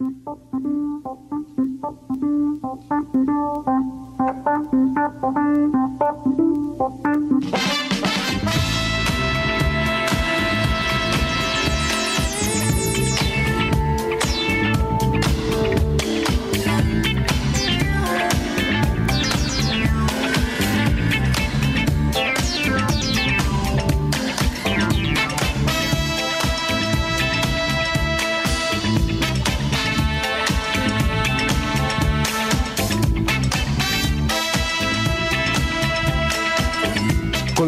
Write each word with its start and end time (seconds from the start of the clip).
Thank 0.00 0.24
you. 7.74 7.89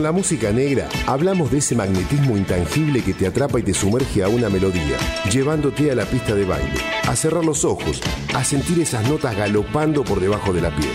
Con 0.03 0.09
la 0.09 0.19
música 0.19 0.51
negra 0.51 0.89
hablamos 1.07 1.53
de 1.53 1.59
ese 1.59 1.77
magnetismo 1.77 2.37
intangible 2.37 3.05
que 3.05 3.15
te 3.15 3.29
atrapa 3.29 3.61
y 3.61 3.63
te 3.63 3.73
sumerge 3.73 4.25
a 4.25 4.29
una 4.29 4.49
melodía, 4.49 4.97
llevándote 5.31 5.93
a 5.93 5.95
la 5.95 6.07
pista 6.07 6.35
de 6.35 6.45
baile, 6.45 6.81
a 7.07 7.15
cerrar 7.15 7.45
los 7.45 7.65
ojos, 7.65 8.01
a 8.35 8.43
sentir 8.43 8.81
esas 8.81 9.09
notas 9.09 9.37
galopando 9.37 10.03
por 10.03 10.19
debajo 10.19 10.53
de 10.53 10.61
la 10.61 10.75
piel, 10.75 10.91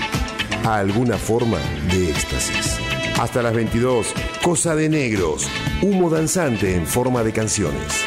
a 0.66 0.80
alguna 0.80 1.16
forma 1.16 1.58
de 1.90 2.10
éxtasis. 2.10 2.80
Hasta 3.18 3.42
las 3.42 3.54
22, 3.54 4.08
Cosa 4.44 4.76
de 4.76 4.90
Negros, 4.90 5.48
humo 5.82 6.10
danzante 6.10 6.76
en 6.76 6.86
forma 6.86 7.24
de 7.24 7.32
canciones. 7.32 8.04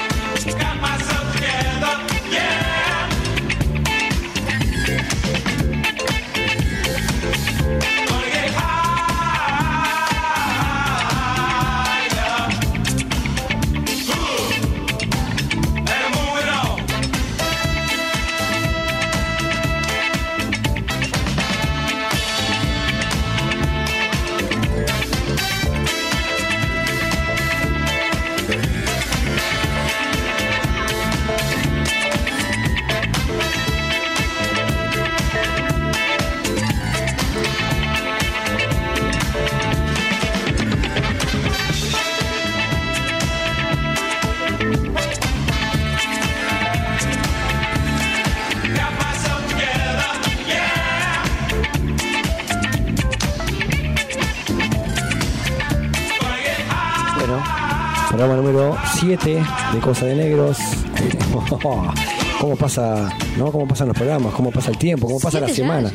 7 59.19 59.43
de 59.75 59.80
Cosa 59.80 60.07
de 60.07 60.15
Negros. 60.15 60.57
¿Cómo 62.41 62.57
pasa, 62.57 63.09
no? 63.37 63.51
¿Cómo 63.51 63.66
pasan 63.66 63.89
los 63.89 63.97
programas? 63.97 64.33
¿Cómo 64.33 64.53
pasa 64.53 64.71
el 64.71 64.78
tiempo? 64.78 65.09
¿Cómo 65.09 65.19
pasa 65.19 65.41
la 65.41 65.49
semana? 65.49 65.91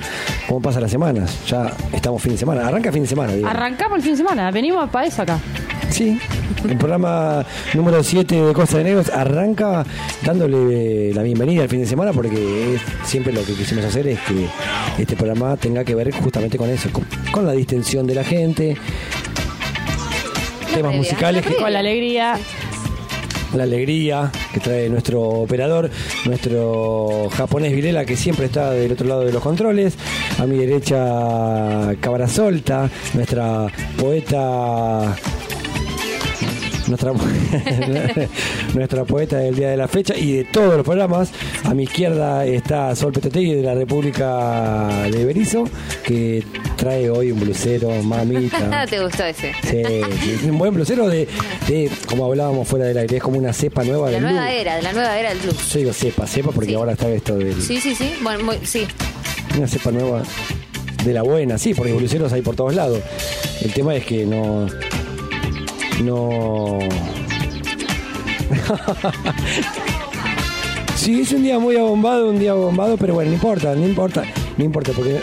¿Cómo 0.47 0.59
pasan 0.61 0.81
las 0.81 0.91
semanas? 0.91 1.37
Ya 1.47 1.71
estamos 1.93 2.21
fin 2.21 2.33
de 2.33 2.37
semana. 2.37 2.67
Arranca 2.67 2.91
fin 2.91 3.03
de 3.03 3.07
semana, 3.07 3.31
digo. 3.33 3.47
Arrancamos 3.47 3.97
el 3.97 4.03
fin 4.03 4.11
de 4.11 4.17
semana, 4.17 4.51
venimos 4.51 4.89
para 4.89 5.07
eso 5.07 5.21
acá. 5.21 5.39
Sí, 5.89 6.19
el 6.67 6.77
programa 6.77 7.45
número 7.73 8.03
7 8.03 8.35
de 8.47 8.53
Cosa 8.53 8.79
de 8.79 8.83
Negros 8.83 9.09
arranca 9.09 9.85
dándole 10.23 11.13
la 11.13 11.21
bienvenida 11.23 11.63
al 11.63 11.69
fin 11.69 11.79
de 11.79 11.85
semana 11.87 12.11
porque 12.11 12.75
es- 12.75 12.81
siempre 13.09 13.31
lo 13.31 13.45
que 13.45 13.53
quisimos 13.53 13.85
hacer 13.85 14.07
es 14.07 14.19
que 14.21 14.45
este 15.01 15.15
programa 15.15 15.55
tenga 15.55 15.85
que 15.85 15.95
ver 15.95 16.11
justamente 16.11 16.57
con 16.57 16.69
eso, 16.69 16.89
con, 16.91 17.05
con 17.31 17.45
la 17.47 17.53
distensión 17.53 18.05
de 18.07 18.15
la 18.15 18.25
gente, 18.25 18.75
temas 20.73 20.73
previa, 20.91 20.97
musicales 20.97 21.45
la 21.45 21.51
que, 21.51 21.57
Con 21.57 21.71
la 21.73 21.79
alegría. 21.79 22.37
La 23.55 23.63
alegría 23.63 24.31
que 24.53 24.59
trae 24.59 24.89
nuestro 24.89 25.21
operador, 25.21 25.89
nuestro 26.25 27.29
japonés 27.31 27.73
Vilela, 27.73 28.05
que 28.05 28.15
siempre 28.15 28.45
está 28.45 28.71
del 28.71 28.91
otro 28.91 29.07
lado 29.07 29.25
de 29.25 29.31
los 29.31 29.41
controles. 29.41 29.95
A 30.39 30.45
mi 30.45 30.57
derecha, 30.57 31.95
Cabra 31.99 32.27
Solta, 32.27 32.89
nuestra 33.13 33.67
poeta. 33.97 35.15
Nuestra, 36.87 37.13
nuestra 38.75 39.05
poeta 39.05 39.37
del 39.37 39.55
día 39.55 39.69
de 39.69 39.77
la 39.77 39.87
fecha 39.87 40.15
y 40.15 40.33
de 40.33 40.43
todos 40.45 40.75
los 40.75 40.83
programas. 40.85 41.31
A 41.63 41.73
mi 41.73 41.83
izquierda 41.83 42.45
está 42.45 42.95
Sol 42.95 43.11
Petotegui 43.11 43.55
de 43.55 43.63
la 43.63 43.73
República 43.73 44.87
de 45.11 45.25
Berizo, 45.25 45.67
que 46.03 46.43
trae 46.75 47.09
hoy 47.09 47.31
un 47.31 47.39
blusero, 47.39 47.89
mamita. 48.03 48.85
¿Te 48.89 48.99
gustó 49.03 49.23
ese? 49.23 49.53
Sí, 49.63 49.81
sí, 50.41 50.47
un 50.49 50.57
buen 50.57 50.73
blusero 50.73 51.07
de, 51.07 51.27
de, 51.67 51.89
como 52.07 52.25
hablábamos 52.25 52.67
fuera 52.67 52.85
del 52.85 52.97
aire, 52.97 53.17
es 53.17 53.23
como 53.23 53.37
una 53.39 53.53
cepa 53.53 53.83
nueva 53.83 54.07
La 54.07 54.11
del 54.13 54.21
nueva 54.21 54.51
era, 54.51 54.75
de 54.75 54.81
la 54.83 54.93
nueva 54.93 55.17
era 55.19 55.29
del 55.29 55.39
blues. 55.39 55.69
Yo 55.73 55.79
digo 55.79 55.93
cepa, 55.93 56.27
cepa 56.27 56.51
porque 56.51 56.69
Sí. 56.71 56.75
ahora 56.75 56.91
está 56.93 57.09
esto 57.09 57.35
del, 57.37 57.61
Sí, 57.61 57.79
sí, 57.81 57.95
sí. 57.95 58.13
Bueno, 58.21 58.43
muy- 58.43 58.59
sí. 58.63 58.85
una 59.57 59.67
cepa 59.67 59.91
nueva 59.91 60.23
de 61.03 61.13
la 61.13 61.21
buena, 61.23 61.57
sí, 61.57 61.73
porque 61.73 61.93
bluseros 61.93 62.31
hay 62.33 62.41
por 62.41 62.55
todos 62.55 62.75
lados. 62.75 62.99
El 63.61 63.71
tema 63.73 63.95
es 63.95 64.05
que 64.05 64.25
no. 64.25 64.67
No. 66.03 66.79
sí, 70.95 71.21
es 71.21 71.31
un 71.31 71.43
día 71.43 71.59
muy 71.59 71.77
abombado, 71.77 72.29
un 72.29 72.39
día 72.39 72.51
abombado, 72.51 72.97
pero 72.97 73.13
bueno, 73.13 73.29
no 73.29 73.35
importa, 73.35 73.75
no 73.75 73.85
importa, 73.85 74.23
no 74.57 74.63
importa, 74.63 74.91
porque. 74.95 75.21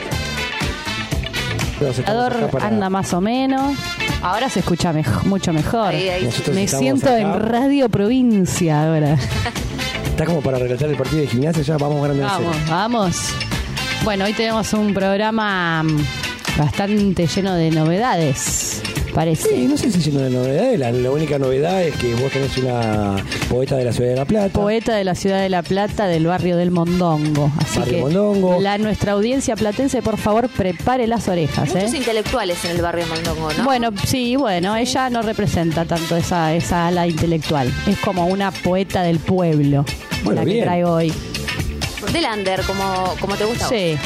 Para- 2.50 2.66
anda 2.66 2.88
más 2.88 3.12
o 3.12 3.20
menos. 3.20 3.76
Ahora 4.22 4.48
se 4.48 4.60
escucha 4.60 4.94
mucho 5.24 5.52
mejor. 5.52 5.88
Ahí, 5.88 6.08
ahí. 6.08 6.28
Me 6.54 6.68
siento 6.68 7.06
acá. 7.06 7.18
en 7.18 7.40
Radio 7.40 7.88
Provincia 7.88 8.86
ahora. 8.86 9.16
Está 10.04 10.24
como 10.26 10.40
para 10.42 10.58
relatar 10.58 10.88
el 10.88 10.96
partido 10.96 11.22
de 11.22 11.26
gimnasia, 11.26 11.62
ya 11.62 11.76
vamos 11.78 12.00
ganando 12.02 12.22
Vamos, 12.22 12.56
vamos. 12.68 13.16
Bueno, 14.04 14.24
hoy 14.26 14.32
tenemos 14.32 14.72
un 14.74 14.92
programa 14.94 15.82
mm, 15.82 15.96
bastante 16.58 17.26
lleno 17.26 17.54
de 17.54 17.70
novedades, 17.70 18.82
parece. 19.12 19.48
Sí, 19.48 19.66
no 19.68 19.76
sé 19.76 19.90
si 19.92 20.00
lleno 20.00 20.20
de 20.20 20.30
novedades. 20.30 20.78
La, 20.78 20.90
la 20.90 21.10
única 21.10 21.38
novedad 21.38 21.82
es 21.82 21.94
que 21.96 22.14
vos 22.14 22.30
tenés 22.32 22.56
una 22.58 23.16
poeta 23.48 23.76
de 23.76 23.84
la 23.84 23.92
ciudad 23.92 24.10
de 24.10 24.16
La 24.16 24.24
Plata. 24.24 24.48
Poeta 24.52 24.94
de 24.96 25.04
la 25.04 25.14
ciudad 25.14 25.40
de 25.40 25.48
La 25.48 25.62
Plata, 25.62 26.06
del 26.06 26.26
barrio 26.26 26.56
del 26.56 26.70
Mondongo. 26.70 27.50
Así 27.58 27.78
Barrio 27.78 27.94
que 27.94 28.00
Mondongo. 28.02 28.60
La, 28.60 28.78
nuestra 28.78 29.12
audiencia 29.12 29.54
platense, 29.56 30.02
por 30.02 30.16
favor, 30.18 30.48
prepare 30.48 31.06
las 31.06 31.28
orejas. 31.28 31.68
Muchos 31.74 31.92
¿eh? 31.94 31.98
intelectuales 31.98 32.64
en 32.64 32.72
el 32.72 32.82
barrio 32.82 33.06
Mondongo, 33.06 33.52
¿no? 33.52 33.64
Bueno, 33.64 33.90
sí, 34.06 34.36
bueno, 34.36 34.76
ella 34.76 35.10
no 35.10 35.22
representa 35.22 35.84
tanto 35.84 36.16
esa, 36.16 36.54
esa 36.54 36.88
ala 36.88 37.06
intelectual. 37.06 37.72
Es 37.86 37.98
como 37.98 38.26
una 38.26 38.50
poeta 38.50 39.02
del 39.02 39.18
pueblo, 39.18 39.84
Bueno, 40.24 40.40
la 40.42 40.46
que 40.50 40.62
traigo 40.62 40.90
hoy. 40.90 41.12
Del 42.12 42.24
under, 42.36 42.60
como, 42.62 43.14
como 43.20 43.36
te 43.36 43.44
gusta. 43.44 43.66
vos. 43.68 43.74
Sí. 43.76 43.96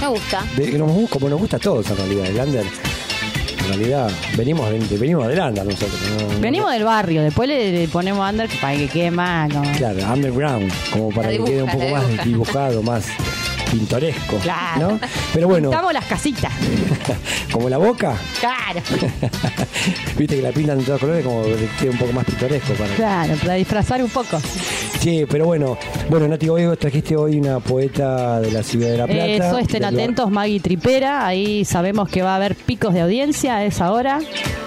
Me 0.00 0.08
gusta. 0.08 0.44
De- 0.56 0.78
como 1.08 1.28
nos 1.28 1.38
gusta 1.40 1.56
a 1.56 1.60
todos 1.60 1.88
en 1.90 1.96
realidad. 1.96 2.26
El 2.26 2.40
under, 2.40 2.64
en 3.62 3.68
realidad, 3.68 4.10
venimos, 4.36 4.70
de, 4.70 4.98
venimos 4.98 5.28
del 5.28 5.38
under 5.40 5.64
nosotros. 5.64 6.00
¿no? 6.32 6.40
Venimos 6.40 6.70
del 6.72 6.84
barrio, 6.84 7.22
después 7.22 7.48
le, 7.48 7.72
le 7.72 7.88
ponemos 7.88 8.28
under 8.30 8.48
para 8.60 8.76
que 8.76 8.88
quede 8.88 9.10
más. 9.10 9.52
como- 9.52 9.72
Claro, 9.72 10.12
underground, 10.12 10.72
como 10.92 11.08
para 11.10 11.28
que 11.30 11.38
quede 11.44 11.62
un 11.62 11.70
poco 11.70 11.88
más 11.88 12.06
dibuja. 12.08 12.24
dibujado, 12.24 12.82
más 12.82 13.04
pintoresco. 13.70 14.36
Claro. 14.38 14.90
¿no? 14.92 15.00
Pero 15.32 15.48
bueno, 15.48 15.70
Pintamos 15.70 15.92
las 15.94 16.04
casitas. 16.04 16.52
como 17.52 17.68
la 17.68 17.78
boca, 17.78 18.16
Claro. 18.40 18.80
viste 20.18 20.36
que 20.36 20.42
la 20.42 20.52
pintan 20.52 20.78
de 20.78 20.84
todos 20.84 21.00
colores, 21.00 21.24
como 21.24 21.42
que 21.44 21.68
quede 21.80 21.90
un 21.90 21.98
poco 21.98 22.12
más 22.12 22.24
pintoresco 22.24 22.72
para 22.74 22.94
Claro, 22.94 23.34
para 23.36 23.54
disfrazar 23.54 24.02
un 24.02 24.10
poco. 24.10 24.40
Sí, 25.02 25.24
pero 25.28 25.46
bueno, 25.46 25.76
bueno, 26.08 26.28
Nati, 26.28 26.48
hoy 26.48 26.62
trajiste 26.76 27.16
hoy 27.16 27.36
una 27.40 27.58
poeta 27.58 28.40
de 28.40 28.52
la 28.52 28.62
ciudad 28.62 28.88
de 28.88 28.98
La 28.98 29.06
Plata. 29.06 29.26
Eso, 29.26 29.58
estén 29.58 29.84
atentos, 29.84 30.30
Maggie 30.30 30.60
Tripera. 30.60 31.26
Ahí 31.26 31.64
sabemos 31.64 32.08
que 32.08 32.22
va 32.22 32.34
a 32.34 32.36
haber 32.36 32.54
picos 32.54 32.94
de 32.94 33.00
audiencia 33.00 33.56
a 33.56 33.64
esa 33.64 33.90
hora. 33.90 34.20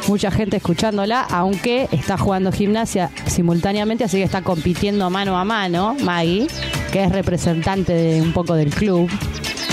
Mucha 0.10 0.32
gente 0.32 0.58
escuchándola, 0.58 1.22
aunque 1.22 1.88
está 1.94 2.18
jugando 2.18 2.52
gimnasia 2.52 3.12
simultáneamente, 3.28 4.04
así 4.04 4.18
que 4.18 4.24
está 4.24 4.42
compitiendo 4.42 5.10
mano 5.10 5.38
a 5.38 5.46
mano, 5.46 5.96
Maggie, 6.04 6.48
que 6.92 7.06
es 7.06 7.12
representante 7.14 7.94
de 7.94 8.22
un 8.22 8.34
poco 8.34 8.56
del 8.56 8.72
club 8.72 9.10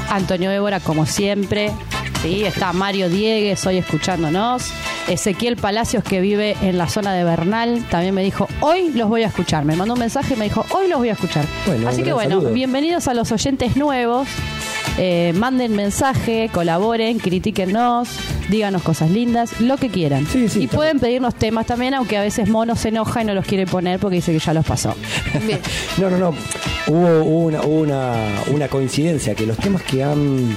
Antonio 0.10 0.52
Évora, 0.52 0.80
como 0.80 1.06
siempre. 1.06 1.72
Sí, 2.22 2.44
está 2.44 2.74
Mario 2.74 3.10
Diegues 3.10 3.66
hoy 3.66 3.78
escuchándonos. 3.78 4.72
Ezequiel 5.08 5.56
Palacios, 5.56 6.04
que 6.04 6.22
vive 6.22 6.56
en 6.62 6.78
la 6.78 6.88
zona 6.88 7.14
de 7.14 7.24
Bernal, 7.24 7.84
también 7.90 8.14
me 8.14 8.24
dijo, 8.24 8.48
hoy 8.62 8.92
los 8.92 9.10
voy 9.10 9.24
a 9.24 9.28
escuchar. 9.28 9.66
Me 9.66 9.76
mandó 9.76 9.96
un 9.96 10.00
mensaje 10.00 10.36
y 10.36 10.38
me 10.38 10.46
dijo, 10.46 10.66
hoy 10.70 10.88
los 10.88 11.00
voy 11.00 11.10
a 11.10 11.14
escuchar. 11.14 11.46
Así 11.88 12.04
que 12.04 12.14
bueno, 12.14 12.42
bienvenidos 12.42 13.08
a 13.08 13.14
los 13.14 13.32
oyentes 13.32 13.76
nuevos. 13.76 14.28
Eh, 14.98 15.34
manden 15.36 15.76
mensaje, 15.76 16.50
colaboren, 16.52 17.18
critíquennos, 17.20 18.10
díganos 18.50 18.82
cosas 18.82 19.10
lindas, 19.10 19.60
lo 19.62 19.78
que 19.78 19.90
quieran. 19.90 20.28
y 20.56 20.68
pueden 20.68 21.00
pedirnos 21.00 21.36
temas 21.36 21.66
también, 21.66 21.94
aunque 21.94 22.18
a 22.18 22.22
veces 22.22 22.50
Mono 22.50 22.76
se 22.76 22.90
enoja 22.90 23.22
y 23.22 23.26
no 23.26 23.34
los 23.34 23.46
quiere 23.46 23.66
poner 23.66 24.00
porque 24.00 24.18
dice 24.18 24.32
que 24.34 24.40
ya 24.40 24.54
los 24.54 24.66
pasó. 24.66 24.96
no, 25.98 26.10
no, 26.10 26.18
no. 26.18 26.36
Hubo 26.88 27.24
una, 27.24 27.62
una, 27.62 28.14
una 28.52 28.68
coincidencia 28.68 29.34
que 29.36 29.46
los 29.46 29.58
temas 29.58 29.82
que 29.84 30.04
han 30.04 30.56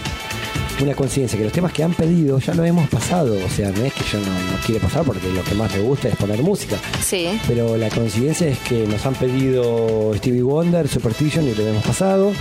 una 0.80 0.94
conciencia 0.94 1.38
que 1.38 1.44
los 1.44 1.52
temas 1.52 1.72
que 1.72 1.82
han 1.82 1.94
pedido 1.94 2.38
ya 2.38 2.54
lo 2.54 2.64
hemos 2.64 2.88
pasado. 2.88 3.36
O 3.44 3.48
sea, 3.48 3.70
no 3.70 3.84
es 3.84 3.92
que 3.92 4.04
yo 4.04 4.18
no, 4.18 4.26
no 4.26 4.58
quiere 4.64 4.80
pasar 4.80 5.04
porque 5.04 5.28
lo 5.30 5.42
que 5.42 5.54
más 5.54 5.74
le 5.74 5.80
gusta 5.80 6.08
es 6.08 6.16
poner 6.16 6.42
música. 6.42 6.76
Sí. 7.04 7.40
Pero 7.46 7.76
la 7.76 7.88
coincidencia 7.90 8.48
es 8.48 8.58
que 8.60 8.86
nos 8.86 9.04
han 9.06 9.14
pedido 9.14 10.12
Stevie 10.16 10.42
Wonder, 10.42 10.88
Superstition 10.88 11.46
y 11.46 11.54
lo 11.54 11.66
hemos 11.66 11.84
pasado. 11.84 12.32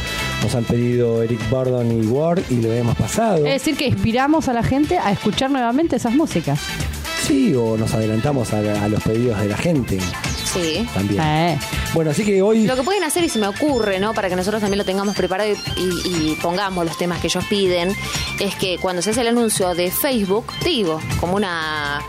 Nos 0.41 0.55
han 0.55 0.63
pedido 0.63 1.23
Eric 1.23 1.49
Burdon 1.49 2.03
y 2.03 2.05
Ward 2.07 2.41
y 2.49 2.55
lo 2.55 2.71
hemos 2.73 2.95
pasado. 2.95 3.45
Es 3.45 3.53
decir, 3.53 3.77
que 3.77 3.87
inspiramos 3.87 4.47
a 4.47 4.53
la 4.53 4.63
gente 4.63 4.97
a 4.97 5.11
escuchar 5.11 5.51
nuevamente 5.51 5.95
esas 5.95 6.13
músicas. 6.13 6.59
Sí, 7.23 7.55
o 7.55 7.77
nos 7.77 7.93
adelantamos 7.93 8.51
a 8.53 8.87
los 8.89 9.01
pedidos 9.01 9.39
de 9.39 9.47
la 9.47 9.55
gente. 9.55 9.97
Sí. 10.43 10.85
También. 10.93 11.21
Eh. 11.23 11.59
Bueno, 11.93 12.11
así 12.11 12.25
que 12.25 12.41
hoy. 12.41 12.67
Lo 12.67 12.75
que 12.75 12.83
pueden 12.83 13.03
hacer, 13.05 13.23
y 13.23 13.29
se 13.29 13.39
me 13.39 13.47
ocurre, 13.47 13.97
¿no? 13.99 14.13
Para 14.13 14.27
que 14.27 14.35
nosotros 14.35 14.61
también 14.61 14.77
lo 14.77 14.83
tengamos 14.83 15.15
preparado 15.15 15.49
y, 15.77 16.35
pongamos 16.41 16.85
los 16.85 16.97
temas 16.97 17.21
que 17.21 17.27
ellos 17.27 17.45
piden, 17.45 17.95
es 18.41 18.55
que 18.55 18.77
cuando 18.77 19.01
se 19.01 19.11
hace 19.11 19.21
el 19.21 19.27
anuncio 19.27 19.73
de 19.73 19.89
Facebook, 19.89 20.45
digo, 20.65 20.99
como 21.21 21.37
una 21.37 22.01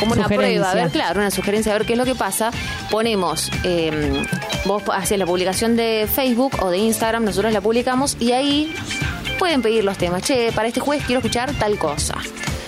como 0.00 0.14
una 0.14 0.26
prueba, 0.26 0.70
a 0.70 0.74
ver, 0.74 0.90
claro, 0.90 1.20
una 1.20 1.30
sugerencia, 1.30 1.74
a 1.74 1.78
ver 1.78 1.86
qué 1.86 1.92
es 1.92 1.98
lo 1.98 2.06
que 2.06 2.14
pasa. 2.14 2.50
Ponemos, 2.90 3.50
em, 3.64 4.24
vos 4.64 4.82
haces 4.92 5.18
la 5.18 5.26
publicación 5.26 5.76
de 5.76 6.08
Facebook 6.12 6.56
o 6.60 6.70
de 6.70 6.78
Instagram, 6.78 7.24
nosotros 7.24 7.52
la 7.52 7.60
publicamos 7.60 8.16
y 8.18 8.32
ahí 8.32 8.74
pueden 9.38 9.60
pedir 9.60 9.84
los 9.84 9.98
temas. 9.98 10.22
Che, 10.22 10.50
para 10.52 10.68
este 10.68 10.80
jueves 10.80 11.04
quiero 11.04 11.18
escuchar 11.20 11.52
tal 11.52 11.78
cosa. 11.78 12.14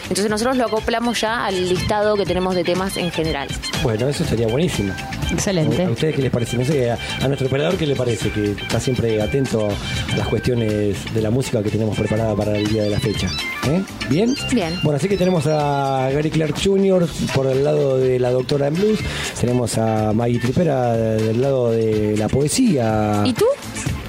Entonces 0.05 0.31
nosotros 0.31 0.57
lo 0.57 0.67
acoplamos 0.67 1.21
ya 1.21 1.47
al 1.47 1.69
listado 1.69 2.17
que 2.17 2.25
tenemos 2.25 2.55
de 2.55 2.65
temas 2.65 2.97
en 2.97 3.11
general. 3.11 3.49
Bueno, 3.83 4.09
eso 4.09 4.25
sería 4.25 4.47
buenísimo. 4.47 4.93
Excelente. 5.31 5.85
¿A 5.85 5.91
ustedes 5.91 6.15
qué 6.15 6.23
les 6.23 6.31
parece? 6.31 6.57
No 6.57 6.65
sé, 6.65 6.91
a, 6.91 6.99
nuestro 7.27 7.49
operador 7.49 7.77
qué 7.77 7.87
le 7.87 7.97
parece, 7.97 8.31
que 8.31 8.53
está 8.53 8.79
siempre 8.79 9.21
atento 9.21 9.69
a 10.13 10.17
las 10.17 10.29
cuestiones 10.29 11.15
de 11.15 11.23
la 11.23 11.31
música 11.31 11.63
que 11.63 11.71
tenemos 11.71 11.97
preparada 11.97 12.35
para 12.35 12.57
el 12.57 12.67
día 12.69 12.83
de 12.83 12.91
la 12.91 13.01
fecha. 13.01 13.29
¿Eh? 13.67 13.83
¿Bien? 14.09 14.35
Bien. 14.53 14.79
Bueno, 14.83 14.99
así 14.99 15.09
que 15.09 15.17
tenemos 15.17 15.47
a 15.47 16.11
Gary 16.13 16.31
Clark 16.31 16.55
Jr. 16.63 17.09
por 17.35 17.47
el 17.47 17.65
lado 17.65 17.99
de 17.99 18.19
la 18.19 18.31
doctora 18.31 18.69
en 18.69 18.75
blues, 18.75 19.01
tenemos 19.41 19.79
a 19.79 20.13
Maggie 20.13 20.39
Tripera 20.39 20.93
del 20.95 21.41
lado 21.41 21.71
de 21.71 22.17
la 22.17 22.29
poesía. 22.29 23.23
¿Y 23.25 23.33
tú? 23.33 23.47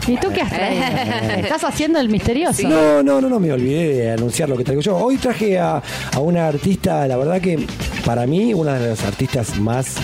¿Y 0.08 0.18
tú 0.18 0.32
qué 0.32 0.42
has 0.42 0.52
traído? 0.52 0.84
¿Estás 1.38 1.64
haciendo 1.64 2.00
el 2.00 2.10
misterioso? 2.10 2.68
No, 2.68 3.02
no, 3.02 3.22
no, 3.22 3.30
no, 3.30 3.40
me 3.40 3.52
olvidé 3.52 3.94
de 3.96 4.12
anunciar 4.12 4.50
lo 4.50 4.58
que 4.58 4.64
traigo 4.64 4.82
yo. 4.82 4.96
Hoy 4.98 5.18
traje 5.18 5.58
a, 5.58 5.82
a 6.14 6.20
una 6.20 6.48
artista, 6.48 7.08
la 7.08 7.18
verdad 7.18 7.42
que 7.42 7.66
para 8.06 8.28
mí, 8.28 8.54
una 8.54 8.78
de 8.78 8.90
las 8.90 9.04
artistas 9.04 9.58
más 9.58 9.96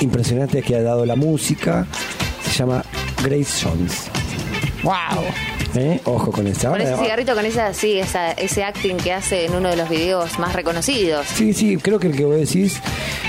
impresionantes 0.00 0.64
que 0.64 0.76
ha 0.76 0.82
dado 0.82 1.04
la 1.04 1.16
música. 1.16 1.86
Se 2.44 2.58
llama 2.58 2.84
Grace 3.22 3.64
Jones. 3.64 4.08
¡Wow! 4.82 5.53
¿Eh? 5.76 6.00
Ojo 6.04 6.30
con 6.30 6.46
esa. 6.46 6.70
Con 6.70 6.80
ese 6.80 6.96
cigarrito, 6.96 7.34
con 7.34 7.44
esa, 7.44 7.74
sí, 7.74 7.98
esa, 7.98 8.32
ese 8.32 8.62
acting 8.64 8.96
que 8.96 9.12
hace 9.12 9.46
en 9.46 9.54
uno 9.54 9.70
de 9.70 9.76
los 9.76 9.88
videos 9.88 10.38
más 10.38 10.54
reconocidos. 10.54 11.26
Sí, 11.26 11.52
sí, 11.52 11.76
creo 11.78 11.98
que 11.98 12.06
el 12.08 12.16
que 12.16 12.24
vos 12.24 12.36
decís 12.36 12.80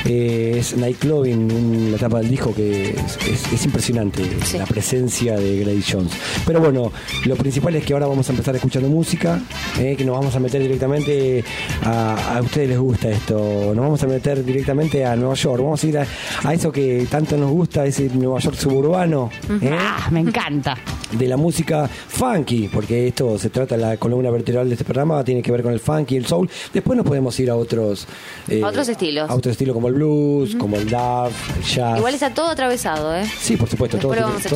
eh, 0.05 0.57
es 0.59 0.77
Nightclubbing, 0.77 1.91
la 1.91 1.97
etapa 1.97 2.19
del 2.19 2.29
disco 2.29 2.53
que 2.53 2.91
es, 2.91 3.65
impresionante 3.65 4.23
la 4.57 4.65
presencia 4.65 5.37
de 5.37 5.59
Grace 5.59 5.91
Jones. 5.91 6.11
Pero 6.45 6.59
bueno, 6.59 6.91
lo 7.25 7.35
principal 7.35 7.75
es 7.75 7.83
que 7.83 7.93
ahora 7.93 8.05
vamos 8.05 8.29
a 8.29 8.31
empezar 8.31 8.55
escuchando 8.55 8.87
música, 8.89 9.39
eh, 9.79 9.95
que 9.97 10.05
nos 10.05 10.15
vamos 10.15 10.35
a 10.35 10.39
meter 10.39 10.61
directamente 10.61 11.43
a, 11.83 12.37
a 12.37 12.41
ustedes 12.41 12.69
les 12.69 12.79
gusta 12.79 13.09
esto, 13.09 13.73
nos 13.73 13.83
vamos 13.83 14.03
a 14.03 14.07
meter 14.07 14.43
directamente 14.43 15.03
a 15.03 15.15
Nueva 15.15 15.35
York, 15.35 15.61
vamos 15.63 15.83
a 15.83 15.87
ir 15.87 15.97
a, 15.97 16.53
eso 16.53 16.71
que 16.71 17.07
tanto 17.09 17.37
nos 17.37 17.49
gusta, 17.49 17.85
ese 17.85 18.09
Nueva 18.09 18.39
York 18.39 18.55
suburbano. 18.55 19.29
Ah, 19.71 20.07
me 20.11 20.19
encanta. 20.19 20.77
De 21.11 21.27
la 21.27 21.37
música 21.37 21.89
funky, 22.35 22.67
porque 22.67 23.07
esto 23.07 23.37
se 23.37 23.49
trata, 23.49 23.77
la 23.77 23.97
columna 23.97 24.29
vertebral 24.29 24.67
de 24.67 24.73
este 24.73 24.83
programa 24.83 25.23
tiene 25.23 25.41
que 25.41 25.51
ver 25.51 25.63
con 25.63 25.71
el 25.71 25.79
funky, 25.79 26.17
el 26.17 26.25
soul. 26.25 26.49
Después 26.73 26.97
nos 26.97 27.05
podemos 27.05 27.39
ir 27.39 27.49
a 27.49 27.55
otros... 27.55 28.07
Eh, 28.49 28.63
otros 28.63 28.89
estilos. 28.89 29.29
A 29.29 29.35
otros 29.35 29.53
estilos 29.53 29.73
como 29.73 29.87
el 29.87 29.93
blues, 29.93 30.55
como 30.55 30.75
el 30.75 30.89
dub, 30.89 31.31
el 31.57 31.63
jazz. 31.63 31.97
Igual 31.97 32.13
está 32.13 32.33
todo 32.33 32.47
atravesado, 32.47 33.15
¿eh? 33.15 33.25
Sí, 33.39 33.55
por 33.55 33.69
supuesto, 33.69 33.97
todo, 33.97 34.13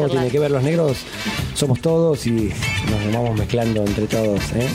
tiene, 0.10 0.30
que 0.30 0.40
ver. 0.40 0.52
Los 0.52 0.64
negros 0.64 0.98
somos 1.54 1.80
todos 1.80 2.26
y 2.28 2.32
nos 2.90 3.14
vamos 3.14 3.38
mezclando 3.38 3.84
entre 3.84 4.08
todos, 4.08 4.42
¿eh? 4.54 4.68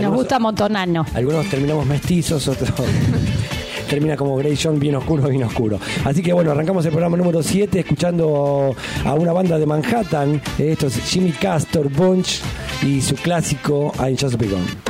Nos 0.00 0.14
gusta 0.14 0.38
montonarnos. 0.38 1.06
Algunos 1.14 1.48
terminamos 1.48 1.86
mestizos, 1.86 2.46
otros... 2.48 2.70
termina 3.90 4.16
como 4.16 4.36
Grey 4.36 4.56
John, 4.56 4.78
bien 4.78 4.94
oscuro, 4.94 5.28
bien 5.28 5.42
oscuro. 5.42 5.80
Así 6.04 6.22
que 6.22 6.32
bueno, 6.32 6.52
arrancamos 6.52 6.84
el 6.84 6.92
programa 6.92 7.16
número 7.16 7.42
7 7.42 7.80
escuchando 7.80 8.74
a 9.04 9.14
una 9.14 9.32
banda 9.32 9.58
de 9.58 9.66
Manhattan. 9.66 10.40
Esto 10.58 10.86
es 10.86 10.94
Jimmy 11.10 11.32
Castor 11.32 11.90
Bunch 11.90 12.40
y 12.86 13.00
su 13.00 13.16
clásico 13.16 13.92
I'm 13.98 14.16
Just 14.16 14.36
Begun. 14.36 14.89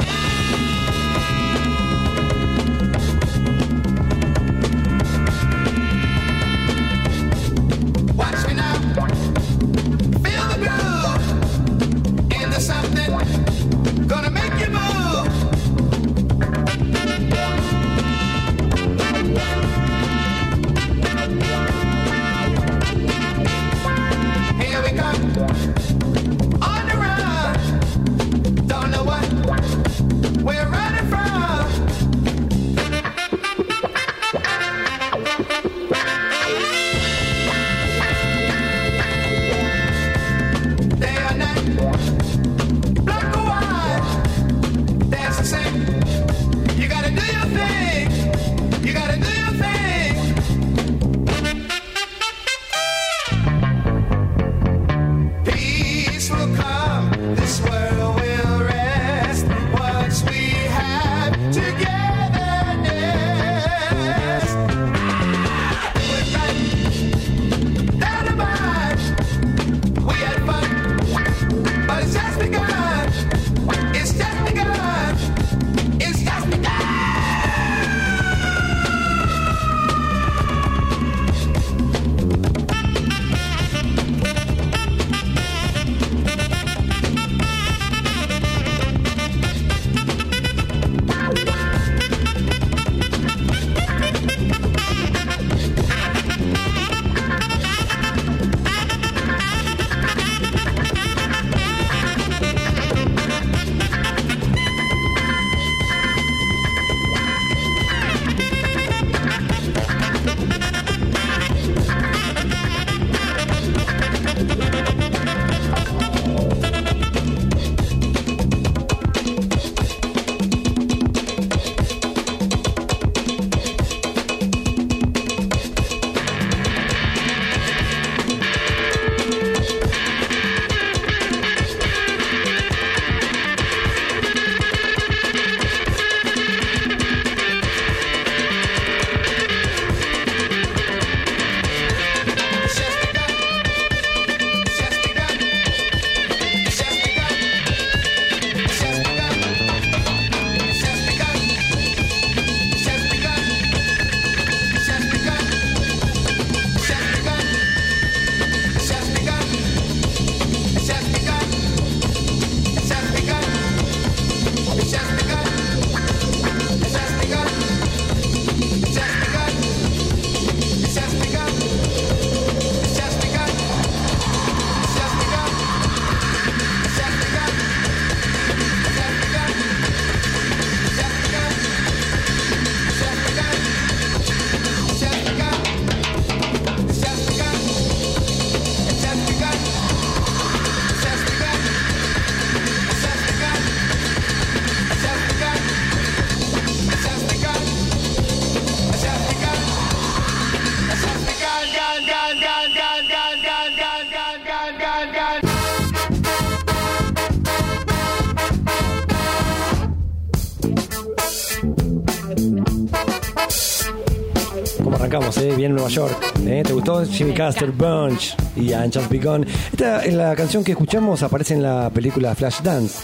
Bien 215.61 215.75
Nueva 215.75 215.91
York. 215.91 216.17
¿eh? 216.47 216.63
¿Te 216.65 216.73
gustó? 216.73 217.05
Jimmy 217.05 217.35
Castor, 217.35 217.71
Bunch 217.71 218.35
y 218.57 218.73
Just 218.73 219.11
Begun. 219.11 219.45
Esta 219.71 220.03
en 220.07 220.17
la 220.17 220.35
canción 220.35 220.65
que 220.65 220.73
escuchamos 220.73 221.23
aparece 221.23 221.53
en 221.53 221.63
la 221.63 221.91
película 221.91 222.35
Flashdance. 222.35 223.01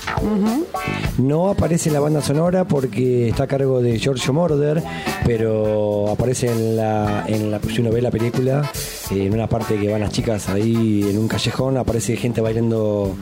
No 1.19 1.51
aparece 1.51 1.91
en 1.91 1.93
la 1.93 2.01
banda 2.01 2.23
sonora 2.23 2.65
porque 2.65 3.29
está 3.29 3.43
a 3.45 3.47
cargo 3.47 3.83
de 3.83 3.99
Giorgio 3.99 4.33
Moroder, 4.33 4.83
pero 5.27 6.09
aparece 6.11 6.47
en 6.51 6.79
la, 6.79 7.25
en 7.27 7.51
la 7.51 7.61
si 7.61 7.83
uno 7.83 7.91
ve 7.91 8.01
la 8.01 8.11
película, 8.11 8.71
eh, 9.11 9.27
en 9.27 9.35
una 9.35 9.47
parte 9.49 9.79
que 9.79 9.93
van 9.93 10.01
las 10.01 10.13
chicas 10.13 10.49
ahí 10.49 11.07
en 11.11 11.19
un 11.19 11.29
callejón, 11.29 11.77
aparece 11.77 12.17
gente 12.17 12.41
bailando 12.41 13.15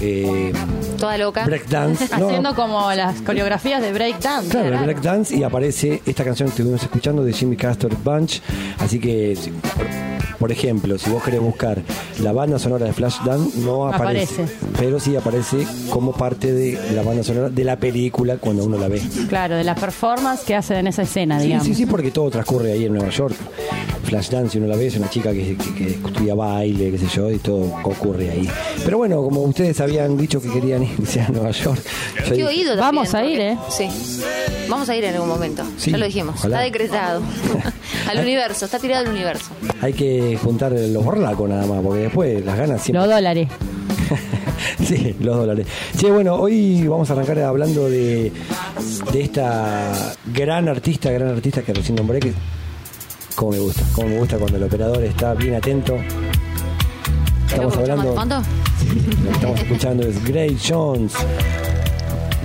eh, 0.00 0.52
Toda 0.98 1.16
loca. 1.16 1.44
breakdance. 1.44 2.08
No, 2.18 2.26
Haciendo 2.28 2.56
como 2.56 2.90
las 2.92 3.20
coreografías 3.22 3.82
de 3.82 3.92
breakdance. 3.92 4.48
Claro, 4.50 4.68
Claro. 4.70 4.84
breakdance 4.84 5.36
y 5.36 5.44
aparece 5.44 6.02
esta 6.06 6.24
canción 6.24 6.48
que 6.48 6.54
estuvimos 6.54 6.82
escuchando 6.82 7.22
de 7.22 7.32
Jimmy 7.32 7.56
Castor 7.56 7.96
Bunch. 8.02 8.40
Así 8.90 8.98
que, 8.98 9.36
si- 9.36 9.50
por, 9.52 9.86
por 10.36 10.50
ejemplo, 10.50 10.98
si 10.98 11.08
vos 11.10 11.22
querés 11.22 11.38
buscar 11.40 11.80
la 12.18 12.32
banda 12.32 12.58
sonora 12.58 12.86
de 12.86 12.92
Flashdance, 12.92 13.56
no 13.60 13.86
aparece, 13.86 14.34
Aparece. 14.42 14.56
Pero 14.80 14.98
sí 14.98 15.14
aparece 15.14 15.64
como 15.90 16.10
parte 16.12 16.52
de 16.52 16.76
la 16.92 17.02
banda 17.02 17.22
sonora 17.22 17.50
de 17.50 17.62
la 17.62 17.76
película 17.76 18.38
cuando 18.38 18.64
uno 18.64 18.76
la 18.78 18.88
ve. 18.88 19.00
Claro, 19.28 19.54
de 19.54 19.62
la 19.62 19.76
performance 19.76 20.42
que 20.44 20.56
hacen 20.56 20.78
en 20.78 20.86
esa 20.88 21.02
escena, 21.02 21.38
Sí, 21.38 21.44
digamos. 21.46 21.66
sí, 21.68 21.74
sí, 21.76 21.86
porque 21.86 22.10
todo 22.10 22.30
transcurre 22.32 22.72
ahí 22.72 22.86
en 22.86 22.94
Nueva 22.94 23.10
York. 23.10 23.36
Flashdance, 24.02 24.50
si 24.54 24.58
uno 24.58 24.66
la 24.66 24.74
ve, 24.74 24.88
es 24.88 24.96
una 24.96 25.08
chica 25.08 25.30
que, 25.32 25.56
que- 25.56 25.74
que 25.74 25.90
estudia 25.90 26.34
baile, 26.34 26.90
qué 26.90 26.98
sé 26.98 27.06
yo, 27.14 27.30
y 27.30 27.38
todo 27.38 27.60
ocurre 27.84 28.30
ahí. 28.30 28.50
Pero 28.84 28.98
bueno, 28.98 29.22
como 29.22 29.42
ustedes 29.42 29.80
habían 29.80 30.16
dicho 30.16 30.42
que 30.42 30.50
querían 30.50 30.82
irse 30.98 31.20
a 31.20 31.28
Nueva 31.28 31.52
York, 31.52 31.80
yo 32.36 32.48
oído 32.48 32.70
también, 32.76 32.80
Vamos 32.80 33.14
a 33.14 33.24
ir, 33.24 33.40
¿eh? 33.40 33.56
Sí. 33.68 33.86
Vamos 34.68 34.88
a 34.88 34.96
ir 34.96 35.04
en 35.04 35.14
algún 35.14 35.28
momento. 35.28 35.62
Sí, 35.76 35.92
ya 35.92 35.98
lo 35.98 36.06
dijimos. 36.06 36.34
ojalá. 36.38 36.56
Está 36.56 36.64
decretado. 36.64 37.22
al 38.10 38.18
universo, 38.20 38.64
está 38.64 38.78
tirado 38.78 39.06
al 39.06 39.12
universo. 39.12 39.50
hay 39.80 39.92
que 39.92 40.38
juntar 40.42 40.72
los 40.72 41.04
borlacos 41.04 41.48
nada 41.48 41.66
más, 41.66 41.82
porque 41.82 42.00
después 42.02 42.44
las 42.44 42.58
ganas 42.58 42.82
siempre 42.82 43.00
Los 43.06 43.14
dólares. 43.14 43.48
sí, 44.84 45.16
los 45.20 45.36
dólares. 45.36 45.66
Sí, 45.96 46.06
bueno, 46.10 46.34
hoy 46.34 46.86
vamos 46.86 47.08
a 47.10 47.12
arrancar 47.12 47.38
hablando 47.40 47.88
de, 47.88 48.32
de 49.12 49.20
esta 49.22 50.14
gran 50.34 50.68
artista, 50.68 51.10
gran 51.10 51.28
artista 51.28 51.62
que 51.62 51.72
recién 51.72 51.96
nombré, 51.96 52.20
que 52.20 52.32
como 53.36 53.52
me 53.52 53.58
gusta, 53.58 53.82
como 53.94 54.08
me 54.08 54.18
gusta 54.18 54.38
cuando 54.38 54.56
el 54.56 54.64
operador 54.64 55.02
está 55.02 55.34
bien 55.34 55.54
atento. 55.54 55.96
Estamos 57.46 57.74
¿Lo 57.76 57.82
escuchamos 57.82 58.16
hablando, 58.16 58.44
lo 59.24 59.28
que 59.28 59.32
estamos 59.32 59.60
escuchando 59.60 60.06
es 60.06 60.24
Grace 60.24 60.58
Jones. 60.68 61.12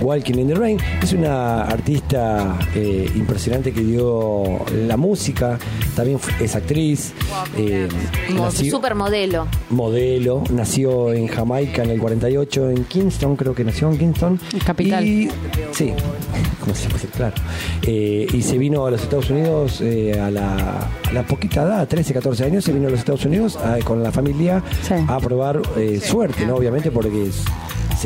Walking 0.02 0.36
in 0.40 0.48
the 0.48 0.56
Rain 0.56 0.78
es 1.02 1.14
una 1.14 1.62
artista 1.64 2.58
eh, 2.76 3.10
impresionante 3.16 3.72
que 3.72 3.82
dio 3.82 4.44
la 4.88 4.98
música, 4.98 5.58
también 5.96 6.20
es 6.40 6.56
actriz, 6.56 7.14
eh, 7.58 7.88
nació- 8.34 8.72
supermodelo. 8.72 9.48
modelo, 9.70 10.44
nació 10.52 11.14
en 11.14 11.28
Jamaica 11.28 11.84
en 11.84 11.92
el 11.92 12.00
48, 12.00 12.70
en 12.72 12.84
Kingston, 12.86 13.36
creo 13.36 13.56
que 13.56 13.64
nació 13.64 13.90
en 13.90 13.98
Kingston. 13.98 14.40
Capital. 14.66 15.06
Y, 15.06 15.30
sí, 15.72 15.94
como 16.60 16.76
se 16.76 16.90
puede 16.90 17.08
claro. 17.08 17.36
Eh, 17.84 18.28
y 18.34 18.42
se 18.42 18.58
vino 18.58 18.86
a 18.86 18.92
los 18.92 19.02
Estados 19.02 19.30
Unidos 19.30 19.80
eh, 19.82 20.20
a, 20.20 20.30
la, 20.30 20.90
a 21.10 21.14
la 21.14 21.24
poquita 21.26 21.64
edad, 21.64 21.88
13, 21.88 22.14
14 22.14 22.44
años, 22.44 22.64
se 22.66 22.74
vino 22.74 22.88
a 22.88 22.92
los 22.92 23.00
Estados 23.00 23.26
Unidos 23.26 23.56
a- 23.58 23.80
con 23.84 24.04
la 24.04 24.12
familia 24.12 24.62
Sí. 24.88 24.94
a 25.08 25.20
probar 25.20 25.62
eh, 25.78 26.02
suerte, 26.04 26.46
¿no? 26.46 26.56
Obviamente 26.56 26.92
porque 26.92 27.28
es- 27.28 27.44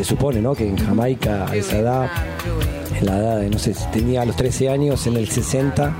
se 0.03 0.09
supone, 0.09 0.41
¿no? 0.41 0.55
Que 0.55 0.67
en 0.67 0.77
Jamaica 0.77 1.45
a 1.49 1.55
esa 1.55 1.77
edad, 1.77 2.09
en 2.99 3.05
la 3.05 3.17
edad 3.17 3.39
de, 3.39 3.49
no 3.49 3.59
sé, 3.59 3.75
tenía 3.91 4.21
a 4.21 4.25
los 4.25 4.35
13 4.35 4.69
años, 4.69 5.05
en 5.07 5.17
el 5.17 5.29
60 5.29 5.93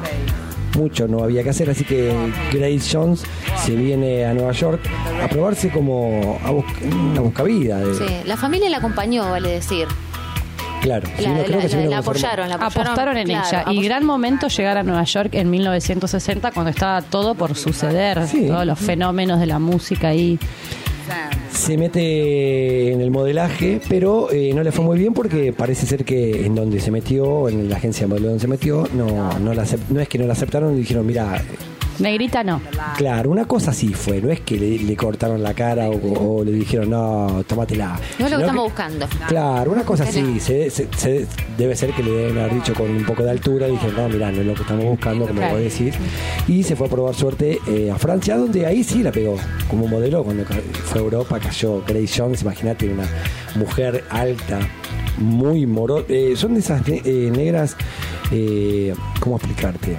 mucho 0.78 1.08
no 1.08 1.24
había 1.24 1.44
que 1.44 1.50
hacer, 1.50 1.70
así 1.70 1.84
que 1.84 2.14
Grace 2.54 2.82
Jones 2.92 3.24
se 3.66 3.76
viene 3.76 4.24
a 4.26 4.34
Nueva 4.34 4.52
York 4.54 4.80
a 5.22 5.28
probarse 5.28 5.70
como 5.72 6.40
a 6.46 6.52
bus- 6.52 6.64
una 7.12 7.20
buscavida. 7.22 7.80
de- 7.80 7.96
Sí. 7.96 8.06
La 8.26 8.38
familia 8.38 8.70
la 8.70 8.78
acompañó, 8.78 9.30
vale 9.32 9.50
decir. 9.50 9.88
Claro, 10.82 11.10
La, 11.20 11.44
creo 11.44 11.60
que 11.60 11.66
apoyaron, 11.66 11.90
la 11.90 11.98
apoyaron. 11.98 12.52
Apostaron 12.54 13.18
en 13.18 13.28
claro, 13.28 13.48
ella. 13.50 13.66
Y 13.74 13.84
gran 13.84 14.06
momento 14.06 14.48
llegar 14.48 14.78
a 14.78 14.84
Nueva 14.84 15.04
York 15.04 15.32
en 15.34 15.50
1960 15.50 16.52
cuando 16.52 16.70
estaba 16.70 17.02
todo 17.02 17.36
por 17.36 17.56
suceder. 17.56 18.26
Sí. 18.28 18.48
Todos 18.48 18.66
los 18.66 18.80
fenómenos 18.80 19.42
de 19.42 19.46
la 19.48 19.60
música 19.60 20.08
ahí. 20.10 20.40
Se 21.52 21.78
mete 21.78 22.92
en 22.92 23.02
el 23.02 23.12
modelaje, 23.12 23.82
pero 23.90 24.32
eh, 24.32 24.52
no 24.54 24.64
le 24.64 24.72
fue 24.72 24.86
muy 24.86 24.98
bien 24.98 25.14
porque 25.14 25.54
parece 25.54 25.86
ser 25.86 26.06
que 26.06 26.46
en 26.46 26.56
donde 26.56 26.80
se 26.80 26.92
metió, 26.92 27.50
en 27.50 27.70
la 27.70 27.78
agencia 27.78 28.06
de 28.06 28.08
modelo 28.08 28.28
donde 28.28 28.42
se 28.42 28.48
metió, 28.48 28.88
no, 28.94 29.38
no, 29.40 29.54
la 29.54 29.66
no 29.90 30.00
es 30.00 30.08
que 30.08 30.18
no 30.18 30.26
la 30.26 30.34
aceptaron 30.34 30.76
y 30.76 30.80
dijeron, 30.80 31.06
mira, 31.06 31.42
Negrita 32.00 32.44
no. 32.44 32.62
claro, 32.98 33.30
una 33.32 33.46
cosa 33.46 33.74
sí 33.74 33.90
fue, 33.94 34.22
no 34.22 34.30
es 34.32 34.40
que 34.42 34.58
le, 34.58 34.80
le 34.80 34.96
cortaron 34.96 35.44
la 35.44 35.54
cara 35.54 35.90
o, 35.90 36.38
o 36.40 36.44
le 36.44 36.52
dijeron, 36.52 36.90
no, 36.92 37.44
tómatela. 37.48 38.00
No 38.18 38.26
es 38.26 38.32
lo 38.32 38.38
que 38.38 38.44
estamos 38.44 38.64
buscando. 38.64 39.08
Claro, 39.28 39.72
una 39.72 39.84
cosa 39.84 40.06
sí, 40.06 40.40
se, 40.40 40.70
se- 40.70 40.88
se- 40.96 41.28
debe 41.58 41.76
ser 41.76 41.92
que 41.92 42.02
le 42.04 42.12
deben 42.12 42.38
haber 42.38 42.56
dicho 42.56 42.74
con 42.74 42.90
un 42.90 43.04
poco 43.06 43.24
de 43.24 43.32
altura, 43.32 43.68
y 43.68 43.72
dijeron, 43.72 43.96
no, 43.98 44.10
mirá, 44.10 44.32
no 44.32 44.42
es 44.42 44.48
lo 44.48 44.54
que 44.54 44.62
estamos 44.62 44.86
buscando, 44.86 45.28
como 45.28 45.40
Claro. 45.40 45.56
vos 45.56 45.64
decís. 45.64 45.96
Y 46.48 46.64
se 46.64 46.76
fue 46.76 46.88
a 46.88 46.90
probar 46.90 47.16
suerte 47.16 47.60
eh, 47.68 47.92
a 47.92 47.98
Francia, 47.98 48.38
donde 48.38 48.66
ahí 48.66 48.84
sí 48.84 49.04
la 49.04 49.12
pegó 49.12 49.36
como 49.70 49.88
modelo. 49.88 50.24
Cuando 50.24 50.46
fue 50.46 51.02
a 51.02 51.04
Europa 51.04 51.40
cayó 51.40 51.84
Grace 51.86 52.14
Jones, 52.16 52.42
imagínate, 52.44 52.88
una 52.90 53.08
mujer 53.56 54.04
alta, 54.10 54.60
muy 55.18 55.66
moro. 55.66 56.06
eh, 56.08 56.34
son 56.36 56.54
de 56.54 56.62
esas 56.62 56.82
eh, 56.88 57.30
negras, 57.36 57.76
eh, 58.32 58.94
¿cómo 59.20 59.36
explicarte? 59.38 59.98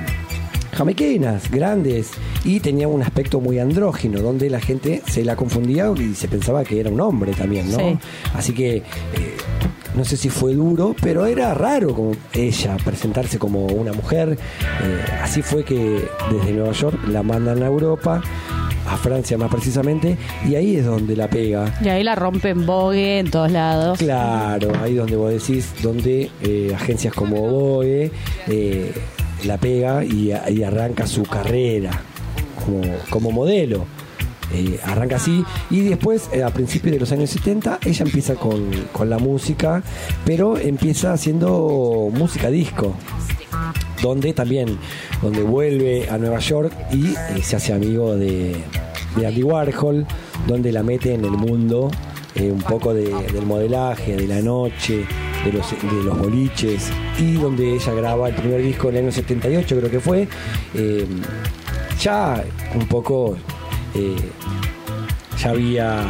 Jamaiquinas, 0.72 1.50
grandes, 1.50 2.10
y 2.44 2.60
tenía 2.60 2.88
un 2.88 3.02
aspecto 3.02 3.40
muy 3.40 3.58
andrógino, 3.58 4.20
donde 4.20 4.50
la 4.50 4.60
gente 4.60 5.02
se 5.06 5.24
la 5.24 5.36
confundía 5.36 5.92
y 5.96 6.14
se 6.14 6.28
pensaba 6.28 6.64
que 6.64 6.80
era 6.80 6.90
un 6.90 7.00
hombre 7.00 7.32
también, 7.32 7.70
¿no? 7.70 7.78
Sí. 7.78 7.98
Así 8.34 8.52
que 8.52 8.76
eh, 8.76 8.82
no 9.94 10.04
sé 10.04 10.16
si 10.16 10.28
fue 10.28 10.54
duro, 10.54 10.94
pero 11.02 11.26
era 11.26 11.52
raro 11.54 11.94
como 11.94 12.12
ella 12.32 12.76
presentarse 12.84 13.38
como 13.38 13.66
una 13.66 13.92
mujer. 13.92 14.38
Eh, 14.82 15.04
así 15.22 15.42
fue 15.42 15.64
que 15.64 16.04
desde 16.30 16.52
Nueva 16.52 16.72
York 16.72 16.98
la 17.08 17.22
mandan 17.22 17.62
a 17.62 17.66
Europa, 17.66 18.22
a 18.86 18.96
Francia 18.96 19.36
más 19.36 19.50
precisamente, 19.50 20.16
y 20.48 20.54
ahí 20.54 20.76
es 20.76 20.86
donde 20.86 21.16
la 21.16 21.28
pega. 21.28 21.74
Y 21.82 21.88
ahí 21.88 22.04
la 22.04 22.14
rompen 22.14 22.66
Vogue 22.66 23.18
en 23.18 23.30
todos 23.30 23.50
lados. 23.50 23.98
Claro, 23.98 24.72
ahí 24.82 24.94
donde 24.94 25.16
vos 25.16 25.32
decís, 25.32 25.72
donde 25.82 26.30
eh, 26.42 26.72
agencias 26.74 27.12
como 27.12 27.48
Boe 27.48 28.10
eh, 28.48 28.92
la 29.44 29.58
pega 29.58 30.04
y, 30.04 30.32
arranca 30.62 31.06
su 31.06 31.22
carrera 31.22 31.90
como, 33.10 33.30
modelo. 33.30 33.86
Eh, 34.52 34.80
arranca 34.84 35.14
así 35.16 35.44
y 35.70 35.82
después 35.82 36.28
eh, 36.32 36.42
a 36.42 36.50
principios 36.50 36.92
de 36.94 36.98
los 36.98 37.12
años 37.12 37.30
70 37.30 37.78
ella 37.86 38.04
empieza 38.04 38.34
con, 38.34 38.68
con 38.90 39.08
la 39.08 39.18
música 39.18 39.80
pero 40.24 40.58
empieza 40.58 41.12
haciendo 41.12 42.10
música 42.12 42.50
disco 42.50 42.96
donde 44.02 44.32
también 44.32 44.76
donde 45.22 45.44
vuelve 45.44 46.08
a 46.10 46.18
Nueva 46.18 46.40
York 46.40 46.72
y 46.92 47.10
eh, 47.10 47.42
se 47.44 47.54
hace 47.54 47.72
amigo 47.72 48.16
de, 48.16 48.56
de 49.14 49.26
Andy 49.28 49.44
Warhol 49.44 50.04
donde 50.48 50.72
la 50.72 50.82
mete 50.82 51.14
en 51.14 51.24
el 51.24 51.30
mundo 51.30 51.88
un 52.40 52.62
poco 52.62 52.92
de- 52.92 53.14
del 53.32 53.46
modelaje 53.46 54.16
de 54.16 54.26
la 54.26 54.40
noche 54.42 55.04
de 55.44 55.52
los, 55.52 55.70
de 55.70 56.02
los 56.04 56.18
boliches 56.18 56.90
y 57.18 57.34
donde 57.34 57.74
ella 57.74 57.92
graba 57.94 58.28
el 58.28 58.34
primer 58.34 58.62
disco 58.62 58.88
en 58.88 58.96
el 58.96 59.04
año 59.04 59.12
78 59.12 59.76
creo 59.78 59.90
que 59.90 60.00
fue. 60.00 60.28
Eh, 60.74 61.06
ya 62.00 62.42
un 62.74 62.86
poco 62.86 63.36
eh, 63.94 64.16
ya 65.42 65.50
había 65.50 66.06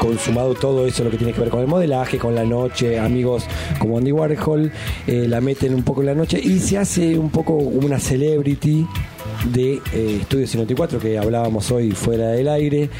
consumado 0.00 0.54
todo 0.54 0.86
eso 0.86 1.04
lo 1.04 1.10
que 1.10 1.16
tiene 1.16 1.32
que 1.32 1.40
ver 1.40 1.50
con 1.50 1.60
el 1.60 1.66
modelaje, 1.66 2.18
con 2.18 2.34
la 2.34 2.44
noche, 2.44 2.98
amigos 2.98 3.44
como 3.78 3.98
Andy 3.98 4.12
Warhol, 4.12 4.72
eh, 5.06 5.26
la 5.28 5.40
meten 5.40 5.74
un 5.74 5.82
poco 5.82 6.00
en 6.00 6.06
la 6.08 6.14
noche 6.14 6.40
y 6.42 6.58
se 6.58 6.78
hace 6.78 7.16
un 7.16 7.30
poco 7.30 7.54
una 7.54 7.98
celebrity 7.98 8.86
de 9.52 9.74
eh, 9.92 10.18
Estudio 10.20 10.46
54 10.46 10.98
que 10.98 11.18
hablábamos 11.18 11.70
hoy 11.70 11.92
fuera 11.92 12.28
del 12.28 12.48
aire, 12.48 12.90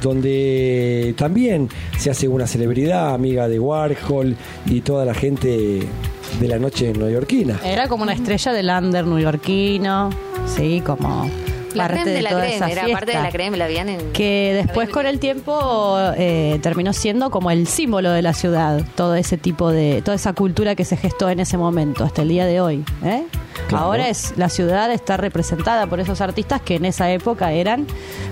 donde 0.00 1.14
también 1.16 1.68
se 1.98 2.10
hace 2.10 2.28
una 2.28 2.46
celebridad, 2.46 3.14
amiga 3.14 3.48
de 3.48 3.58
Warhol 3.58 4.36
y 4.66 4.80
toda 4.80 5.04
la 5.04 5.14
gente 5.14 5.80
de 6.40 6.48
la 6.48 6.58
noche 6.58 6.92
neoyorquina. 6.92 7.60
Era 7.64 7.88
como 7.88 8.02
una 8.02 8.12
estrella 8.12 8.52
del 8.52 8.70
under 8.70 9.06
neoyorquino. 9.06 10.10
Sí, 10.46 10.82
como 10.84 11.28
La 11.74 11.88
parte 11.88 12.02
creme 12.02 12.10
de, 12.10 12.16
de 12.16 12.22
la 12.22 12.30
toda 12.30 12.42
creme, 12.42 12.56
esa 12.56 12.70
era 12.70 12.84
fiesta. 12.84 12.98
parte 12.98 13.16
de 13.16 13.22
la 13.22 13.30
creme, 13.30 13.56
la 13.56 13.64
habían 13.64 13.88
en... 13.88 14.12
que 14.12 14.52
después 14.64 14.88
con 14.88 15.06
el 15.06 15.18
tiempo 15.18 15.98
eh, 16.16 16.58
terminó 16.62 16.92
siendo 16.92 17.30
como 17.30 17.50
el 17.50 17.66
símbolo 17.66 18.10
de 18.10 18.22
la 18.22 18.34
ciudad, 18.34 18.82
todo 18.94 19.14
ese 19.14 19.36
tipo 19.36 19.70
de, 19.70 20.02
toda 20.02 20.14
esa 20.14 20.32
cultura 20.32 20.74
que 20.74 20.84
se 20.84 20.96
gestó 20.96 21.30
en 21.30 21.40
ese 21.40 21.56
momento, 21.56 22.04
hasta 22.04 22.22
el 22.22 22.28
día 22.28 22.46
de 22.46 22.60
hoy. 22.60 22.84
¿eh? 23.04 23.24
Claro. 23.68 23.84
Ahora 23.84 24.08
es 24.08 24.34
la 24.36 24.48
ciudad 24.48 24.90
está 24.92 25.16
representada 25.16 25.86
por 25.86 26.00
esos 26.00 26.20
artistas 26.20 26.60
que 26.60 26.76
en 26.76 26.84
esa 26.84 27.10
época 27.10 27.52
eran 27.52 27.86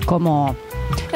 como 0.07 0.57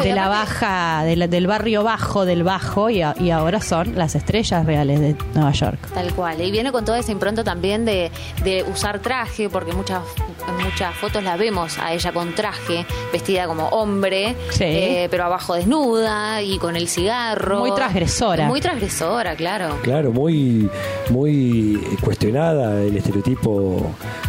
de 0.03 0.13
la 0.15 0.29
baja, 0.29 1.03
de 1.05 1.17
la- 1.17 1.29
del 1.29 1.47
barrio 1.47 1.83
bajo, 1.85 2.25
del 2.25 2.43
bajo, 2.43 2.91
y, 2.91 3.03
a- 3.03 3.15
y 3.19 3.31
ahora 3.31 3.61
son 3.61 3.97
las 3.97 4.15
estrellas 4.15 4.67
reales 4.67 5.01
de 5.01 5.17
Nueva 5.35 5.53
York. 5.53 5.79
Tal 5.95 6.13
cual. 6.15 6.41
Y 6.41 6.51
viene 6.51 6.73
con 6.73 6.85
toda 6.85 6.99
esa 6.99 7.13
impronta 7.13 7.45
también 7.45 7.85
de, 7.85 8.11
de 8.43 8.63
usar 8.65 8.99
traje, 9.01 9.49
porque 9.49 9.73
muchas 9.73 10.03
en 10.47 10.65
muchas 10.65 10.95
fotos 10.97 11.23
la 11.23 11.37
vemos 11.37 11.79
a 11.79 11.95
ella 11.95 12.13
con 12.13 12.35
traje, 12.35 12.85
vestida 13.13 13.47
como 13.47 13.69
hombre, 13.69 14.37
Sí. 14.51 14.65
eh, 14.65 15.09
pero 15.11 15.25
abajo 15.25 15.55
desnuda 15.55 16.43
y 16.43 16.59
con 16.59 16.77
el 16.77 16.89
cigarro. 16.89 17.61
Muy 17.61 17.73
transgresora. 17.73 18.47
Muy 18.47 18.61
transgresora, 18.61 19.37
claro. 19.37 19.79
Claro, 19.83 20.13
muy, 20.13 20.69
muy 21.11 21.81
cuestionada 22.03 22.83
el 22.83 22.97
estereotipo 22.97 23.87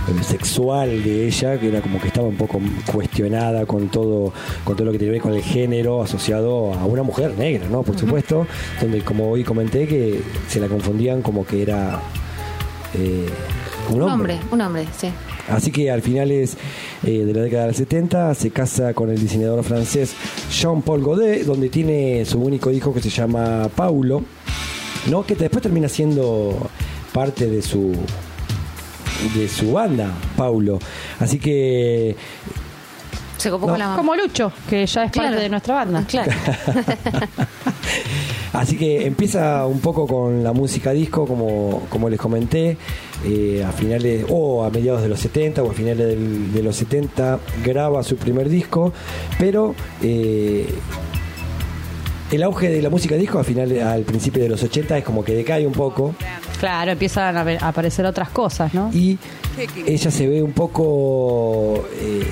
eh, 0.07 0.23
sexual 0.23 1.03
de 1.03 1.27
ella, 1.27 1.59
que 1.59 1.67
era 1.67 1.81
como 1.81 1.99
que 1.99 2.07
estaba 2.07 2.27
un 2.27 2.37
poco 2.37 2.59
cuestionada 2.91 3.65
con 3.65 3.89
todo, 3.89 4.31
con 4.63 4.75
todo 4.75 4.85
lo 4.85 4.91
que 4.93 4.99
tiene 4.99 5.13
que 5.13 5.19
ver 5.19 5.21
con 5.21 5.34
el 5.35 5.43
género 5.43 6.01
asociado 6.01 6.73
a 6.73 6.85
una 6.85 7.03
mujer 7.03 7.37
negra, 7.37 7.67
¿no? 7.69 7.83
Por 7.83 7.97
supuesto, 7.97 8.47
donde 8.81 9.01
como 9.01 9.29
hoy 9.29 9.43
comenté 9.43 9.87
que 9.87 10.21
se 10.47 10.59
la 10.59 10.67
confundían 10.67 11.21
como 11.21 11.45
que 11.45 11.61
era 11.61 11.99
eh, 12.93 13.27
un 13.89 14.01
Un 14.01 14.09
hombre. 14.09 14.33
hombre, 14.35 14.47
un 14.51 14.61
hombre, 14.61 14.87
sí. 14.97 15.09
Así 15.47 15.71
que 15.71 15.91
al 15.91 16.01
finales 16.01 16.57
eh, 17.03 17.23
de 17.23 17.33
la 17.33 17.41
década 17.41 17.65
del 17.67 17.75
70 17.75 18.33
se 18.33 18.49
casa 18.49 18.93
con 18.95 19.11
el 19.11 19.19
diseñador 19.19 19.63
francés 19.63 20.15
Jean-Paul 20.51 21.01
Godet, 21.03 21.45
donde 21.45 21.69
tiene 21.69 22.25
su 22.25 22.41
único 22.41 22.71
hijo 22.71 22.93
que 22.93 23.01
se 23.01 23.09
llama 23.09 23.69
Paulo, 23.75 24.23
¿no? 25.09 25.23
que 25.25 25.35
después 25.35 25.61
termina 25.61 25.87
siendo 25.87 26.67
parte 27.13 27.47
de 27.47 27.61
su 27.61 27.93
de 29.35 29.47
su 29.47 29.71
banda, 29.71 30.11
Paulo. 30.35 30.79
Así 31.19 31.39
que 31.39 32.15
Se 33.45 33.51
copó 33.51 33.67
No. 33.67 33.73
con 33.73 33.79
la 33.79 33.85
mamá. 33.89 33.97
Como 33.97 34.15
Lucho, 34.15 34.51
que 34.67 34.83
ya 34.87 35.03
es 35.05 35.11
Claro. 35.11 35.29
parte 35.29 35.43
de 35.43 35.49
nuestra 35.49 35.75
banda. 35.75 36.03
Claro. 36.07 36.31
Así 38.53 38.75
que 38.75 39.05
empieza 39.05 39.67
un 39.67 39.79
poco 39.81 40.07
con 40.07 40.43
la 40.43 40.51
música 40.51 40.91
disco, 40.93 41.27
como, 41.27 41.83
como 41.89 42.09
les 42.09 42.19
comenté, 42.19 42.75
eh, 43.23 43.63
a 43.67 43.71
finales, 43.71 44.25
o 44.29 44.63
a 44.63 44.71
mediados 44.71 45.03
de 45.03 45.09
los 45.09 45.19
70 45.19 45.61
o 45.61 45.69
a 45.69 45.73
finales 45.73 46.07
del- 46.07 46.51
de 46.53 46.63
los 46.63 46.75
70 46.75 47.39
graba 47.63 48.01
su 48.01 48.15
primer 48.15 48.49
disco, 48.49 48.93
pero 49.37 49.75
eh, 50.01 50.67
el 52.31 52.43
auge 52.43 52.69
de 52.69 52.81
la 52.81 52.89
música 52.89 53.15
disco 53.15 53.37
a 53.39 53.43
finales, 53.43 53.83
al 53.83 54.03
principio 54.03 54.41
de 54.41 54.49
los 54.49 54.63
80 54.63 54.97
es 54.97 55.03
como 55.03 55.23
que 55.23 55.35
decae 55.35 55.67
un 55.67 55.73
poco 55.73 56.15
Claro, 56.59 56.91
empiezan 56.91 57.35
a, 57.37 57.43
ver- 57.43 57.63
a 57.63 57.69
aparecer 57.69 58.05
otras 58.05 58.29
cosas, 58.29 58.73
¿no? 58.73 58.89
y 58.93 59.17
ella 59.87 60.11
se 60.11 60.27
ve 60.27 60.43
un 60.43 60.51
poco, 60.51 61.85
eh, 61.97 62.23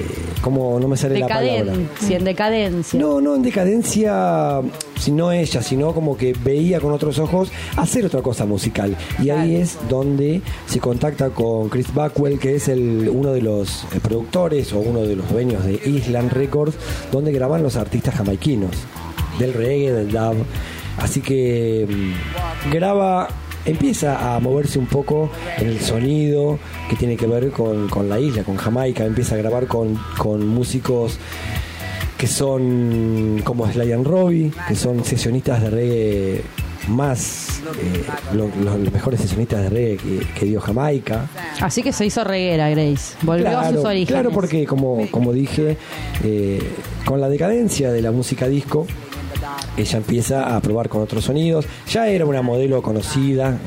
como 0.41 0.77
no 0.79 0.87
me 0.89 0.97
sale 0.97 1.19
la 1.19 1.27
palabra. 1.27 1.51
Decadencia, 1.71 2.17
en 2.17 2.23
decadencia. 2.25 2.99
No, 2.99 3.21
no 3.21 3.35
en 3.35 3.41
decadencia, 3.43 4.59
sino 4.99 5.31
ella, 5.31 5.61
sino 5.61 5.93
como 5.93 6.17
que 6.17 6.33
veía 6.43 6.79
con 6.81 6.91
otros 6.91 7.19
ojos 7.19 7.49
hacer 7.77 8.05
otra 8.05 8.21
cosa 8.21 8.45
musical. 8.45 8.97
Y 9.21 9.29
ahí 9.29 9.55
es 9.55 9.77
donde 9.87 10.41
se 10.65 10.79
contacta 10.79 11.29
con 11.29 11.69
Chris 11.69 11.93
Backwell, 11.93 12.39
que 12.39 12.55
es 12.55 12.67
el, 12.67 13.09
uno 13.13 13.31
de 13.31 13.41
los 13.41 13.83
eh, 13.93 13.99
productores 14.01 14.73
o 14.73 14.79
uno 14.79 15.01
de 15.03 15.15
los 15.15 15.29
dueños 15.31 15.63
de 15.65 15.75
Island 15.85 16.31
Records, 16.33 16.75
donde 17.11 17.31
graban 17.31 17.63
los 17.63 17.77
artistas 17.77 18.15
jamaiquinos, 18.15 18.71
del 19.39 19.53
reggae, 19.53 19.91
del 19.93 20.11
dub. 20.11 20.45
Así 20.97 21.21
que 21.21 21.87
mm, 21.89 22.71
graba, 22.71 23.27
empieza 23.65 24.35
a 24.35 24.39
moverse 24.39 24.77
un 24.79 24.87
poco 24.87 25.29
en 25.57 25.67
el 25.67 25.79
sonido 25.79 26.59
que 26.89 26.95
tiene 26.95 27.15
que 27.17 27.27
ver 27.27 27.49
con, 27.51 27.87
con 27.89 28.09
la 28.09 28.19
isla, 28.19 28.43
con 28.43 28.57
Jamaica, 28.57 29.05
empieza 29.05 29.35
a 29.35 29.37
grabar 29.37 29.67
con, 29.67 29.97
con 30.17 30.47
músicos 30.47 31.17
que 32.17 32.27
son 32.27 33.41
como 33.43 33.69
Sly 33.71 33.91
and 33.91 34.05
Robbie, 34.07 34.51
que 34.67 34.75
son 34.75 35.03
sesionistas 35.03 35.61
de 35.61 35.69
reggae 35.69 36.41
más, 36.87 37.61
eh, 37.81 38.03
lo- 38.33 38.49
lo- 38.63 38.77
los 38.77 38.91
mejores 38.93 39.21
sesionistas 39.21 39.63
de 39.63 39.69
reggae 39.69 39.97
que, 39.97 40.19
que 40.39 40.45
dio 40.45 40.59
Jamaica. 40.61 41.29
Así 41.61 41.81
que 41.83 41.91
se 41.93 42.05
hizo 42.05 42.23
reguera, 42.23 42.69
Grace. 42.69 43.15
Volvió 43.21 43.57
a 43.59 43.69
sus 43.69 43.83
orígenes. 43.83 44.07
claro, 44.07 44.31
porque 44.31 44.65
como, 44.65 45.05
como 45.11 45.31
dije, 45.33 45.77
eh, 46.23 46.61
con 47.05 47.19
la 47.21 47.29
decadencia 47.29 47.91
de 47.91 48.01
la 48.01 48.11
música 48.11 48.47
disco, 48.47 48.85
ella 49.77 49.97
empieza 49.97 50.55
a 50.55 50.61
probar 50.61 50.89
con 50.89 51.01
otros 51.01 51.23
sonidos. 51.23 51.65
Ya 51.89 52.07
era 52.07 52.25
una 52.25 52.41
modelo 52.41 52.81
conocida 52.81 53.57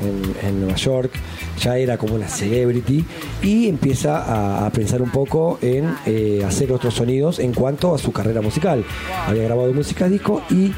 en, 0.43 0.61
Nueva 0.61 0.75
York, 0.75 1.11
ya 1.59 1.77
era 1.77 1.97
como 1.97 2.15
una 2.15 2.27
celebrity 2.27 3.05
y 3.41 3.67
empieza 3.67 4.65
a, 4.65 4.69
pensar 4.71 5.01
un 5.01 5.11
poco 5.11 5.59
en 5.61 5.95
eh, 6.05 6.43
hacer 6.45 6.71
otros 6.71 6.93
sonidos 6.93 7.39
en 7.39 7.53
cuanto 7.53 7.93
a 7.93 7.97
su 7.97 8.11
carrera 8.11 8.41
musical. 8.41 8.83
Había 9.27 9.43
grabado 9.43 9.73
música 9.73 10.07
disco 10.07 10.41
y 10.49 10.71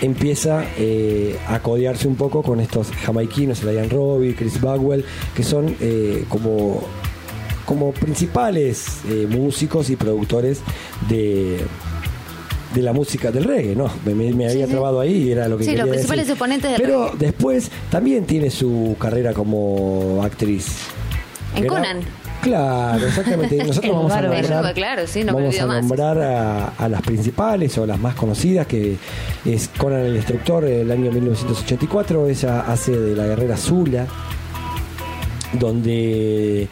empieza 0.00 0.64
eh, 0.78 1.38
a 1.48 1.60
codearse 1.60 2.08
un 2.08 2.16
poco 2.16 2.42
con 2.42 2.60
estos 2.60 2.90
jamaiquinos, 2.90 3.62
Ryan 3.62 3.90
Robbie, 3.90 4.34
Chris 4.34 4.60
Bagwell, 4.60 5.04
que 5.34 5.42
son 5.42 5.74
eh, 5.80 6.24
como 6.28 6.82
como 7.64 7.92
principales 7.92 9.02
músicos 9.30 9.88
y 9.88 9.94
productores 9.94 10.60
de, 11.08 11.64
de 12.74 12.82
la 12.82 12.92
música 12.92 13.30
del 13.30 13.44
reggae, 13.44 13.74
¿no? 13.76 13.90
Me, 14.04 14.48
había 14.48 14.66
trabado 14.66 15.00
ahí 15.00 15.24
y 15.28 15.32
era 15.32 15.48
lo 15.48 15.58
que 15.58 15.64
Sí, 15.64 15.76
los 15.76 15.88
principales 15.88 16.26
decir. 16.26 16.32
exponentes 16.32 16.70
del 16.72 16.80
Pero 16.80 17.04
reggae. 17.06 17.18
después 17.18 17.70
también 17.90 18.24
tiene 18.24 18.50
su 18.50 18.96
carrera 18.98 19.32
como 19.32 20.20
actriz. 20.22 20.66
En 21.54 21.64
Era- 21.64 21.68
Conan. 21.74 21.98
Claro, 22.42 23.06
exactamente. 23.06 23.56
Nosotros 23.64 23.92
vamos 23.94 24.12
a 24.12 24.20
nombrar, 24.22 24.74
Claro, 24.74 25.06
sí, 25.06 25.20
no 25.22 25.26
me 25.26 25.42
vamos 25.42 25.48
olvido 25.50 25.64
a 25.64 25.66
más. 25.68 25.84
nombrar 25.84 26.18
a, 26.20 26.68
a 26.70 26.88
las 26.88 27.02
principales 27.02 27.78
o 27.78 27.86
las 27.86 28.00
más 28.00 28.14
conocidas, 28.16 28.66
que 28.66 28.96
es 29.44 29.68
Conan 29.78 30.00
el 30.00 30.14
Destructor, 30.14 30.64
del 30.64 30.90
año 30.90 31.12
1984. 31.12 32.28
Ella 32.28 32.60
hace 32.62 32.98
de 32.98 33.14
la 33.14 33.26
guerrera 33.26 33.56
Zula, 33.56 34.06
donde 35.52 36.66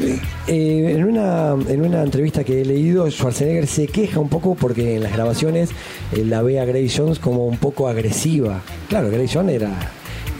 eh, 0.00 0.92
en, 0.96 1.04
una, 1.04 1.56
en 1.68 1.82
una 1.82 2.02
entrevista 2.02 2.44
que 2.44 2.60
he 2.60 2.64
leído, 2.64 3.10
Schwarzenegger 3.10 3.66
se 3.66 3.86
queja 3.86 4.20
un 4.20 4.28
poco 4.28 4.54
porque 4.54 4.96
en 4.96 5.02
las 5.02 5.12
grabaciones 5.12 5.70
eh, 6.12 6.24
la 6.24 6.42
ve 6.42 6.60
a 6.60 6.64
Grace 6.64 6.92
Jones 6.96 7.18
como 7.18 7.46
un 7.46 7.56
poco 7.56 7.88
agresiva. 7.88 8.60
Claro, 8.88 9.10
Grace 9.10 9.30
Jones 9.32 9.54
era 9.54 9.70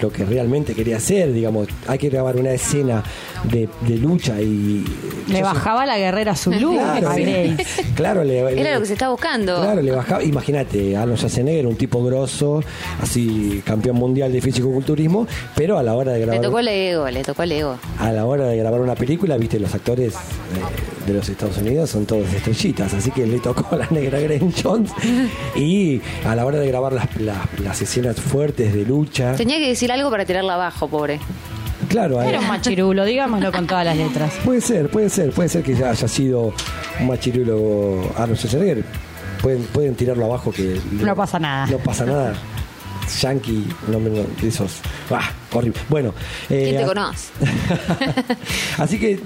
lo 0.00 0.10
que 0.10 0.24
realmente 0.24 0.74
quería 0.74 0.96
hacer, 0.98 1.32
digamos, 1.32 1.68
hay 1.86 1.98
que 1.98 2.08
grabar 2.08 2.36
una 2.36 2.50
escena 2.52 3.02
de, 3.44 3.68
de 3.86 3.96
lucha 3.96 4.40
y... 4.40 4.84
Le 5.28 5.32
yo 5.32 5.32
soy- 5.32 5.42
bajaba 5.42 5.86
la 5.86 5.98
guerrera 5.98 6.34
Claro, 6.34 7.08
a 7.10 7.14
sí. 7.14 7.22
Grace. 7.22 7.66
Claro, 7.96 8.24
le, 8.24 8.42
le- 8.54 8.60
Era 8.60 8.74
lo 8.74 8.80
que 8.80 8.86
se 8.86 8.92
está 8.92 9.08
buscando. 9.10 9.60
Claro, 9.60 9.80
le 9.82 9.90
bajaba. 9.90 10.22
Imagínate, 10.22 10.96
Arnold 10.96 11.18
Schwarzenegger, 11.18 11.66
un 11.66 11.76
tipo 11.76 12.02
grosso, 12.04 12.62
así 13.00 13.62
campeón 13.64 13.96
mundial 13.96 14.32
de 14.32 14.40
fisicoculturismo, 14.40 15.26
pero 15.54 15.78
a 15.78 15.82
la 15.82 15.94
hora 15.94 16.12
de 16.12 16.18
Le 16.20 16.24
grabar. 16.26 16.42
tocó 16.42 16.58
el 16.60 16.68
ego, 16.68 17.08
le 17.10 17.22
tocó 17.24 17.42
el 17.42 17.52
ego. 17.52 17.78
A 17.98 18.12
la 18.12 18.24
hora 18.26 18.46
de 18.46 18.56
grabar 18.56 18.80
una 18.80 18.94
película, 18.94 19.36
viste, 19.36 19.58
los 19.58 19.74
actores 19.74 20.14
eh, 20.14 21.06
de 21.06 21.12
los 21.12 21.28
Estados 21.28 21.56
Unidos 21.58 21.90
son 21.90 22.06
todos 22.06 22.32
estrellitas, 22.32 22.92
así 22.94 23.10
que 23.10 23.26
le 23.26 23.38
tocó 23.40 23.66
a 23.74 23.78
la 23.78 23.86
negra 23.90 24.18
Graham 24.20 24.52
Jones. 24.62 24.90
Y 25.56 26.00
a 26.24 26.34
la 26.36 26.44
hora 26.44 26.58
de 26.58 26.66
grabar 26.68 26.92
las, 26.92 27.16
las, 27.20 27.38
las 27.60 27.80
escenas 27.82 28.16
fuertes 28.20 28.74
de 28.74 28.84
lucha, 28.84 29.34
Tenía 29.36 29.58
que 29.58 29.68
decir 29.68 29.85
algo 29.92 30.10
para 30.10 30.24
tirarla 30.24 30.54
abajo, 30.54 30.88
pobre. 30.88 31.20
claro, 31.88 32.20
Era 32.22 32.40
un 32.40 32.48
machirulo, 32.48 33.04
digámoslo 33.04 33.52
con 33.52 33.66
todas 33.66 33.84
las 33.84 33.96
letras. 33.96 34.32
Puede 34.44 34.60
ser, 34.60 34.90
puede 34.90 35.08
ser, 35.10 35.30
puede 35.30 35.48
ser 35.48 35.62
que 35.62 35.74
ya 35.74 35.90
haya 35.90 36.08
sido 36.08 36.52
un 37.00 37.06
machirulo 37.06 38.00
Arnold 38.16 38.36
Schwarzenegger. 38.38 38.84
Pueden, 39.42 39.62
pueden 39.64 39.94
tirarlo 39.94 40.24
abajo 40.24 40.50
que 40.50 40.80
No 40.92 41.14
pasa 41.14 41.38
nada. 41.38 41.66
No 41.66 41.78
pasa 41.78 42.04
nada. 42.06 42.34
Yankee, 43.20 43.64
no 43.86 44.00
me 44.00 44.10
no, 44.10 44.24
de 44.42 44.48
esos. 44.48 44.78
Ah, 45.12 45.30
horrible. 45.52 45.78
Bueno. 45.88 46.12
eh, 46.50 46.70
¿Quién 46.70 46.76
te 46.80 46.86
conoce? 46.86 47.28
Así 48.78 48.98
que, 48.98 49.20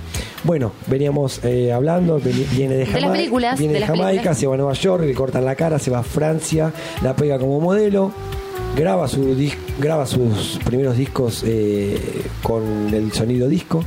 bueno, 0.45 0.73
veníamos 0.87 1.41
eh, 1.45 1.73
hablando, 1.73 2.19
viene 2.19 2.75
de 2.75 2.85
las 2.85 2.89
Jamaica, 2.93 3.13
películas, 3.13 3.59
viene 3.59 3.73
de 3.75 3.81
de, 3.81 3.87
las 3.87 3.89
Jamaica, 3.89 4.09
películas. 4.11 4.39
se 4.39 4.47
va 4.47 4.55
a 4.55 4.57
Nueva 4.59 4.73
York, 4.75 5.05
le 5.05 5.15
cortan 5.15 5.45
la 5.47 5.55
cara, 5.55 5.79
se 5.79 5.91
va 5.91 6.01
a 6.01 6.03
Francia, 6.03 6.73
la 7.03 7.17
pega 7.17 7.39
como 7.39 7.59
modelo, 7.61 8.13
graba 8.77 9.09
su 9.09 9.35
dis- 9.37 9.57
graba 9.79 10.07
sus 10.07 10.59
primeros 10.65 10.97
discos 10.97 11.43
eh, 11.47 12.23
con 12.43 12.93
el 12.95 13.13
sonido 13.13 13.49
disco, 13.49 13.83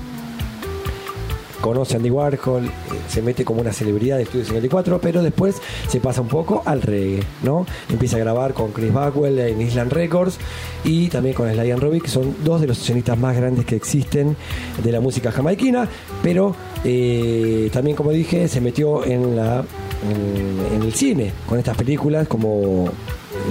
conoce 1.62 1.94
a 1.94 1.98
Andy 1.98 2.10
Warhol, 2.10 2.66
eh, 2.66 2.70
se 3.08 3.22
mete 3.22 3.46
como 3.46 3.62
una 3.62 3.72
celebridad 3.72 4.18
de 4.18 4.24
Estudio 4.24 4.44
54, 4.46 5.00
pero 5.00 5.24
después 5.24 5.56
se 5.88 6.00
pasa 6.02 6.20
un 6.22 6.28
poco 6.28 6.62
al 6.66 6.82
reggae, 6.82 7.24
¿no? 7.44 7.66
Empieza 7.90 8.18
a 8.18 8.20
grabar 8.20 8.54
con 8.54 8.72
Chris 8.74 8.92
Backwell 8.92 9.40
en 9.40 9.62
Island 9.62 9.94
Records 9.94 10.38
y 10.84 11.08
también 11.08 11.36
con 11.36 11.50
Sly 11.52 11.72
and 11.72 11.82
Robbie, 11.82 12.02
que 12.02 12.10
son 12.10 12.36
dos 12.44 12.60
de 12.60 12.68
los 12.68 12.78
sesionistas 12.78 13.18
más 13.18 13.38
grandes 13.38 13.66
que 13.66 13.76
existen 13.78 14.36
de 14.84 14.92
la 14.92 15.00
música 15.00 15.32
jamaiquina, 15.32 15.88
pero 16.22 16.54
eh, 16.84 17.70
también, 17.72 17.96
como 17.96 18.12
dije, 18.12 18.48
se 18.50 18.60
metió 18.60 19.06
en 19.06 19.36
la 19.38 19.64
en, 20.04 20.76
en 20.76 20.84
el 20.84 20.94
cine 20.94 21.32
con 21.48 21.58
estas 21.60 21.78
películas 21.78 22.28
como 22.28 22.90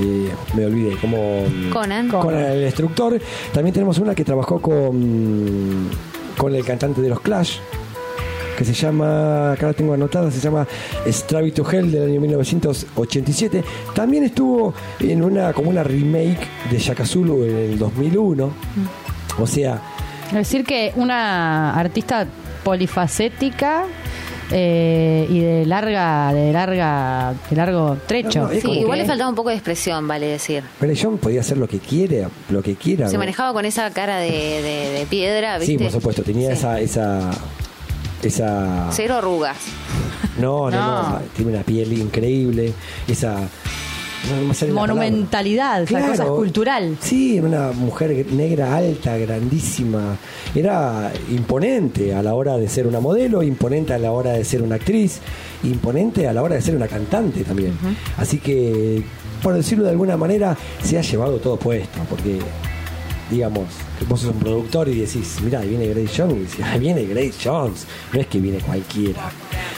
eh, 0.00 0.30
me 0.54 0.66
olvidé, 0.66 0.96
como 0.96 1.44
Conan. 1.72 2.08
con 2.08 2.34
el 2.34 2.60
destructor. 2.60 3.20
También 3.52 3.74
tenemos 3.74 3.98
una 3.98 4.14
que 4.14 4.24
trabajó 4.24 4.60
con, 4.60 5.88
con 6.36 6.54
el 6.54 6.64
cantante 6.64 7.00
de 7.00 7.08
los 7.08 7.20
Clash, 7.20 7.58
que 8.56 8.64
se 8.64 8.72
llama, 8.74 9.52
acá 9.52 9.68
la 9.68 9.72
tengo 9.72 9.94
anotada, 9.94 10.30
se 10.30 10.40
llama 10.40 10.66
to 11.54 11.70
Hell 11.70 11.90
del 11.90 12.10
año 12.10 12.20
1987. 12.20 13.64
También 13.94 14.24
estuvo 14.24 14.74
en 15.00 15.22
una 15.22 15.52
como 15.52 15.70
una 15.70 15.82
remake 15.82 16.46
de 16.70 16.78
Shaka 16.78 17.04
Zulu 17.06 17.44
en 17.44 17.56
el 17.56 17.78
2001. 17.78 18.50
O 19.38 19.46
sea, 19.46 19.80
Es 20.28 20.34
decir, 20.34 20.64
que 20.64 20.92
una 20.96 21.74
artista 21.74 22.26
polifacética 22.64 23.84
eh, 24.52 25.26
y 25.30 25.40
de 25.40 25.66
larga, 25.66 26.32
de 26.32 26.52
larga, 26.52 27.34
de 27.50 27.56
largo 27.56 27.96
trecho. 28.06 28.40
No, 28.40 28.46
no, 28.46 28.52
es 28.52 28.60
Sí, 28.60 28.66
como 28.68 28.80
igual 28.80 28.98
que- 28.98 29.02
le 29.02 29.08
faltaba 29.08 29.30
un 29.30 29.36
poco 29.36 29.48
de 29.48 29.54
expresión, 29.56 30.06
vale 30.06 30.26
decir. 30.26 30.62
Pero 30.78 30.92
John 31.00 31.18
podía 31.18 31.40
hacer 31.40 31.56
lo 31.58 31.66
que 31.68 31.78
quiere, 31.78 32.26
lo 32.50 32.62
que 32.62 32.74
quiera. 32.76 33.06
Se 33.08 33.14
¿no? 33.14 33.20
manejaba 33.20 33.52
con 33.52 33.64
esa 33.64 33.90
cara 33.90 34.18
de, 34.18 34.30
de- 34.30 34.90
de 34.98 35.06
piedra, 35.08 35.58
¿viste? 35.58 35.78
Sí, 35.78 35.82
por 35.82 35.90
supuesto, 35.92 36.22
tenía 36.22 36.48
Sí. 36.48 36.54
esa, 36.54 36.80
esa, 36.80 37.30
esa. 38.22 38.88
Cero 38.92 39.16
arrugas. 39.16 39.56
No, 40.38 40.70
no, 40.70 40.76
no, 40.78 41.02
No. 41.10 41.18
tiene 41.36 41.52
una 41.52 41.62
piel 41.62 41.92
increíble, 41.92 42.72
esa. 43.08 43.36
La. 44.28 44.72
Monumentalidad, 44.74 45.82
esa 45.82 46.00
cosa 46.00 46.14
Claro. 46.14 46.30
escultural. 46.32 46.96
Sí, 47.00 47.40
una 47.40 47.72
mujer 47.72 48.26
negra 48.32 48.76
alta, 48.76 49.16
grandísima. 49.16 50.16
Era 50.54 51.12
imponente 51.30 52.14
a 52.14 52.22
la 52.22 52.34
hora 52.34 52.56
de 52.56 52.68
ser 52.68 52.86
una 52.86 53.00
modelo, 53.00 53.42
imponente 53.42 53.92
a 53.94 53.98
la 53.98 54.12
hora 54.12 54.32
de 54.32 54.44
ser 54.44 54.62
una 54.62 54.76
actriz, 54.76 55.20
imponente 55.64 56.28
a 56.28 56.32
la 56.32 56.42
hora 56.42 56.54
de 56.56 56.62
ser 56.62 56.76
una 56.76 56.88
cantante 56.88 57.44
también. 57.44 57.72
Así 58.16 58.38
que, 58.38 59.02
por 59.42 59.54
decirlo 59.54 59.84
de 59.84 59.90
alguna 59.90 60.16
manera, 60.16 60.56
se 60.82 60.98
ha 60.98 61.02
llevado 61.02 61.38
todo 61.38 61.56
puesto, 61.56 61.98
porque, 62.08 62.38
digamos, 63.30 63.64
vos 64.08 64.20
sos 64.20 64.30
un 64.34 64.38
productor 64.40 64.88
y 64.88 65.00
decís, 65.00 65.38
mira, 65.42 65.60
ahí 65.60 65.68
viene 65.70 65.86
Grace 65.88 66.10
Jones, 66.22 66.36
y 66.36 66.40
decís, 66.44 66.64
ahí 66.64 66.80
viene 66.80 67.04
Grace 67.06 67.34
Jones, 67.42 67.86
no 68.12 68.20
es 68.20 68.26
que 68.26 68.38
viene 68.38 68.58
cualquiera. 68.58 69.30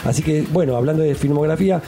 Así 0.03 0.21
que, 0.21 0.43
bueno, 0.51 0.75
hablando 0.75 1.01
de 1.03 1.15
filmografía, 1.15 1.81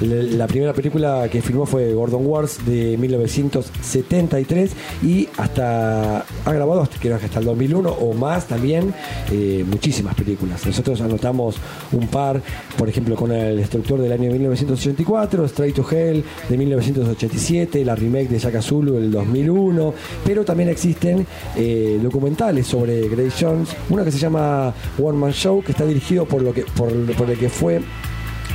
la 0.00 0.46
primera 0.46 0.72
película 0.72 1.28
que 1.30 1.40
filmó 1.40 1.64
fue 1.66 1.92
Gordon 1.94 2.26
Wars 2.26 2.58
de 2.66 2.96
1973 2.98 4.70
y 5.02 5.28
hasta 5.36 6.18
ha 6.18 6.52
grabado 6.52 6.86
creo 7.00 7.18
que 7.18 7.26
hasta 7.26 7.38
el 7.38 7.44
2001 7.46 7.88
o 7.88 8.12
más 8.14 8.46
también 8.46 8.92
eh, 9.32 9.64
muchísimas 9.66 10.14
películas. 10.14 10.66
Nosotros 10.66 11.00
anotamos 11.00 11.56
un 11.92 12.08
par, 12.08 12.42
por 12.76 12.88
ejemplo 12.88 13.16
con 13.16 13.32
El 13.32 13.56
Destructor 13.56 14.00
del 14.00 14.12
año 14.12 14.30
1984, 14.30 15.44
Straight 15.46 15.74
to 15.74 15.86
Hell 15.90 16.24
de 16.48 16.56
1987, 16.56 17.84
la 17.84 17.94
remake 17.94 18.28
de 18.28 18.38
Shaka 18.38 18.62
Zulu 18.62 18.94
del 18.94 19.10
2001, 19.10 19.94
pero 20.24 20.44
también 20.44 20.68
existen 20.68 21.26
eh, 21.56 21.98
documentales 22.02 22.66
sobre 22.66 23.08
Grace 23.08 23.44
Jones, 23.44 23.70
una 23.88 24.04
que 24.04 24.12
se 24.12 24.18
llama 24.18 24.74
One 25.02 25.18
Man 25.18 25.32
Show 25.32 25.62
que 25.62 25.72
está 25.72 25.84
dirigido 25.84 26.26
por 26.26 26.42
lo 26.42 26.52
que 26.52 26.64
por 26.76 26.90
el 26.90 27.38
que 27.38 27.48
fue 27.48 27.80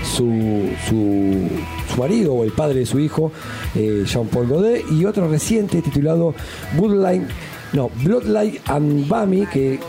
su, 0.04 0.70
su, 0.88 1.48
su 1.94 2.00
marido 2.00 2.34
o 2.34 2.44
el 2.44 2.52
padre 2.52 2.80
de 2.80 2.86
su 2.86 3.00
hijo, 3.00 3.32
eh, 3.76 4.04
Jean-Paul 4.06 4.48
Godet, 4.48 4.86
y 4.92 5.06
otro 5.06 5.28
reciente 5.28 5.82
titulado 5.82 6.34
Bloodline, 6.78 7.28
no, 7.74 7.90
Bloodline 8.04 8.60
and 8.66 9.08
Bami, 9.08 9.46
que 9.46 9.80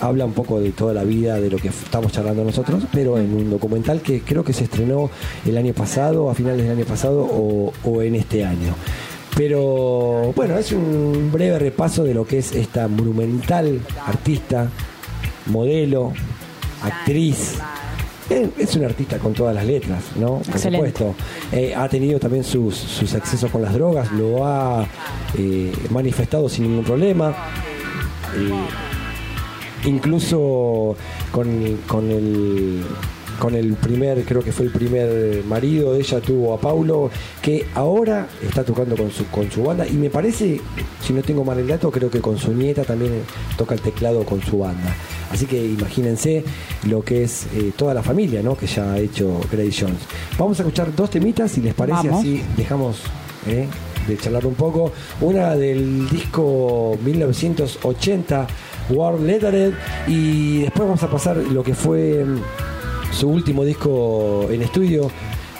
habla 0.00 0.24
un 0.24 0.32
poco 0.32 0.60
de 0.60 0.72
toda 0.72 0.92
la 0.94 1.04
vida 1.04 1.40
de 1.40 1.48
lo 1.50 1.58
que 1.58 1.68
estamos 1.68 2.12
charlando 2.12 2.44
nosotros, 2.44 2.84
pero 2.92 3.18
en 3.18 3.34
un 3.34 3.50
documental 3.50 4.00
que 4.00 4.20
creo 4.20 4.44
que 4.44 4.52
se 4.52 4.64
estrenó 4.64 5.10
el 5.46 5.56
año 5.56 5.72
pasado, 5.72 6.28
a 6.28 6.34
finales 6.34 6.62
del 6.62 6.76
año 6.76 6.84
pasado 6.84 7.22
o, 7.22 7.72
o 7.84 8.02
en 8.02 8.16
este 8.16 8.44
año. 8.44 8.74
Pero 9.36 10.32
bueno, 10.36 10.58
es 10.58 10.72
un 10.72 11.30
breve 11.32 11.58
repaso 11.58 12.04
de 12.04 12.12
lo 12.12 12.26
que 12.26 12.38
es 12.38 12.52
esta 12.52 12.86
monumental 12.86 13.80
artista, 14.06 14.68
modelo, 15.46 16.12
actriz. 16.82 17.54
Eh, 18.30 18.48
Es 18.58 18.76
un 18.76 18.84
artista 18.84 19.18
con 19.18 19.32
todas 19.32 19.54
las 19.54 19.66
letras, 19.66 20.04
¿no? 20.16 20.38
Por 20.38 20.48
Excelente. 20.54 20.88
supuesto. 20.98 21.14
Eh, 21.52 21.74
ha 21.74 21.88
tenido 21.88 22.18
también 22.18 22.44
sus, 22.44 22.76
sus 22.76 23.12
excesos 23.14 23.50
con 23.50 23.62
las 23.62 23.74
drogas, 23.74 24.10
lo 24.12 24.46
ha 24.46 24.86
eh, 25.36 25.72
manifestado 25.90 26.48
sin 26.48 26.64
ningún 26.68 26.84
problema. 26.84 27.34
Eh, 28.36 29.88
incluso 29.88 30.96
con, 31.30 31.78
con 31.86 32.10
el 32.10 32.84
con 33.38 33.54
el 33.54 33.74
primer, 33.74 34.24
creo 34.24 34.42
que 34.42 34.52
fue 34.52 34.66
el 34.66 34.72
primer 34.72 35.44
marido 35.44 35.92
de 35.94 36.00
ella, 36.00 36.20
tuvo 36.20 36.54
a 36.54 36.60
Paulo, 36.60 37.10
que 37.40 37.66
ahora 37.74 38.28
está 38.42 38.64
tocando 38.64 38.96
con 38.96 39.10
su, 39.10 39.26
con 39.26 39.50
su 39.50 39.62
banda 39.62 39.86
y 39.86 39.94
me 39.94 40.10
parece, 40.10 40.60
si 41.00 41.12
no 41.12 41.22
tengo 41.22 41.44
mal 41.44 41.58
el 41.58 41.66
dato, 41.66 41.90
creo 41.90 42.10
que 42.10 42.20
con 42.20 42.38
su 42.38 42.52
nieta 42.52 42.84
también 42.84 43.22
toca 43.56 43.74
el 43.74 43.80
teclado 43.80 44.24
con 44.24 44.42
su 44.42 44.58
banda. 44.58 44.94
Así 45.30 45.46
que 45.46 45.64
imagínense 45.64 46.44
lo 46.88 47.02
que 47.02 47.24
es 47.24 47.46
eh, 47.54 47.72
toda 47.76 47.94
la 47.94 48.02
familia 48.02 48.42
¿no? 48.42 48.56
que 48.56 48.66
ya 48.66 48.92
ha 48.92 48.98
hecho 48.98 49.40
Grace 49.50 49.72
Jones. 49.80 50.00
Vamos 50.38 50.58
a 50.60 50.62
escuchar 50.62 50.94
dos 50.94 51.10
temitas, 51.10 51.50
si 51.50 51.60
les 51.60 51.74
parece, 51.74 52.08
Vamos. 52.08 52.20
así 52.20 52.42
dejamos 52.56 53.00
eh, 53.46 53.66
de 54.06 54.16
charlar 54.18 54.46
un 54.46 54.54
poco. 54.54 54.92
Una 55.20 55.56
del 55.56 56.08
disco 56.08 56.98
1980, 57.02 58.46
War 58.90 59.18
Lettered, 59.18 59.72
y 60.06 60.62
después 60.62 60.86
vamos 60.86 61.02
a 61.02 61.10
pasar 61.10 61.36
lo 61.36 61.62
que 61.62 61.74
fue 61.74 62.24
mm, 62.24 62.40
su 63.12 63.28
último 63.28 63.64
disco 63.64 64.46
en 64.50 64.62
estudio. 64.62 65.10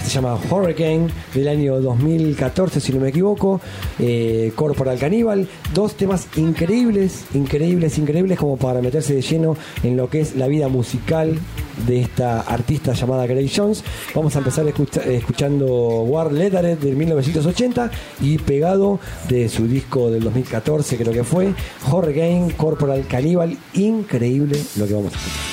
Se 0.03 0.11
llama 0.11 0.37
Hurricane 0.51 1.07
del 1.33 1.47
año 1.47 1.81
2014, 1.81 2.81
si 2.81 2.93
no 2.93 2.99
me 2.99 3.11
equivoco. 3.11 3.61
Eh, 4.01 4.51
Corporal 4.57 4.99
Cannibal. 4.99 5.47
Dos 5.73 5.95
temas 5.95 6.27
increíbles, 6.37 7.25
increíbles, 7.35 7.99
increíbles, 7.99 8.37
como 8.37 8.57
para 8.57 8.81
meterse 8.83 9.15
de 9.15 9.23
lleno 9.23 9.57
en 9.85 9.97
lo 9.97 10.11
que 10.11 10.21
es 10.23 10.35
la 10.35 10.49
vida 10.49 10.67
musical 10.67 11.39
de 11.87 12.01
esta 12.01 12.41
artista 12.41 12.95
llamada 12.95 13.27
Grace 13.29 13.53
Jones. 13.55 13.85
Vamos 14.13 14.35
a 14.35 14.39
empezar 14.41 14.67
escucha- 14.67 15.05
escuchando 15.05 15.67
War 16.03 16.33
Lettered 16.33 16.79
del 16.79 16.97
1980 16.97 17.89
y 18.21 18.39
pegado 18.39 18.99
de 19.29 19.49
su 19.49 19.69
disco 19.69 20.11
del 20.11 20.25
2014, 20.25 20.97
creo 20.97 21.13
que 21.13 21.23
fue 21.23 21.55
Hurricane 21.93 22.53
Corporal 22.57 23.07
Cannibal. 23.07 23.57
Increíble 23.75 24.59
lo 24.77 24.87
que 24.89 24.95
vamos 24.95 25.13
a 25.15 25.17
escuchar. 25.17 25.52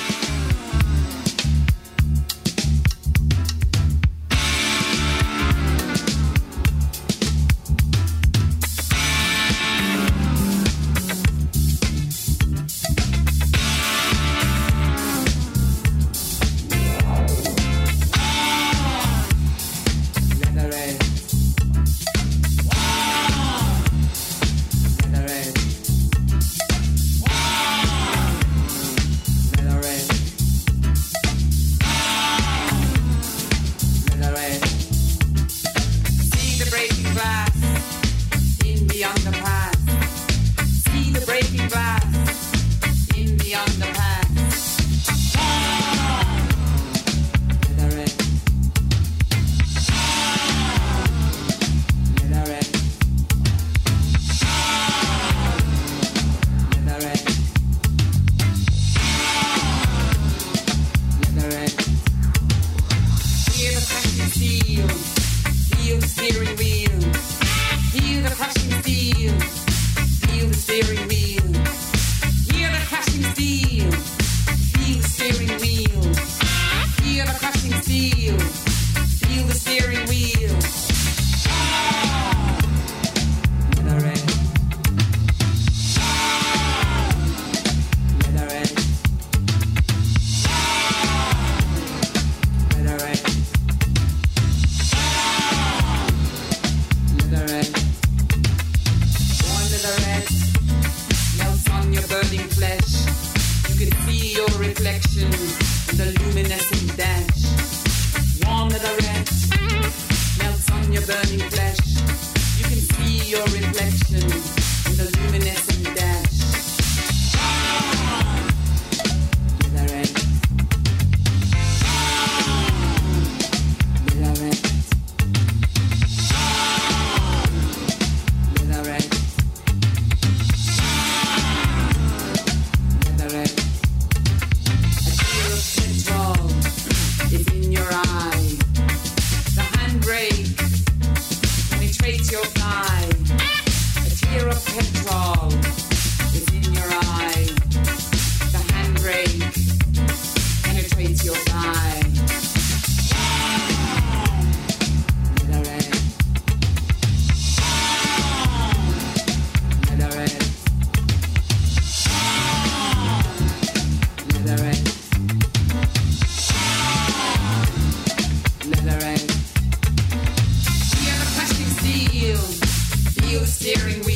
You're 173.30 173.46
steering 173.46 174.04
wheel. 174.04 174.09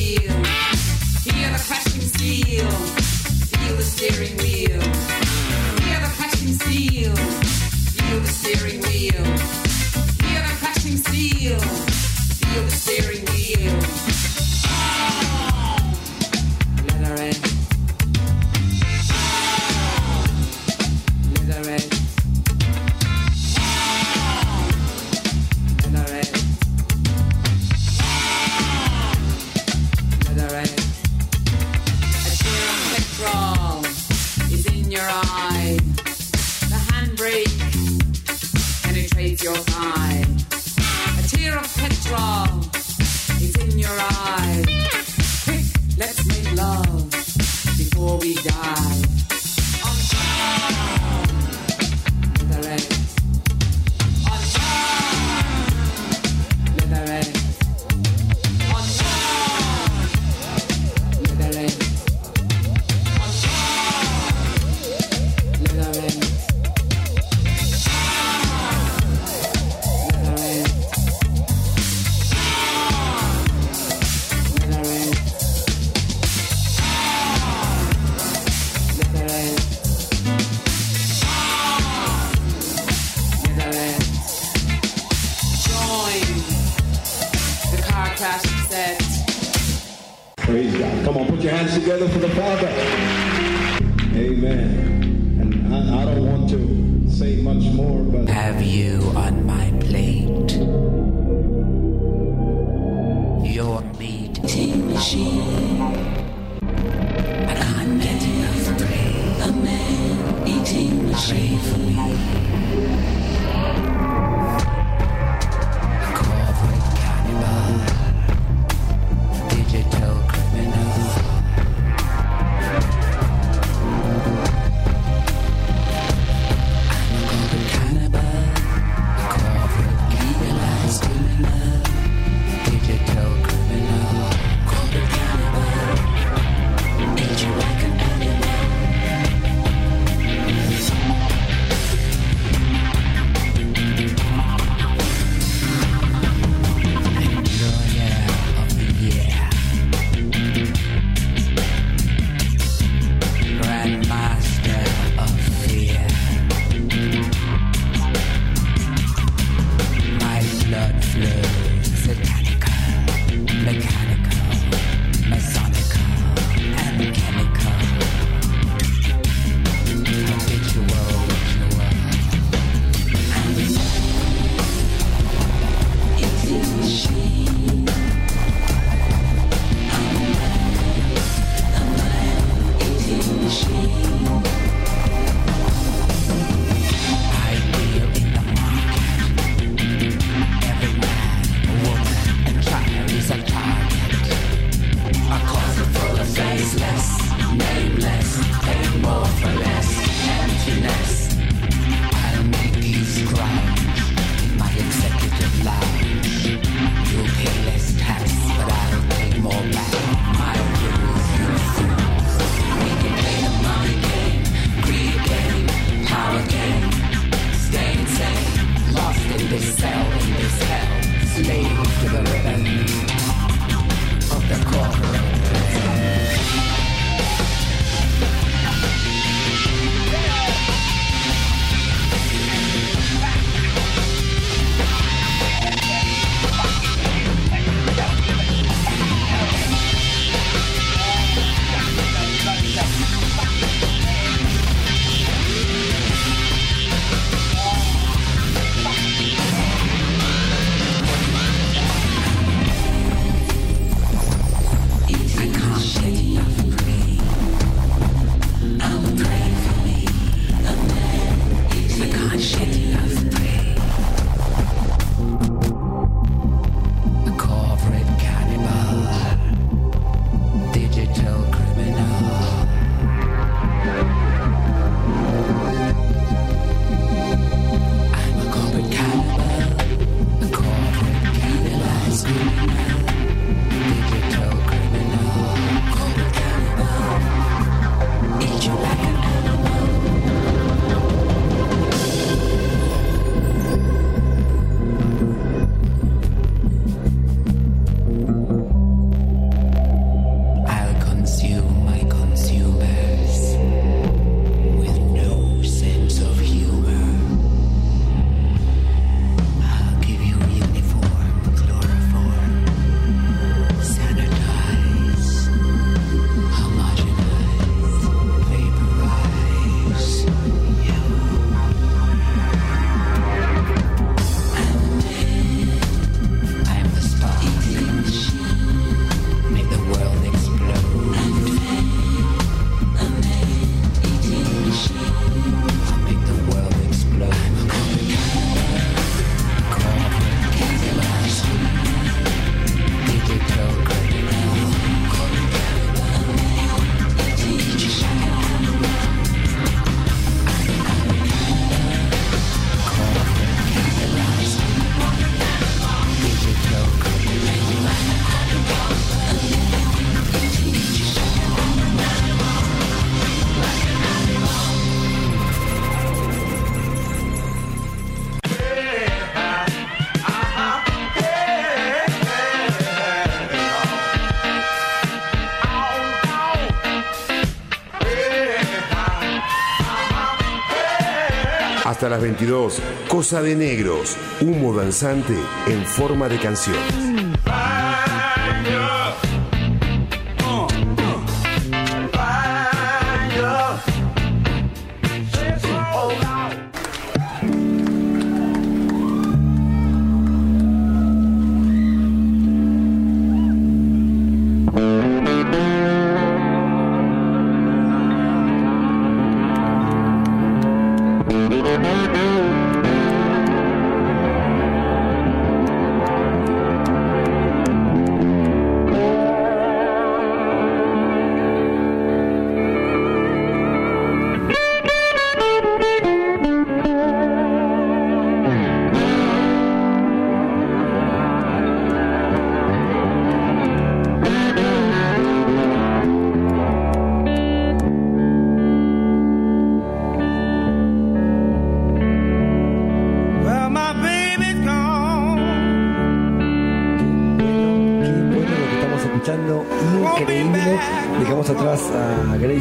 Hasta 382.05 382.17
las 382.17 382.21
22, 382.21 382.81
Cosa 383.07 383.41
de 383.41 383.55
Negros, 383.55 384.15
humo 384.39 384.75
danzante 384.75 385.33
en 385.65 385.83
forma 385.87 386.29
de 386.29 386.37
canción. 386.37 387.14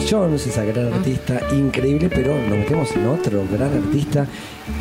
Jones, 0.09 0.47
esa 0.47 0.65
gran 0.65 0.93
artista 0.93 1.41
increíble, 1.53 2.09
pero 2.09 2.35
nos 2.37 2.59
metemos 2.59 2.91
en 2.93 3.07
otro 3.07 3.45
gran 3.51 3.73
artista 3.73 4.27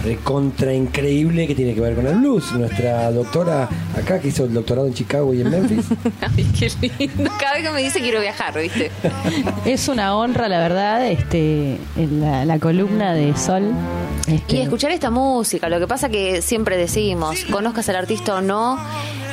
recontra 0.03 0.74
increíble 0.74 1.45
que 1.47 1.55
tiene 1.55 1.74
que 1.74 1.82
ver 1.82 1.95
con 1.95 2.07
el 2.07 2.15
blues. 2.15 2.51
Nuestra 2.53 3.11
doctora 3.11 3.67
acá 3.97 4.19
que 4.19 4.30
hizo 4.30 4.45
el 4.45 4.53
doctorado 4.53 4.88
en 4.88 4.93
Chicago 4.93 5.34
y 5.34 5.41
en 5.41 5.49
Memphis. 5.49 5.86
Ay, 6.21 6.45
qué 6.57 6.71
lindo. 6.97 7.30
Cada 7.39 7.53
vez 7.53 7.63
que 7.63 7.71
me 7.71 7.82
dice 7.82 7.99
quiero 7.99 8.21
viajar, 8.21 8.59
¿viste? 8.59 8.91
Es 9.65 9.88
una 9.88 10.15
honra, 10.15 10.47
la 10.47 10.59
verdad, 10.59 11.05
este, 11.07 11.78
en 11.97 12.21
la, 12.21 12.45
la 12.45 12.59
columna 12.59 13.13
de 13.13 13.36
Sol. 13.36 13.71
Este, 14.28 14.55
Y 14.55 14.61
escuchar 14.61 14.91
esta 14.91 15.09
música, 15.11 15.67
lo 15.69 15.80
que 15.80 15.88
pasa 15.88 16.09
que 16.09 16.41
siempre 16.41 16.78
decimos, 16.78 17.43
conozcas 17.51 17.89
al 17.89 17.97
artista 17.97 18.36
o 18.36 18.41
no, 18.41 18.78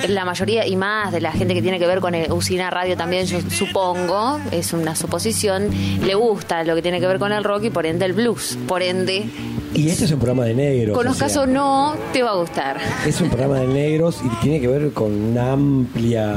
la 0.08 0.24
mayoría 0.24 0.66
y 0.66 0.76
más 0.76 1.12
de 1.12 1.20
la 1.20 1.32
gente 1.32 1.54
que 1.54 1.62
tiene 1.62 1.78
que 1.78 1.86
ver 1.86 2.00
con 2.00 2.14
el 2.14 2.30
Usina 2.32 2.70
Radio 2.70 2.96
también, 2.96 3.26
yo 3.26 3.38
supongo, 3.50 4.40
es 4.50 4.72
una 4.72 4.94
suposición, 4.94 5.68
le 6.04 6.14
gusta 6.14 6.64
lo 6.64 6.74
que 6.74 6.82
tiene 6.82 7.00
que 7.00 7.06
ver 7.06 7.18
con 7.18 7.32
el 7.32 7.44
rock 7.44 7.64
y 7.64 7.70
por 7.70 7.86
ende 7.86 8.06
el 8.06 8.12
blues. 8.12 8.58
Por 8.66 8.82
ende, 8.82 9.26
Y 9.74 9.88
este 9.88 10.04
es 10.04 10.12
un 10.12 10.18
programa 10.18 10.44
de 10.44 10.54
negros. 10.54 10.96
conozcas 10.96 11.36
o 11.36 11.42
o 11.42 11.44
sea, 11.44 11.52
no, 11.52 11.94
te 12.12 12.22
va 12.22 12.30
a 12.30 12.36
gustar. 12.36 12.78
Es 13.06 13.20
un 13.20 13.28
programa 13.28 13.60
de 13.60 13.66
negros 13.66 14.18
y 14.24 14.28
tiene 14.42 14.60
que 14.60 14.68
ver 14.68 14.92
con 14.92 15.12
una 15.12 15.52
amplia, 15.52 16.34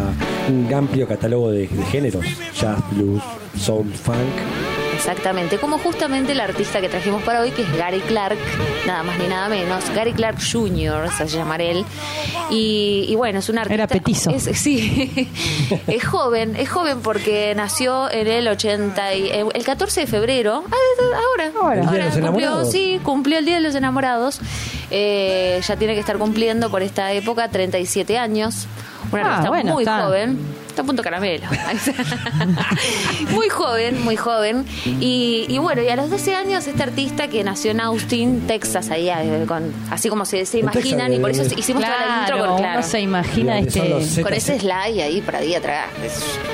un 0.50 0.74
amplio 0.74 1.08
catálogo 1.08 1.52
de, 1.52 1.68
de 1.68 1.84
géneros. 1.86 2.26
Jazz, 2.60 2.80
blues, 2.92 3.22
soul, 3.58 3.92
funk. 3.94 4.63
Exactamente, 5.06 5.58
como 5.58 5.78
justamente 5.80 6.32
el 6.32 6.40
artista 6.40 6.80
que 6.80 6.88
trajimos 6.88 7.22
para 7.24 7.42
hoy, 7.42 7.52
que 7.52 7.64
es 7.64 7.78
Gary 7.78 8.00
Clark, 8.00 8.38
nada 8.88 9.04
más 9.04 9.20
ni 9.20 9.28
nada 9.28 9.50
menos, 9.50 9.84
Gary 9.94 10.14
Clark 10.14 10.38
Jr., 10.40 11.10
se 11.12 11.24
hace 11.24 11.38
llamar 11.38 11.62
él. 11.62 11.84
Y, 12.50 13.06
y 13.10 13.16
bueno, 13.16 13.40
es 13.40 13.50
un 13.50 13.58
artista. 13.58 13.74
Era 13.74 13.88
petizo. 13.88 14.30
es- 14.30 14.44
sí, 14.58 15.30
es 15.88 16.06
joven, 16.06 16.56
es 16.56 16.70
joven 16.70 17.02
porque 17.02 17.54
nació 17.54 18.10
en 18.12 18.28
el 18.28 18.48
80, 18.48 19.14
y- 19.16 19.28
eh, 19.30 19.46
el 19.54 19.64
14 19.66 20.02
de 20.02 20.08
febrero, 20.08 20.64
ah, 20.66 21.18
ahora, 21.28 21.52
Ahora. 21.60 21.74
El 21.82 21.86
los 21.86 22.14
cumplió, 22.14 22.20
Enamorados. 22.30 22.72
sí, 22.72 23.00
cumplió 23.04 23.40
el 23.40 23.46
Día 23.46 23.56
de 23.56 23.62
los 23.62 23.76
Enamorados. 23.76 24.40
Eh, 24.90 25.60
ya 25.68 25.76
tiene 25.76 25.96
que 25.96 26.00
estar 26.00 26.18
cumpliendo 26.18 26.70
por 26.70 26.82
esta 26.82 27.12
época 27.12 27.50
37 27.50 28.18
años. 28.18 28.68
Un 29.12 29.20
Ah, 29.20 29.32
artista 29.32 29.50
bueno, 29.50 29.74
muy 29.74 29.84
está. 29.84 30.06
joven. 30.06 30.40
Está 30.74 30.82
a 30.82 30.86
punto 30.86 31.04
caramelo. 31.04 31.46
muy 33.30 33.48
joven, 33.48 34.04
muy 34.04 34.16
joven. 34.16 34.66
Y, 35.00 35.46
y 35.48 35.60
bueno, 35.60 35.84
y 35.84 35.90
a 35.90 35.96
los 35.96 36.10
12 36.10 36.34
años, 36.34 36.66
este 36.66 36.82
artista 36.82 37.28
que 37.28 37.44
nació 37.44 37.70
en 37.70 37.80
Austin, 37.80 38.48
Texas, 38.48 38.90
ahí, 38.90 39.08
eh, 39.08 39.46
con, 39.48 39.72
así 39.92 40.10
como 40.10 40.26
se, 40.26 40.48
se 40.48 40.62
Texas, 40.62 40.74
imaginan, 40.76 41.14
y 41.14 41.20
por 41.20 41.30
eso 41.30 41.44
hicimos 41.56 41.84
toda 41.84 41.96
la 41.96 42.22
intro 42.22 42.38
claro, 42.38 42.50
con, 42.54 42.58
claro, 42.58 42.80
uno 42.80 42.88
se 42.88 43.02
imagina 43.02 43.54
¿De 43.54 43.60
dónde 43.66 43.72
son 43.72 44.02
este... 44.02 44.22
con 44.24 44.34
ese 44.34 44.60
slide 44.60 45.04
ahí 45.04 45.22
para 45.22 45.38
ahí 45.38 45.54
atrás. 45.54 45.90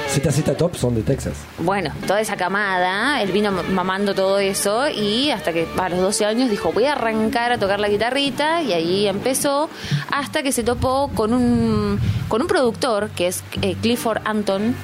ZZ 0.09 0.57
Top 0.57 0.76
son 0.76 0.95
de 0.95 1.01
Texas. 1.03 1.36
bueno, 1.59 1.91
toda 2.05 2.20
esa 2.20 2.36
camada, 2.36 3.22
él 3.22 3.32
vino 3.32 3.51
mamando 3.51 4.13
todo 4.13 4.38
eso 4.39 4.89
y 4.89 5.32
hasta 5.32 5.53
que 5.53 5.65
a 5.78 5.88
los 5.88 5.99
12 5.99 6.26
años 6.26 6.49
dijo, 6.49 6.74
voy 6.74 6.86
a 6.86 6.91
arrancar 6.91 7.53
a 7.53 7.57
tocar 7.57 7.80
la 7.80 7.88
guitarrita 7.88 8.61
y 8.63 8.74
ahí 8.74 9.07
empezó 9.07 9.70
hasta 10.11 10.43
que 10.43 10.51
se 10.51 10.63
topó 10.63 11.09
con 11.15 11.34
un, 11.34 11.97
con 12.28 12.41
un 12.41 12.47
productor 12.49 13.11
que 13.11 13.28
es 13.28 13.45
eh, 13.61 13.78
Clifford 13.82 14.09
Anton. 14.26 14.76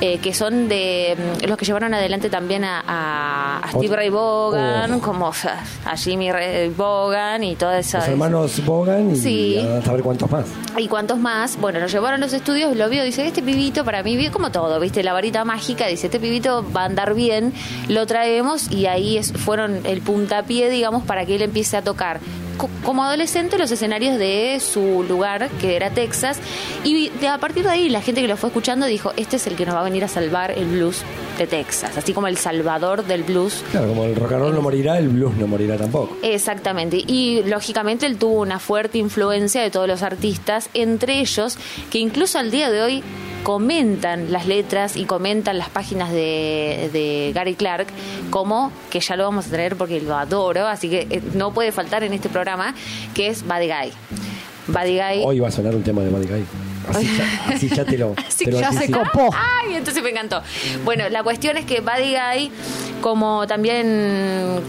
eh, 0.00 0.18
que 0.18 0.34
son 0.34 0.68
de 0.68 1.16
mm, 1.40 1.46
los 1.46 1.56
que 1.56 1.64
llevaron 1.64 1.94
adelante 1.94 2.28
también 2.28 2.64
a, 2.64 2.80
a- 2.86 3.58
a 3.60 3.68
Steve. 3.70 3.94
Ray 3.94 4.08
Vaughan, 4.10 4.92
Oh. 4.94 5.00
como 5.00 5.28
o 5.28 5.32
sea, 5.32 5.62
a 5.86 5.96
Jimmy 5.96 6.32
Ray 6.32 6.68
Vaughan 6.76 7.44
y 7.44 7.54
toda 7.54 7.78
esa... 7.78 7.98
Los 8.00 8.08
hermanos 8.08 8.64
Bogan 8.66 9.12
y 9.12 9.16
Sí. 9.16 9.58
a 9.58 9.80
saber 9.82 10.02
cuántos 10.02 10.28
más. 10.30 10.46
¿Y 10.76 10.88
cuántos 10.88 11.18
más? 11.18 11.56
Bueno, 11.58 11.78
lo 11.78 11.86
llevaron 11.86 12.20
a 12.20 12.26
los 12.26 12.34
estudios, 12.34 12.76
lo 12.76 12.88
vio, 12.90 13.04
dice, 13.04 13.24
este 13.26 13.40
pibito 13.40 13.84
para 13.84 14.02
mí, 14.02 14.28
como 14.30 14.50
todo, 14.50 14.78
¿viste? 14.80 15.02
La 15.04 15.12
varita 15.12 15.44
mágica, 15.44 15.86
dice, 15.86 16.08
este 16.08 16.18
pibito 16.18 16.66
va 16.76 16.82
a 16.82 16.86
andar 16.86 17.14
bien, 17.14 17.54
lo 17.88 18.04
traemos 18.04 18.70
y 18.72 18.86
ahí 18.86 19.16
es, 19.16 19.32
fueron 19.32 19.86
el 19.86 20.00
puntapié, 20.02 20.68
digamos, 20.70 21.04
para 21.04 21.24
que 21.24 21.36
él 21.36 21.42
empiece 21.42 21.76
a 21.76 21.82
tocar 21.82 22.18
como 22.56 23.04
adolescente 23.04 23.58
los 23.58 23.70
escenarios 23.70 24.18
de 24.18 24.60
su 24.60 25.04
lugar, 25.08 25.48
que 25.60 25.76
era 25.76 25.90
Texas, 25.90 26.38
y 26.82 27.10
de, 27.10 27.28
a 27.28 27.38
partir 27.38 27.64
de 27.64 27.70
ahí 27.70 27.88
la 27.88 28.00
gente 28.00 28.20
que 28.20 28.28
lo 28.28 28.36
fue 28.36 28.48
escuchando 28.48 28.86
dijo, 28.86 29.12
este 29.16 29.36
es 29.36 29.46
el 29.46 29.56
que 29.56 29.66
nos 29.66 29.74
va 29.74 29.80
a 29.80 29.84
venir 29.84 30.04
a 30.04 30.08
salvar 30.08 30.50
el 30.50 30.66
blues 30.66 31.02
de 31.38 31.46
Texas, 31.46 31.96
así 31.96 32.12
como 32.12 32.28
el 32.28 32.36
salvador 32.36 33.04
del 33.04 33.24
blues 33.24 33.64
Claro, 33.70 33.88
como 33.88 34.04
el 34.04 34.14
rock 34.14 34.32
and 34.32 34.40
roll 34.42 34.54
no 34.54 34.62
morirá, 34.62 34.98
el 34.98 35.08
blues 35.08 35.34
no 35.36 35.46
morirá 35.46 35.76
tampoco. 35.76 36.16
Exactamente. 36.22 37.02
Y 37.06 37.42
lógicamente 37.44 38.06
él 38.06 38.16
tuvo 38.18 38.40
una 38.40 38.58
fuerte 38.58 38.98
influencia 38.98 39.62
de 39.62 39.70
todos 39.70 39.88
los 39.88 40.02
artistas, 40.02 40.70
entre 40.74 41.20
ellos 41.20 41.58
que 41.90 41.98
incluso 41.98 42.38
al 42.38 42.50
día 42.50 42.70
de 42.70 42.82
hoy 42.82 43.02
comentan 43.44 44.32
las 44.32 44.46
letras 44.46 44.96
y 44.96 45.04
comentan 45.04 45.58
las 45.58 45.68
páginas 45.68 46.10
de, 46.10 46.88
de 46.92 47.30
Gary 47.34 47.54
Clark, 47.54 47.86
como 48.30 48.72
que 48.90 49.00
ya 49.00 49.16
lo 49.16 49.24
vamos 49.24 49.46
a 49.46 49.50
traer 49.50 49.76
porque 49.76 50.00
lo 50.00 50.16
adoro, 50.16 50.66
así 50.66 50.88
que 50.88 51.06
eh, 51.10 51.22
no 51.34 51.52
puede 51.52 51.70
faltar 51.70 52.02
en 52.04 52.14
este 52.14 52.30
programa, 52.30 52.43
que 53.14 53.28
es 53.28 53.42
Buddy 53.44 53.66
Guy. 53.68 53.92
Buddy 54.66 54.96
Guy. 54.98 55.22
Hoy 55.24 55.40
va 55.40 55.48
a 55.48 55.50
sonar 55.50 55.74
un 55.74 55.82
tema 55.82 56.02
de 56.02 56.10
Buddy 56.10 56.26
Guy. 56.26 56.44
Así 56.88 57.06
ya, 57.16 57.44
así 57.54 57.68
ya 57.68 57.84
te 57.84 57.96
lo, 57.98 58.14
Así 58.16 58.44
te 58.44 58.50
lo 58.50 58.58
que 58.58 58.62
ya 58.62 58.72
se 58.72 58.90
copó. 58.90 59.30
Ay, 59.34 59.74
entonces 59.76 60.02
me 60.02 60.10
encantó. 60.10 60.42
Bueno, 60.84 61.08
la 61.08 61.22
cuestión 61.22 61.56
es 61.56 61.64
que 61.64 61.80
Buddy 61.80 62.14
Guy, 62.14 62.50
como 63.00 63.46
también 63.46 64.60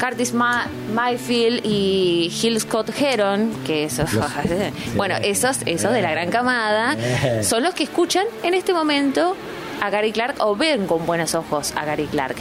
Curtis 0.00 0.32
Ma- 0.32 0.68
Mayfield 0.94 1.60
y 1.64 2.30
Gil 2.32 2.60
Scott 2.60 2.90
Heron, 3.00 3.50
que 3.66 3.84
esos, 3.84 4.08
bueno, 4.96 5.16
esos, 5.22 5.58
esos 5.66 5.92
de 5.92 6.02
la 6.02 6.10
gran 6.12 6.30
camada, 6.30 6.96
son 7.42 7.62
los 7.64 7.74
que 7.74 7.84
escuchan 7.84 8.24
en 8.44 8.54
este 8.54 8.72
momento 8.72 9.36
a 9.80 9.90
Gary 9.90 10.12
Clark 10.12 10.36
o 10.40 10.56
ven 10.56 10.86
con 10.86 11.06
buenos 11.06 11.34
ojos 11.34 11.72
a 11.76 11.84
Gary 11.84 12.06
Clark. 12.06 12.36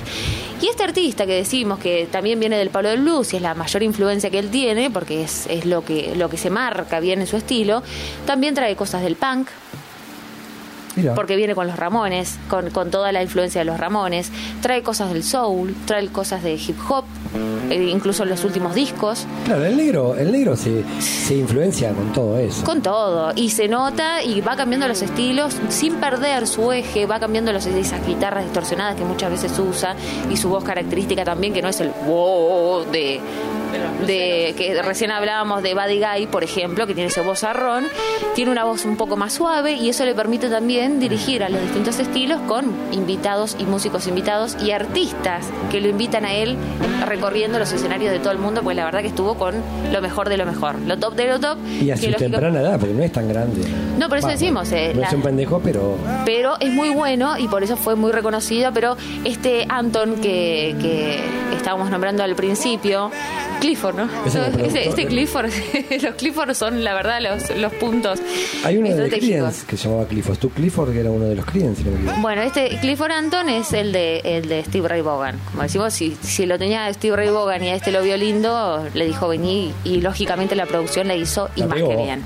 Y 0.61 0.67
este 0.67 0.83
artista 0.83 1.25
que 1.25 1.33
decimos 1.33 1.79
que 1.79 2.07
también 2.11 2.39
viene 2.39 2.57
del 2.57 2.69
palo 2.69 2.89
del 2.89 3.01
blues 3.01 3.33
y 3.33 3.38
es 3.38 3.41
la 3.41 3.53
mayor 3.53 3.83
influencia 3.83 4.29
que 4.29 4.39
él 4.39 4.49
tiene, 4.49 4.89
porque 4.89 5.23
es, 5.23 5.45
es 5.47 5.65
lo, 5.65 5.85
que, 5.85 6.15
lo 6.15 6.29
que 6.29 6.38
se 6.38 6.49
marca 6.49 6.99
bien 6.99 7.21
en 7.21 7.27
su 7.27 7.38
estilo, 7.38 7.83
también 8.25 8.55
trae 8.55 8.75
cosas 8.75 9.03
del 9.03 9.15
punk, 9.15 9.49
Mira, 10.97 11.15
porque 11.15 11.37
viene 11.37 11.55
con 11.55 11.67
los 11.67 11.77
Ramones, 11.77 12.37
con, 12.49 12.69
con 12.71 12.91
toda 12.91 13.11
la 13.13 13.23
influencia 13.23 13.61
de 13.61 13.65
los 13.65 13.79
Ramones, 13.79 14.31
trae 14.61 14.83
cosas 14.83 15.13
del 15.13 15.23
soul, 15.23 15.75
trae 15.85 16.07
cosas 16.09 16.43
de 16.43 16.55
hip 16.55 16.77
hop, 16.89 17.05
eh, 17.69 17.89
incluso 17.91 18.23
en 18.23 18.29
los 18.29 18.43
últimos 18.43 18.75
discos, 18.75 19.25
claro, 19.45 19.65
el 19.65 19.77
negro, 19.77 20.15
el 20.15 20.31
negro 20.31 20.55
se, 20.55 20.83
se 20.99 21.35
influencia 21.35 21.91
con 21.91 22.11
todo 22.11 22.37
eso. 22.37 22.63
con 22.65 22.81
todo, 22.81 23.31
y 23.35 23.49
se 23.51 23.67
nota 23.67 24.23
y 24.23 24.41
va 24.41 24.55
cambiando 24.55 24.87
los 24.87 25.01
estilos 25.01 25.55
sin 25.69 25.95
perder 25.95 26.47
su 26.47 26.71
eje, 26.71 27.05
va 27.05 27.19
cambiando 27.19 27.53
los, 27.53 27.65
esas 27.65 28.05
guitarras 28.05 28.43
distorsionadas 28.43 28.95
que 28.95 29.05
muchas 29.05 29.29
veces 29.31 29.57
usa 29.59 29.95
y 30.29 30.37
su 30.37 30.49
voz 30.49 30.63
característica 30.63 31.23
también, 31.23 31.53
que 31.53 31.61
no 31.61 31.69
es 31.69 31.79
el 31.79 31.91
wow 32.05 32.85
de 32.91 33.19
de 34.05 34.53
que 34.57 34.82
recién 34.82 35.11
hablábamos 35.11 35.63
de 35.63 35.74
Buddy 35.74 35.99
Guy, 35.99 36.28
por 36.28 36.43
ejemplo, 36.43 36.88
que 36.88 36.93
tiene 36.93 37.09
ese 37.09 37.22
vozarrón, 37.22 37.86
tiene 38.36 38.51
una 38.51 38.63
voz 38.63 38.86
un 38.86 38.95
poco 38.97 39.18
más 39.18 39.34
suave 39.34 39.74
y 39.74 39.89
eso 39.89 40.05
le 40.05 40.13
permite 40.15 40.49
también 40.49 40.99
dirigir 40.99 41.43
a 41.43 41.49
los 41.49 41.61
distintos 41.61 41.99
estilos 41.99 42.39
con 42.47 42.65
invitados 42.91 43.55
y 43.59 43.63
músicos 43.65 44.07
invitados 44.07 44.55
y 44.63 44.72
artistas 44.72 45.45
que 45.72 45.82
lo 45.82 45.88
invitan 45.89 46.26
a 46.26 46.34
él 46.34 46.55
recorriendo 47.05 47.59
los 47.59 47.72
escenarios 47.72 48.11
de 48.11 48.20
todo 48.20 48.32
el 48.32 48.39
mundo, 48.39 48.61
pues 48.63 48.76
la 48.76 48.86
verdad 48.86 49.01
que 49.01 49.07
estuvo 49.07 49.36
con 49.36 49.55
lo 49.91 50.01
mejor 50.01 50.30
de 50.30 50.38
lo 50.38 50.45
mejor, 50.45 50.76
lo 50.80 50.97
top 50.97 51.15
de 51.15 51.28
lo 51.28 51.39
top. 51.39 51.57
Y 51.82 51.89
a 51.91 51.97
su 51.97 52.03
lógico- 52.07 52.20
temprana 52.20 52.61
edad, 52.61 52.80
porque 52.80 52.93
no 52.93 53.03
es 53.03 53.11
tan 53.11 53.28
grande. 53.28 53.61
No, 53.97 54.09
por 54.09 54.18
eso 54.20 54.28
Va, 54.28 54.34
decimos, 54.34 54.72
eh, 54.72 54.91
no 54.93 55.01
la- 55.01 55.07
es 55.07 55.13
un 55.13 55.22
pendejo, 55.22 55.59
pero 55.63 55.97
pero 56.26 56.55
es 56.59 56.72
muy 56.72 56.89
bueno 56.89 57.38
y 57.38 57.47
por 57.47 57.63
eso 57.63 57.78
fue 57.78 57.95
muy 57.95 58.11
reconocido. 58.11 58.72
Pero 58.74 58.97
este 59.26 59.65
Anton 59.70 60.15
que, 60.15 60.76
que 60.82 61.20
estábamos 61.55 61.89
nombrando 61.89 62.24
al 62.24 62.36
principio, 62.36 63.11
Clifford, 63.60 63.95
¿no? 63.95 64.10
Es 64.26 64.36
Este, 64.76 65.05
Clifford, 65.08 65.49
los 66.03 66.16
Clifford 66.16 66.53
son 66.53 66.84
la 66.84 66.93
verdad 66.93 67.20
los, 67.22 67.49
los 67.58 67.74
puntos 67.74 68.20
hay 68.64 68.78
uno 68.78 68.95
de. 68.95 69.10
Creedence 69.10 69.66
que 69.66 69.78
se 69.78 69.88
llamaba 69.88 70.08
Clifford. 70.08 70.38
Tú 70.38 70.49
Clifford, 70.49 70.91
que 70.93 70.99
era 70.99 71.12
uno 71.12 71.26
de 71.26 71.36
los 71.36 71.45
Creedence, 71.45 71.84
si. 71.84 72.22
Bueno, 72.22 72.41
este 72.41 72.78
Clifford 72.82 73.12
Anton 73.12 73.49
es 73.49 73.74
el 73.74 73.91
de 73.91 74.22
el 74.24 74.47
de 74.47 74.64
Steve 74.64 74.88
Ray 74.88 75.01
Vaughan. 75.01 75.39
Como 75.51 75.64
decimos, 75.64 75.93
si, 75.93 76.18
si 76.22 76.45
lo 76.45 76.58
tenía 76.60 76.91
Steve 76.93 77.16
Ray 77.16 77.30
Vaughan 77.30 77.64
y 77.64 77.70
a 77.70 77.76
este 77.76 77.91
lo 77.91 78.01
vio 78.03 78.16
lindo, 78.18 78.86
le 78.93 79.05
dijo 79.05 79.28
vení 79.28 79.74
y 79.84 80.01
lógicamente 80.01 80.55
la 80.55 80.66
producción 80.66 81.08
la 81.08 81.16
hizo 81.16 81.49
y 81.55 81.62
La 81.62 81.68
más 81.68 81.76
pegó. 81.78 81.89
que 81.89 81.95
bien. 81.97 82.24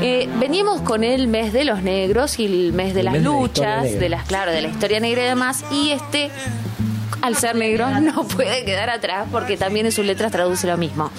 Eh, 0.00 0.28
venimos 0.38 0.80
con 0.82 1.04
el 1.04 1.28
mes 1.28 1.52
de 1.52 1.64
los 1.64 1.82
negros 1.82 2.38
y 2.38 2.46
el 2.46 2.72
mes 2.72 2.94
de 2.94 3.00
El 3.00 3.06
las 3.06 3.14
mes 3.14 3.22
de 3.24 3.28
la 3.30 3.34
historia 3.44 3.70
luchas, 3.76 3.82
negra. 3.84 4.00
de 4.00 4.08
las 4.08 4.24
claro, 4.26 4.52
de 4.52 4.62
la 4.62 4.68
historia 4.68 5.00
negra 5.00 5.22
y 5.22 5.26
demás. 5.26 5.64
Y 5.72 5.90
este 5.90 6.30
al 7.22 7.36
ser 7.36 7.56
negro 7.56 7.88
no 8.00 8.24
puede 8.24 8.64
quedar 8.64 8.90
atrás 8.90 9.26
porque 9.32 9.56
también 9.56 9.86
en 9.86 9.92
sus 9.92 10.04
letras 10.04 10.32
traduce 10.32 10.66
lo 10.66 10.76
mismo. 10.76 11.10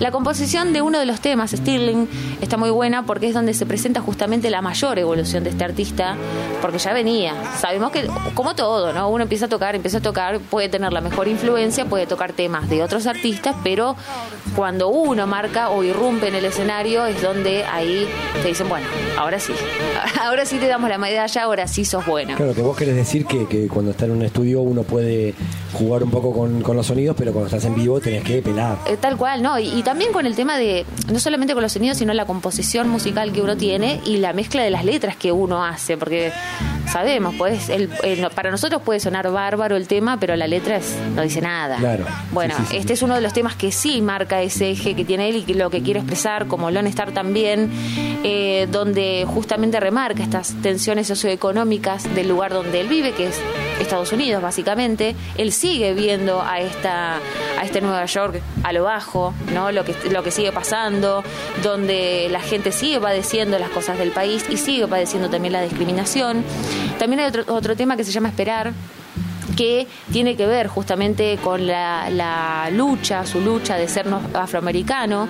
La 0.00 0.12
composición 0.12 0.72
de 0.72 0.80
uno 0.80 1.00
de 1.00 1.06
los 1.06 1.20
temas, 1.20 1.50
Stirling, 1.50 2.08
está 2.40 2.56
muy 2.56 2.70
buena 2.70 3.04
porque 3.04 3.26
es 3.28 3.34
donde 3.34 3.52
se 3.52 3.66
presenta 3.66 4.00
justamente 4.00 4.48
la 4.48 4.62
mayor 4.62 4.96
evolución 4.96 5.42
de 5.42 5.50
este 5.50 5.64
artista, 5.64 6.16
porque 6.62 6.78
ya 6.78 6.92
venía. 6.92 7.34
Sabemos 7.58 7.90
que, 7.90 8.08
como 8.34 8.54
todo, 8.54 8.92
¿no? 8.92 9.08
Uno 9.08 9.24
empieza 9.24 9.46
a 9.46 9.48
tocar, 9.48 9.74
empieza 9.74 9.98
a 9.98 10.00
tocar, 10.00 10.38
puede 10.38 10.68
tener 10.68 10.92
la 10.92 11.00
mejor 11.00 11.26
influencia, 11.26 11.84
puede 11.86 12.06
tocar 12.06 12.32
temas 12.32 12.70
de 12.70 12.84
otros 12.84 13.08
artistas, 13.08 13.56
pero 13.64 13.96
cuando 14.54 14.88
uno 14.88 15.26
marca 15.26 15.70
o 15.70 15.82
irrumpe 15.82 16.28
en 16.28 16.36
el 16.36 16.44
escenario 16.44 17.04
es 17.06 17.20
donde 17.20 17.64
ahí 17.64 18.06
te 18.42 18.48
dicen, 18.48 18.68
bueno, 18.68 18.86
ahora 19.18 19.40
sí, 19.40 19.52
ahora 20.22 20.46
sí 20.46 20.58
te 20.58 20.68
damos 20.68 20.90
la 20.90 20.98
medalla, 20.98 21.42
ahora 21.42 21.66
sí 21.66 21.84
sos 21.84 22.06
bueno. 22.06 22.36
Claro, 22.36 22.54
que 22.54 22.62
vos 22.62 22.76
querés 22.76 22.94
decir 22.94 23.26
que, 23.26 23.48
que 23.48 23.66
cuando 23.66 23.90
está 23.90 24.04
en 24.04 24.12
un 24.12 24.22
estudio 24.22 24.60
uno 24.60 24.84
puede 24.84 25.34
jugar 25.72 26.04
un 26.04 26.10
poco 26.12 26.32
con, 26.32 26.62
con 26.62 26.76
los 26.76 26.86
sonidos, 26.86 27.16
pero 27.18 27.32
cuando 27.32 27.46
estás 27.48 27.64
en 27.64 27.74
vivo 27.74 27.98
tenés 27.98 28.22
que 28.22 28.40
pelar. 28.42 28.78
Eh, 28.86 28.96
tal 29.00 29.16
cual, 29.16 29.42
¿no? 29.42 29.58
Y, 29.58 29.68
y 29.68 29.82
también 29.88 30.12
con 30.12 30.26
el 30.26 30.36
tema 30.36 30.58
de, 30.58 30.84
no 31.10 31.18
solamente 31.18 31.54
con 31.54 31.62
los 31.62 31.72
sonidos, 31.72 31.96
sino 31.96 32.12
la 32.12 32.26
composición 32.26 32.90
musical 32.90 33.32
que 33.32 33.40
uno 33.40 33.56
tiene 33.56 34.00
y 34.04 34.18
la 34.18 34.34
mezcla 34.34 34.62
de 34.62 34.68
las 34.70 34.84
letras 34.84 35.16
que 35.16 35.32
uno 35.32 35.64
hace, 35.64 35.96
porque 35.96 36.30
sabemos, 36.92 37.34
pues, 37.38 37.70
el, 37.70 37.88
el- 38.02 38.28
para 38.34 38.50
nosotros 38.50 38.82
puede 38.82 39.00
sonar 39.00 39.30
bárbaro 39.30 39.76
el 39.76 39.88
tema, 39.88 40.18
pero 40.20 40.36
la 40.36 40.46
letra 40.46 40.76
es, 40.76 40.94
no 41.14 41.22
dice 41.22 41.40
nada. 41.40 41.76
Claro. 41.78 42.04
Bueno, 42.32 42.54
Sí, 42.58 42.62
sí, 42.64 42.68
sí. 42.72 42.76
este 42.76 42.92
es 42.92 43.02
uno 43.02 43.14
de 43.14 43.22
los 43.22 43.32
temas 43.32 43.54
que 43.56 43.72
sí 43.72 44.02
marca 44.02 44.42
ese 44.42 44.70
eje 44.72 44.94
que 44.94 45.04
tiene 45.06 45.30
él 45.30 45.36
y 45.36 45.42
que 45.44 45.54
lo 45.54 45.70
que 45.70 45.82
quiere 45.82 46.00
expresar, 46.00 46.46
como 46.48 46.70
Lone 46.70 46.90
Star 46.90 47.12
también, 47.12 47.70
eh, 48.24 48.68
donde 48.70 49.24
justamente 49.26 49.80
remarca 49.80 50.22
estas 50.22 50.54
tensiones 50.62 51.06
socioeconómicas 51.06 52.14
del 52.14 52.28
lugar 52.28 52.52
donde 52.52 52.80
él 52.80 52.88
vive, 52.88 53.12
que 53.12 53.28
es 53.28 53.40
Estados 53.80 54.12
Unidos, 54.12 54.42
básicamente. 54.42 55.14
Él 55.36 55.52
sigue 55.52 55.94
viendo 55.94 56.42
a 56.42 56.60
esta 56.60 57.16
a 57.58 57.64
este 57.64 57.80
Nueva 57.80 58.04
York 58.06 58.40
a 58.62 58.72
lo 58.72 58.84
bajo, 58.84 59.34
¿no? 59.52 59.72
Lo 59.72 59.84
que 59.84 59.94
lo 60.10 60.22
que 60.22 60.30
sigue 60.30 60.52
pasando, 60.52 61.22
donde 61.62 62.28
la 62.30 62.40
gente 62.40 62.72
sigue 62.72 63.00
padeciendo 63.00 63.58
las 63.58 63.70
cosas 63.70 63.98
del 63.98 64.10
país 64.10 64.44
y 64.48 64.56
sigue 64.56 64.86
padeciendo 64.86 65.28
también 65.30 65.52
la 65.52 65.62
discriminación. 65.62 66.44
También 66.98 67.20
hay 67.20 67.26
otro, 67.26 67.44
otro 67.54 67.76
tema 67.76 67.96
que 67.96 68.04
se 68.04 68.12
llama 68.12 68.28
esperar 68.28 68.72
que 69.58 69.88
tiene 70.12 70.36
que 70.36 70.46
ver 70.46 70.68
justamente 70.68 71.36
con 71.42 71.66
la, 71.66 72.08
la 72.10 72.70
lucha, 72.72 73.26
su 73.26 73.40
lucha 73.40 73.74
de 73.76 73.88
ser 73.88 74.06
no- 74.06 74.20
afroamericano 74.34 75.26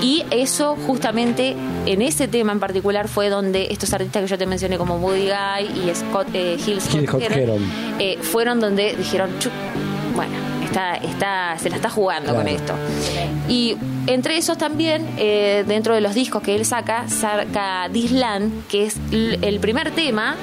y 0.00 0.24
eso 0.30 0.76
justamente 0.86 1.56
en 1.86 2.00
ese 2.00 2.28
tema 2.28 2.52
en 2.52 2.60
particular 2.60 3.08
fue 3.08 3.28
donde 3.28 3.66
estos 3.70 3.92
artistas 3.92 4.22
que 4.22 4.28
yo 4.28 4.38
te 4.38 4.46
mencioné 4.46 4.78
como 4.78 4.98
Woody 4.98 5.26
Guy 5.30 5.80
y 5.90 5.94
Scott 5.96 6.28
eh, 6.32 6.56
Hill 6.64 6.80
Scott 6.80 6.94
Hill 7.00 7.08
Scott 7.08 7.22
Heron, 7.22 7.38
Heron. 7.38 7.62
eh, 7.98 8.18
fueron 8.22 8.60
donde 8.60 8.94
dijeron 8.94 9.30
"Chu, 9.40 9.50
bueno 10.14 10.34
está, 10.64 10.94
está, 10.94 11.56
se 11.58 11.68
la 11.68 11.76
está 11.76 11.90
jugando 11.90 12.30
Claro. 12.32 12.38
con 12.38 12.48
esto 12.48 12.74
y 13.48 13.76
entre 14.06 14.36
esos 14.36 14.56
también 14.58 15.06
eh, 15.18 15.64
dentro 15.66 15.94
de 15.96 16.00
los 16.02 16.14
discos 16.14 16.40
que 16.42 16.54
él 16.54 16.64
saca 16.64 17.08
saca 17.08 17.88
Disland 17.88 18.66
que 18.68 18.86
es 18.86 18.96
el 19.10 19.58
primer 19.60 19.90
tema 19.90 20.36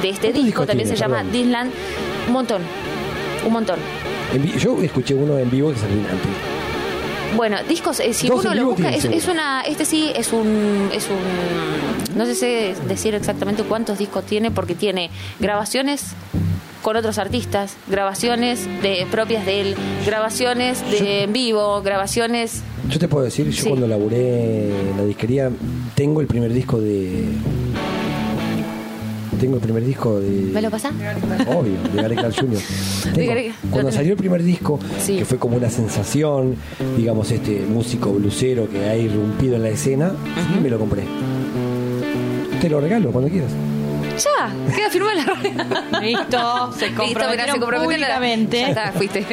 de 0.00 0.10
este 0.10 0.28
¿Cuántos 0.28 0.44
disco 0.44 0.66
también 0.66 0.88
tiene? 0.88 0.96
se 0.96 1.02
llama. 1.02 1.24
Disland 1.24 1.72
un 2.28 2.32
montón 2.32 2.62
un 3.46 3.52
montón 3.52 3.78
yo 4.58 4.82
escuché 4.82 5.14
uno 5.14 5.38
en 5.38 5.50
vivo 5.50 5.70
que 5.70 5.76
es 5.76 5.82
alucinante. 5.82 6.28
Bueno, 7.36 7.56
discos, 7.68 8.00
eh, 8.00 8.12
si 8.14 8.28
Dos 8.28 8.44
uno 8.44 8.54
lo 8.54 8.66
busca, 8.66 8.90
es, 8.90 9.04
es 9.04 9.26
una, 9.26 9.62
este 9.62 9.84
sí 9.84 10.10
es 10.14 10.32
un, 10.32 10.88
es 10.92 11.08
un, 11.08 12.16
no 12.16 12.26
sé 12.26 12.74
decir 12.86 13.14
exactamente 13.14 13.64
cuántos 13.64 13.98
discos 13.98 14.24
tiene, 14.24 14.52
porque 14.52 14.74
tiene 14.74 15.10
grabaciones 15.40 16.14
con 16.82 16.96
otros 16.96 17.18
artistas, 17.18 17.76
grabaciones 17.88 18.66
de 18.82 19.06
propias 19.10 19.46
de 19.46 19.60
él, 19.62 19.76
grabaciones 20.06 20.88
de 20.90 21.24
en 21.24 21.32
vivo, 21.32 21.82
grabaciones. 21.82 22.62
Yo 22.88 22.98
te 22.98 23.08
puedo 23.08 23.24
decir, 23.24 23.48
yo 23.50 23.62
Sí. 23.62 23.68
cuando 23.68 23.88
laburé 23.88 24.68
en 24.90 24.96
la 24.96 25.04
disquería, 25.04 25.50
tengo 25.96 26.20
el 26.20 26.26
primer 26.28 26.52
disco 26.52 26.78
de. 26.80 27.24
Tengo 29.44 29.56
el 29.56 29.62
primer 29.62 29.84
disco 29.84 30.20
de. 30.20 30.30
¿Me 30.54 30.62
lo 30.62 30.70
pasás? 30.70 30.90
Obvio, 31.46 31.74
de 31.92 32.00
Gary 32.00 32.16
Clark 32.16 32.34
Jr. 32.34 32.58
Tengo. 33.14 33.54
Cuando 33.70 33.92
salió 33.92 34.12
el 34.12 34.16
primer 34.16 34.42
disco, 34.42 34.80
Sí. 34.98 35.18
que 35.18 35.26
fue 35.26 35.36
como 35.38 35.58
una 35.58 35.68
sensación, 35.68 36.56
digamos, 36.96 37.30
este 37.30 37.60
músico 37.68 38.10
blusero 38.14 38.70
que 38.70 38.88
ha 38.88 38.96
irrumpido 38.96 39.56
en 39.56 39.64
la 39.64 39.68
escena, 39.68 40.12
sí, 40.34 40.60
me 40.62 40.70
lo 40.70 40.78
compré. 40.78 41.02
Te 42.58 42.70
lo 42.70 42.80
regalo 42.80 43.10
cuando 43.12 43.28
quieras. 43.30 43.50
Ya, 44.16 44.50
queda 44.74 45.14
la 45.14 45.24
red. 45.34 45.52
Listo, 46.00 46.72
se 46.72 46.86
Listo, 46.86 47.02
comprometieron 47.02 47.54
se 47.54 47.60
comprometieron. 47.60 47.84
públicamente. 47.84 48.60
Ya 48.60 48.68
está, 48.68 48.92
fuiste. 48.92 49.26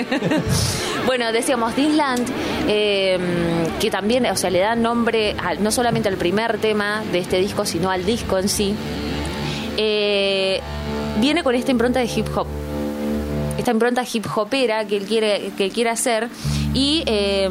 bueno, 1.06 1.32
decíamos 1.32 1.74
Disland, 1.74 2.28
eh, 2.68 3.18
que 3.80 3.90
también, 3.90 4.26
o 4.26 4.36
sea, 4.36 4.50
le 4.50 4.60
da 4.60 4.76
nombre 4.76 5.38
a- 5.42 5.54
no 5.54 5.72
solamente 5.72 6.10
al 6.10 6.18
primer 6.18 6.58
tema 6.58 7.02
de 7.14 7.20
este 7.20 7.38
disco, 7.40 7.64
sino 7.66 7.90
al 7.90 8.04
disco 8.06 8.38
en 8.40 8.50
sí. 8.50 8.76
Eh, 9.78 10.60
viene 11.20 11.44
con 11.44 11.56
esta 11.56 11.72
impronta 11.72 12.00
de 12.00 12.06
hip 12.06 12.26
hop. 12.36 12.48
Esta 13.58 13.72
impronta 13.72 14.04
hip 14.12 14.26
hopera 14.36 14.86
que 14.86 14.98
él 14.98 15.04
quiere, 15.06 15.52
que 15.56 15.66
él 15.66 15.72
quiere 15.72 15.90
hacer. 15.92 16.30
Y 16.74 17.04
eh, 17.06 17.46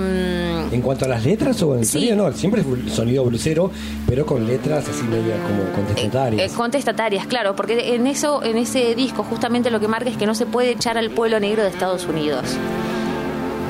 ¿En 0.72 0.80
cuanto 0.82 1.04
a 1.04 1.08
las 1.08 1.24
letras 1.24 1.62
o 1.62 1.76
en 1.76 1.84
Sí. 1.84 1.92
sonido? 2.00 2.16
No, 2.16 2.32
siempre 2.32 2.62
es 2.86 2.92
sonido 2.92 3.24
blusero, 3.24 3.70
pero 4.08 4.24
con 4.26 4.46
letras 4.46 4.88
así 4.88 5.02
media 5.04 5.36
como 5.42 5.70
contestatarias. 5.74 6.50
Eh, 6.52 6.56
contestatarias, 6.56 7.26
claro, 7.26 7.54
porque 7.54 7.94
en 7.94 8.06
eso, 8.06 8.42
en 8.42 8.56
ese 8.56 8.94
disco, 8.94 9.22
justamente 9.22 9.70
lo 9.70 9.78
que 9.78 9.88
marca 9.88 10.08
es 10.10 10.16
que 10.16 10.26
no 10.26 10.34
se 10.34 10.46
puede 10.46 10.70
echar 10.70 10.96
al 10.98 11.10
pueblo 11.10 11.38
negro 11.38 11.62
de 11.62 11.68
Estados 11.68 12.06
Unidos. 12.06 12.44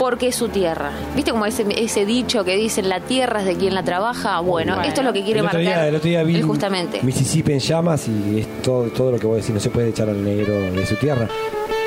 Porque 0.00 0.28
es 0.28 0.34
su 0.34 0.48
tierra. 0.48 0.90
¿Viste 1.14 1.30
como 1.30 1.44
ese, 1.44 1.64
ese 1.76 2.06
dicho 2.06 2.42
que 2.42 2.56
dicen 2.56 2.88
la 2.88 3.00
tierra 3.00 3.40
es 3.40 3.46
de 3.46 3.56
quien 3.56 3.74
la 3.74 3.82
trabaja? 3.84 4.40
Bueno, 4.40 4.74
Bueno. 4.74 4.88
esto 4.88 5.02
es 5.02 5.06
lo 5.06 5.12
que 5.12 5.22
quiere 5.22 5.40
el 5.40 5.46
otro, 5.46 5.58
marcar. 5.58 5.74
día, 5.76 5.88
el 5.88 5.94
otro 5.94 6.08
día 6.08 6.22
vi 6.22 6.36
él 6.36 6.42
justamente. 6.42 7.00
Mississippi 7.02 7.52
en 7.52 7.58
llamas 7.60 8.08
y 8.08 8.40
es 8.40 8.62
todo, 8.62 8.84
todo 8.84 9.12
lo 9.12 9.18
que 9.18 9.26
voy 9.26 9.34
a 9.34 9.36
decir. 9.42 9.54
No 9.54 9.60
se 9.60 9.68
puede 9.68 9.90
echar 9.90 10.08
al 10.08 10.24
negro 10.24 10.54
de 10.54 10.86
su 10.86 10.94
tierra. 10.96 11.28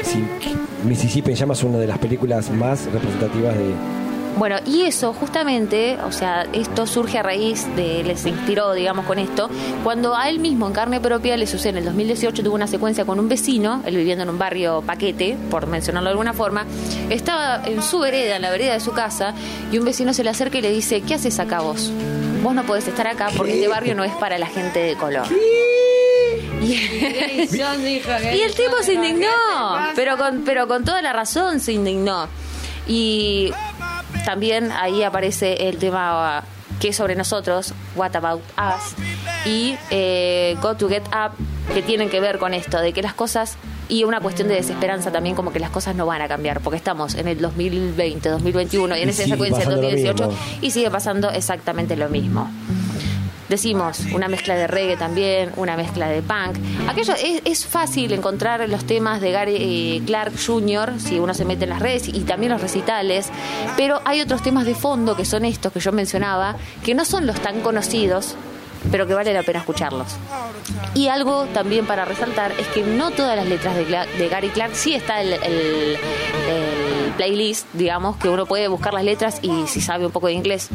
Sí, 0.03 0.24
Mississippi 0.86 1.32
en 1.32 1.38
llamas 1.38 1.57
es 1.57 1.64
una 1.64 1.80
de 1.80 1.88
las 1.88 1.97
películas 1.97 2.51
más 2.51 2.86
representativas 2.86 3.55
de. 3.57 3.74
Bueno, 4.38 4.58
y 4.66 4.84
eso 4.84 5.14
justamente, 5.14 5.98
o 6.06 6.12
sea, 6.12 6.48
esto 6.54 6.88
surge 6.88 7.20
a 7.20 7.24
raíz 7.24 7.68
de, 7.76 8.04
les 8.04 8.26
inspiró, 8.26 8.74
digamos, 8.74 9.06
con 9.06 9.20
esto, 9.20 9.50
cuando 9.84 10.16
a 10.16 10.28
él 10.28 10.40
mismo 10.40 10.68
en 10.68 10.74
carne 10.74 11.00
propia 11.00 11.38
le 11.38 11.46
sucede 11.46 11.70
en 11.70 11.78
el 11.78 11.86
2018, 11.86 12.44
tuvo 12.44 12.56
una 12.56 12.68
secuencia 12.68 13.06
con 13.06 13.20
un 13.20 13.30
vecino, 13.30 13.84
él 13.86 13.96
viviendo 13.96 14.24
en 14.24 14.30
un 14.30 14.40
barrio 14.40 14.82
paquete, 14.82 15.38
por 15.52 15.68
mencionarlo 15.68 16.10
de 16.10 16.12
alguna 16.12 16.34
forma, 16.34 16.66
estaba 17.10 17.64
en 17.66 17.84
su 17.84 18.00
vereda, 18.00 18.38
en 18.38 18.42
la 18.42 18.50
vereda 18.50 18.74
de 18.74 18.80
su 18.80 18.92
casa, 18.92 19.36
y 19.72 19.78
un 19.78 19.86
vecino 19.86 20.14
se 20.14 20.24
le 20.24 20.32
acerca 20.32 20.58
y 20.58 20.62
le 20.62 20.72
dice, 20.72 21.02
¿qué 21.02 21.14
haces 21.14 21.40
acá 21.40 21.62
vos? 21.62 21.92
Vos 22.42 22.56
no 22.56 22.64
podés 22.64 22.88
estar 22.88 23.08
acá 23.08 23.30
porque 23.38 23.54
este 23.54 23.68
barrio 23.68 23.94
no 23.96 24.04
es 24.04 24.14
para 24.14 24.38
la 24.38 24.48
gente 24.48 24.80
de 24.80 24.96
color. 24.96 25.28
Y, 26.62 26.66
y 28.34 28.42
el 28.42 28.56
tipo 28.56 28.82
se 28.82 28.94
indignó, 28.94 29.28
pero 29.96 30.18
con, 30.18 30.44
pero 30.44 30.68
con 30.68 30.84
toda 30.84 31.02
la 31.02 31.14
razón 31.14 31.60
se 31.60 31.74
indignó. 31.74 32.28
Y 32.88 33.52
también 34.26 34.72
ahí 34.72 35.04
aparece 35.04 35.70
el 35.70 35.78
tema 35.78 36.42
uh, 36.42 36.80
que 36.80 36.90
es 36.90 36.96
sobre 36.96 37.16
nosotros, 37.16 37.74
What 37.96 38.16
About 38.16 38.42
Us, 38.58 38.96
y 39.46 39.76
eh, 39.90 40.58
Go 40.62 40.76
to 40.76 40.90
Get 40.90 41.04
Up, 41.08 41.32
que 41.74 41.82
tienen 41.82 42.10
que 42.10 42.20
ver 42.20 42.40
con 42.40 42.54
esto, 42.54 42.80
de 42.80 42.94
que 42.94 43.02
las 43.02 43.14
cosas, 43.14 43.58
y 43.90 44.04
una 44.04 44.20
cuestión 44.20 44.48
de 44.48 44.56
desesperanza 44.56 45.12
también, 45.12 45.36
como 45.36 45.52
que 45.52 45.60
las 45.60 45.70
cosas 45.70 45.96
no 45.96 46.06
van 46.06 46.22
a 46.22 46.28
cambiar, 46.28 46.62
porque 46.62 46.78
estamos 46.78 47.16
en 47.16 47.28
el 47.28 47.40
2020, 47.40 48.30
2021 48.30 48.98
y 48.98 49.02
en 49.02 49.08
Y 49.08 49.12
esa 49.12 49.24
secuencia 49.24 49.60
del 49.60 49.68
pasando 49.68 49.82
lo 49.82 49.92
2018 49.92 50.28
mismo. 50.28 50.58
y 50.62 50.72
sigue 50.72 50.92
pasando 50.92 51.30
exactamente 51.32 51.96
lo 51.96 52.10
mismo. 52.10 52.50
Decimos 53.54 53.99
una 54.16 54.28
mezcla 54.30 54.56
de 54.56 54.66
reggae 54.66 54.97
también, 54.97 55.51
una 55.58 55.78
mezcla 55.78 56.08
de 56.10 56.24
punk. 56.24 56.58
Aquello 56.89 57.14
es, 57.14 57.39
es 57.45 57.68
fácil 57.68 58.12
encontrar 58.12 58.68
los 58.68 58.84
temas 58.86 59.22
de 59.22 59.32
Gary 59.32 59.56
eh, 59.60 60.01
Clark 60.08 60.34
Jr. 60.43 60.93
si 60.99 61.20
uno 61.20 61.36
se 61.36 61.45
mete 61.45 61.66
en 61.66 61.70
las 61.70 61.80
redes 61.80 62.08
y 62.08 62.22
también 62.22 62.51
los 62.51 62.62
recitales, 62.64 63.28
pero 63.78 64.01
hay 64.06 64.22
otros 64.22 64.41
temas 64.41 64.66
de 64.66 64.74
fondo 64.74 65.16
que 65.16 65.24
son 65.24 65.45
estos 65.45 65.72
que 65.72 65.80
yo 65.80 65.91
mencionaba, 65.91 66.56
que 66.84 66.95
no 66.95 67.06
son 67.06 67.28
los 67.28 67.39
tan 67.41 67.62
conocidos, 67.62 68.34
pero 68.91 69.06
que 69.06 69.14
vale 69.14 69.32
la 69.36 69.43
pena 69.43 69.60
escucharlos. 69.60 70.08
Y 70.95 71.10
algo 71.10 71.45
también 71.54 71.86
para 71.86 72.06
resaltar 72.06 72.54
es 72.60 72.66
que 72.70 72.82
no 72.82 73.12
todas 73.12 73.36
las 73.36 73.45
letras 73.47 73.76
de, 73.76 73.86
de 73.86 74.30
Gary 74.30 74.49
Clark, 74.49 74.74
sí 74.74 74.95
está 74.95 75.22
el- 75.22 75.34
el 75.34 75.97
playlist, 77.18 77.68
digamos, 77.74 78.18
que 78.18 78.30
uno 78.30 78.47
puede 78.47 78.68
buscar 78.68 78.95
las 78.95 79.04
letras 79.04 79.38
y 79.43 79.68
si 79.68 79.80
sabe 79.80 80.08
un 80.08 80.12
poco 80.12 80.26
de 80.26 80.34
inglés 80.34 80.70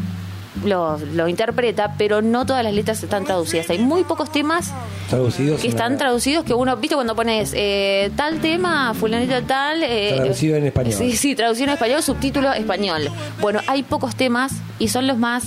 lo, 0.65 0.99
lo 0.99 1.29
interpreta, 1.29 1.95
pero 1.99 2.23
no 2.23 2.47
todas 2.47 2.63
las 2.65 2.73
letras 2.75 3.03
están 3.03 3.25
traducidas. 3.25 3.69
Hay 3.71 3.79
muy 3.79 4.05
pocos 4.05 4.31
temas 4.33 4.73
Traducidos. 5.09 5.61
que 5.61 5.69
están 5.69 5.97
traducidos 5.99 6.45
que 6.45 6.55
uno, 6.55 6.77
viste 6.77 6.95
cuando 6.95 7.15
pones 7.17 7.53
eh, 7.55 8.11
tal 8.17 8.41
tema, 8.41 8.93
fulanito 8.95 9.43
tal... 9.45 9.83
eh, 9.83 10.13
Traducido 10.17 10.57
en 10.57 10.67
español. 10.67 10.93
Sí, 10.93 11.17
sí, 11.17 11.35
traducido 11.35 11.67
en 11.69 11.73
español, 11.75 12.03
subtítulo 12.03 12.53
español. 12.53 13.09
Bueno, 13.41 13.61
hay 13.67 13.83
pocos 13.83 14.15
temas 14.17 14.53
y 14.79 14.89
son 14.89 15.07
los 15.07 15.17
más 15.19 15.45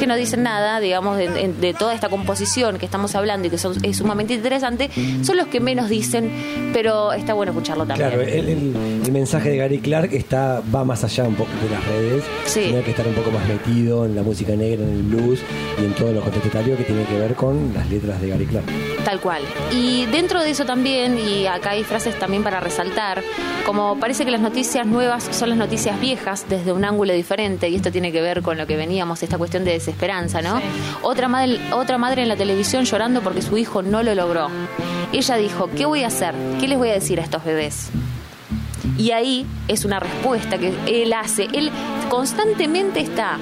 que 0.00 0.06
no 0.08 0.16
dicen 0.16 0.42
nada, 0.42 0.80
digamos, 0.80 1.16
de, 1.16 1.74
toda 1.78 1.94
esta 1.94 2.08
composición 2.08 2.78
que 2.78 2.86
estamos 2.86 3.14
hablando 3.14 3.46
y 3.46 3.50
que 3.50 3.58
son, 3.58 3.76
es 3.84 3.98
sumamente 3.98 4.34
interesante, 4.34 4.90
son 5.22 5.36
los 5.36 5.46
que 5.46 5.60
menos 5.60 5.88
dicen, 5.88 6.70
pero 6.72 7.12
está 7.12 7.34
bueno 7.34 7.52
escucharlo 7.52 7.86
también. 7.86 8.08
Claro, 8.10 8.22
el, 8.22 8.48
el- 8.48 9.00
el 9.04 9.12
mensaje 9.12 9.50
de 9.50 9.56
Gary 9.58 9.78
Clark 9.78 10.12
está 10.12 10.62
va 10.74 10.84
más 10.84 11.04
allá 11.04 11.24
un 11.24 11.34
poco 11.34 11.50
de 11.62 11.70
las 11.70 11.84
redes. 11.86 12.24
Sí. 12.46 12.60
Tiene 12.62 12.82
que 12.82 12.90
estar 12.90 13.06
un 13.06 13.14
poco 13.14 13.30
más 13.30 13.46
metido 13.46 14.04
en 14.06 14.14
la 14.16 14.22
música 14.22 14.54
negra, 14.56 14.82
en 14.84 14.90
el 14.90 15.02
blues 15.02 15.40
y 15.80 15.84
en 15.84 15.92
todo 15.94 16.12
lo 16.12 16.20
contestatario 16.20 16.76
que 16.76 16.84
tiene 16.84 17.04
que 17.04 17.18
ver 17.18 17.34
con 17.34 17.72
las 17.74 17.88
letras 17.90 18.20
de 18.20 18.28
Gary 18.28 18.46
Clark. 18.46 18.66
Tal 19.04 19.20
cual. 19.20 19.42
Y 19.72 20.06
dentro 20.06 20.40
de 20.42 20.50
eso 20.50 20.64
también, 20.64 21.18
y 21.18 21.46
acá 21.46 21.70
hay 21.70 21.84
frases 21.84 22.18
también 22.18 22.42
para 22.42 22.60
resaltar, 22.60 23.22
como 23.66 23.98
parece 23.98 24.24
que 24.24 24.30
las 24.30 24.40
noticias 24.40 24.86
nuevas 24.86 25.28
son 25.30 25.48
las 25.50 25.58
noticias 25.58 26.00
viejas 26.00 26.46
desde 26.48 26.72
un 26.72 26.84
ángulo 26.84 27.12
diferente, 27.12 27.68
y 27.68 27.76
esto 27.76 27.90
tiene 27.90 28.12
que 28.12 28.20
ver 28.20 28.42
con 28.42 28.56
lo 28.58 28.66
que 28.66 28.76
veníamos, 28.76 29.22
esta 29.22 29.38
cuestión 29.38 29.64
de 29.64 29.72
desesperanza, 29.90 30.42
¿no? 30.42 30.58
Sí. 30.58 30.64
Otra, 31.02 31.28
madre, 31.28 31.60
otra 31.72 31.98
madre 31.98 32.22
en 32.22 32.28
la 32.28 32.36
televisión 32.36 32.84
llorando 32.84 33.20
porque 33.20 33.42
su 33.42 33.56
hijo 33.56 33.82
no 33.82 34.02
lo 34.02 34.14
logró. 34.14 34.48
Ella 35.12 35.36
dijo, 35.36 35.68
¿qué 35.76 35.86
voy 35.86 36.04
a 36.04 36.06
hacer? 36.06 36.34
¿Qué 36.60 36.68
les 36.68 36.78
voy 36.78 36.90
a 36.90 36.94
decir 36.94 37.20
a 37.20 37.22
estos 37.22 37.44
bebés? 37.44 37.90
Y 38.96 39.12
ahí 39.12 39.46
es 39.66 39.84
una 39.84 39.98
respuesta 39.98 40.58
que 40.58 40.74
él 40.86 41.12
hace. 41.12 41.48
Él 41.52 41.70
constantemente 42.08 43.00
está 43.00 43.38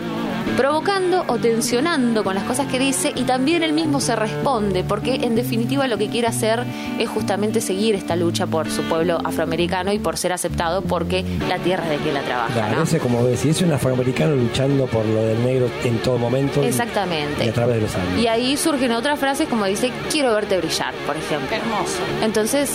provocando 0.57 1.25
o 1.29 1.37
tensionando 1.39 2.25
con 2.25 2.35
las 2.35 2.45
cosas 2.45 2.67
que 2.67 2.79
dice 2.79 3.13
y 3.15 3.23
también 3.23 3.63
él 3.63 3.73
mismo 3.73 4.01
se 4.01 4.17
responde, 4.17 4.85
porque 4.85 5.15
en 5.17 5.35
definitiva 5.35 5.87
lo 5.87 5.99
que 5.99 6.09
quiere 6.09 6.27
hacer 6.29 6.65
es 6.99 7.09
justamente 7.09 7.61
seguir 7.61 7.95
esta 7.95 8.17
lucha 8.17 8.47
por 8.47 8.71
su 8.71 8.83
pueblo 8.83 9.19
afroamericano 9.25 9.93
y 9.93 9.99
por 9.99 10.17
ser 10.17 10.33
aceptado 10.33 10.83
porque 10.83 11.25
la 11.49 11.59
tierra 11.59 11.85
es 11.85 11.99
de 11.99 12.05
que 12.05 12.13
la 12.13 12.23
trabaja. 12.23 12.53
Claro, 12.53 12.77
¿no? 12.79 12.83
ese 12.83 12.99
como 12.99 13.23
ves, 13.25 13.45
y 13.45 13.51
es 13.51 13.63
un 13.63 13.73
afroamericano 13.73 14.35
luchando 14.35 14.87
por 14.87 15.05
lo 15.07 15.23
del 15.23 15.43
negro 15.45 15.69
en 15.85 15.99
todo 15.99 16.19
momento. 16.19 16.63
y- 16.63 16.67
Exactamente. 16.67 17.45
Y 17.45 17.49
a 17.49 17.53
través 17.53 17.77
de 17.77 17.83
los 17.83 17.95
años. 17.95 18.19
Y 18.23 18.27
ahí 18.27 18.57
surgen 18.57 18.93
otras 18.93 19.19
frases 19.19 19.49
como 19.49 19.65
dice, 19.67 19.91
quiero 20.11 20.35
verte 20.35 20.59
brillar, 20.59 20.93
por 21.07 21.17
ejemplo. 21.17 21.57
Hermoso. 21.57 21.99
Entonces, 22.23 22.71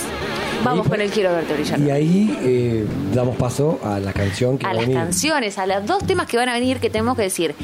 vamos 0.64 0.86
Y- 0.86 0.90
con 0.90 1.02
el 1.02 1.10
quiero 1.12 1.32
verte 1.34 1.54
brillar. 1.54 1.80
Y 1.80 1.90
ahí 1.92 2.38
eh, 2.42 2.86
damos 3.14 3.36
paso 3.36 3.80
a 3.84 4.00
la 4.00 4.14
canción 4.14 4.58
que 4.58 4.66
a 4.66 4.70
va 4.70 4.72
a 4.72 4.76
las 4.76 4.84
venir. 4.88 4.98
canciones, 4.98 5.58
a 5.58 5.66
los 5.68 5.86
dos 5.86 6.06
temas 6.06 6.28
que 6.28 6.38
van 6.38 6.50
a 6.50 6.54
venir 6.54 6.80
que 6.80 6.90
tenemos 6.90 7.16
que 7.16 7.24
decir. 7.24 7.56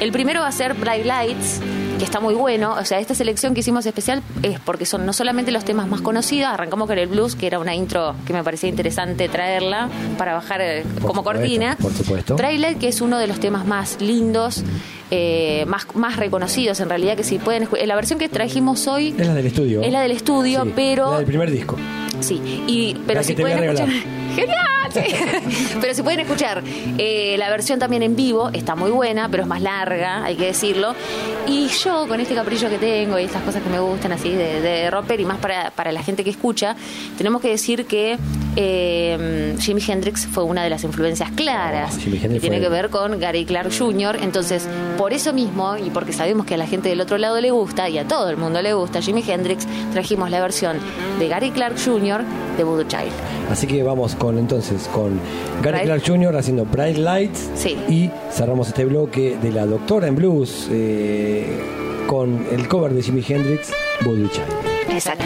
El 0.00 0.12
primero 0.12 0.40
va 0.40 0.48
a 0.48 0.52
ser 0.52 0.74
Bright 0.74 1.04
Lights, 1.04 1.60
que 1.98 2.04
está 2.04 2.20
muy 2.20 2.34
bueno. 2.34 2.74
O 2.78 2.84
sea, 2.84 3.00
esta 3.00 3.14
selección 3.14 3.54
que 3.54 3.60
hicimos 3.60 3.84
especial 3.86 4.22
es 4.42 4.60
porque 4.60 4.86
son 4.86 5.04
no 5.04 5.12
solamente 5.12 5.50
los 5.50 5.64
temas 5.64 5.88
más 5.88 6.00
conocidos, 6.00 6.50
arrancamos 6.52 6.86
con 6.86 6.98
el 6.98 7.08
blues, 7.08 7.34
que 7.34 7.46
era 7.48 7.58
una 7.58 7.74
intro 7.74 8.14
que 8.26 8.32
me 8.32 8.44
parecía 8.44 8.68
interesante 8.68 9.28
traerla 9.28 9.88
para 10.16 10.34
bajar 10.34 10.60
eh, 10.60 10.82
Por 10.84 11.02
como 11.02 11.14
supuesto, 11.22 11.40
cortina. 11.40 11.76
por 11.80 11.92
supuesto. 11.92 12.36
Bright 12.36 12.60
Light, 12.60 12.78
que 12.78 12.88
es 12.88 13.00
uno 13.00 13.18
de 13.18 13.26
los 13.26 13.40
temas 13.40 13.66
más 13.66 14.00
lindos. 14.00 14.62
Eh, 15.10 15.64
más, 15.66 15.86
más 15.94 16.16
reconocidos 16.16 16.80
en 16.80 16.88
realidad 16.88 17.16
que 17.16 17.24
si 17.24 17.38
pueden 17.38 17.68
la 17.86 17.94
versión 17.96 18.18
que 18.18 18.28
trajimos 18.28 18.86
hoy 18.88 19.14
Es 19.18 19.26
la 19.26 19.34
del 19.34 19.46
estudio. 19.46 19.82
es 19.82 19.92
la 19.92 20.02
del 20.02 20.12
estudio 20.12 20.64
Sí, 20.64 20.72
pero 20.74 21.10
La 21.12 21.16
del 21.18 21.26
primer 21.26 21.50
disco. 21.50 21.76
Sí, 22.20 22.40
y, 22.66 22.96
pero 23.06 23.20
La 23.20 23.24
si 23.24 23.34
pueden 23.34 23.62
escuchar. 23.62 23.88
¡Genial! 24.40 24.58
sí. 24.90 25.76
pero 25.80 25.94
si 25.94 26.02
pueden 26.02 26.20
escuchar 26.20 26.62
eh, 26.96 27.36
la 27.38 27.50
versión 27.50 27.78
también 27.78 28.02
en 28.02 28.16
vivo, 28.16 28.50
está 28.52 28.74
muy 28.74 28.90
buena, 28.90 29.28
pero 29.28 29.42
es 29.42 29.48
más 29.48 29.60
larga, 29.60 30.24
hay 30.24 30.36
que 30.36 30.46
decirlo. 30.46 30.94
Y 31.46 31.68
yo, 31.68 32.06
con 32.08 32.20
este 32.20 32.34
capricho 32.34 32.68
que 32.68 32.78
tengo 32.78 33.18
y 33.18 33.24
estas 33.24 33.42
cosas 33.42 33.62
que 33.62 33.70
me 33.70 33.80
gustan 33.80 34.12
así 34.12 34.30
de, 34.30 34.60
de 34.60 34.90
romper, 34.90 35.20
y 35.20 35.24
más 35.24 35.38
para, 35.38 35.70
para 35.70 35.92
la 35.92 36.02
gente 36.02 36.24
que 36.24 36.30
escucha, 36.30 36.76
tenemos 37.16 37.42
que 37.42 37.48
decir 37.48 37.86
que 37.86 38.18
eh, 38.56 39.56
Jimi 39.58 39.82
Hendrix 39.86 40.26
fue 40.26 40.44
una 40.44 40.64
de 40.64 40.70
las 40.70 40.84
influencias 40.84 41.30
claras 41.32 41.58
Oh, 41.58 42.00
Jimi 42.00 42.16
Hendrix 42.16 42.34
que 42.34 42.40
tiene 42.40 42.60
que 42.60 42.68
ver 42.68 42.90
con 42.90 43.18
Gary 43.18 43.44
Clark 43.44 43.70
Jr. 43.76 44.18
Entonces, 44.22 44.68
por 44.96 45.12
eso 45.12 45.32
mismo, 45.32 45.76
y 45.76 45.90
porque 45.90 46.12
sabemos 46.12 46.46
que 46.46 46.54
a 46.54 46.56
la 46.56 46.66
gente 46.66 46.88
del 46.88 47.00
otro 47.00 47.18
lado 47.18 47.40
le 47.40 47.50
gusta, 47.50 47.88
y 47.88 47.98
a 47.98 48.06
todo 48.06 48.30
el 48.30 48.36
mundo 48.36 48.62
le 48.62 48.74
gusta, 48.74 49.00
Jimi 49.00 49.24
Hendrix, 49.26 49.66
trajimos 49.92 50.30
la 50.30 50.40
versión 50.40 50.78
de 51.18 51.28
Gary 51.28 51.50
Clark 51.50 51.76
Jr. 51.82 52.22
de 52.56 52.64
Voodoo 52.64 52.84
Child. 52.84 53.12
Así 53.50 53.66
que 53.66 53.82
vamos 53.82 54.14
con 54.14 54.27
entonces 54.36 54.88
con 54.92 55.18
Gary 55.62 55.78
Bright- 55.78 55.84
Clark 55.84 56.02
Jr. 56.06 56.36
haciendo 56.36 56.64
Bright 56.66 56.98
Lights 56.98 57.48
Sí. 57.54 57.76
y 57.88 58.10
cerramos 58.30 58.68
este 58.68 58.84
bloque 58.84 59.38
de 59.40 59.52
la 59.52 59.64
Doctora 59.64 60.08
en 60.08 60.16
Blues 60.16 60.68
eh, 60.70 61.46
con 62.08 62.44
el 62.52 62.66
cover 62.68 62.92
de 62.92 63.02
Jimi 63.02 63.24
Hendrix, 63.26 63.70
Voodoo 64.04 64.28
Child. 64.28 64.46
Exacto. 64.90 65.24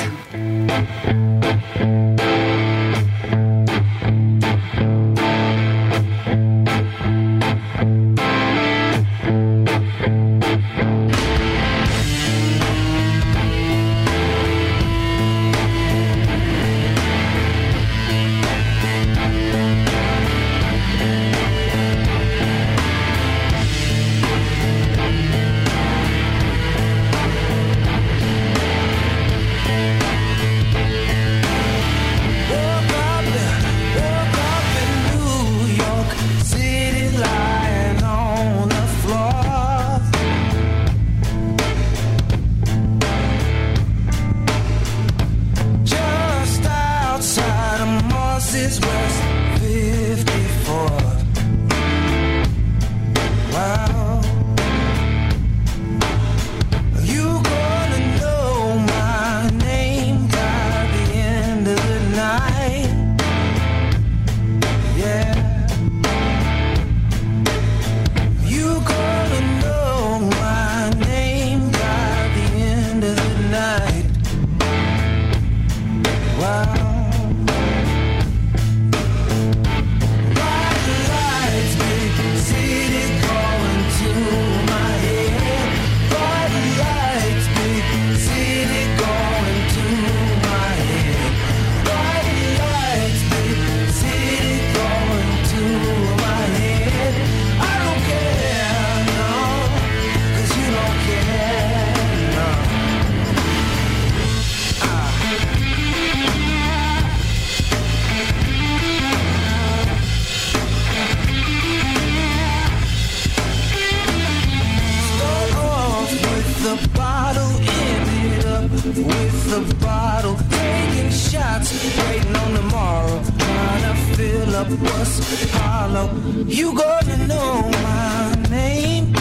now, 126.07 126.15
you 126.47 126.75
gonna 126.75 127.27
know 127.27 127.71
my 127.83 128.35
name. 128.51 129.15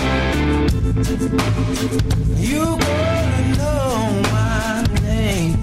You 2.37 2.77
gonna 2.77 3.55
know 3.57 4.21
my 4.31 4.83
name. 5.03 5.57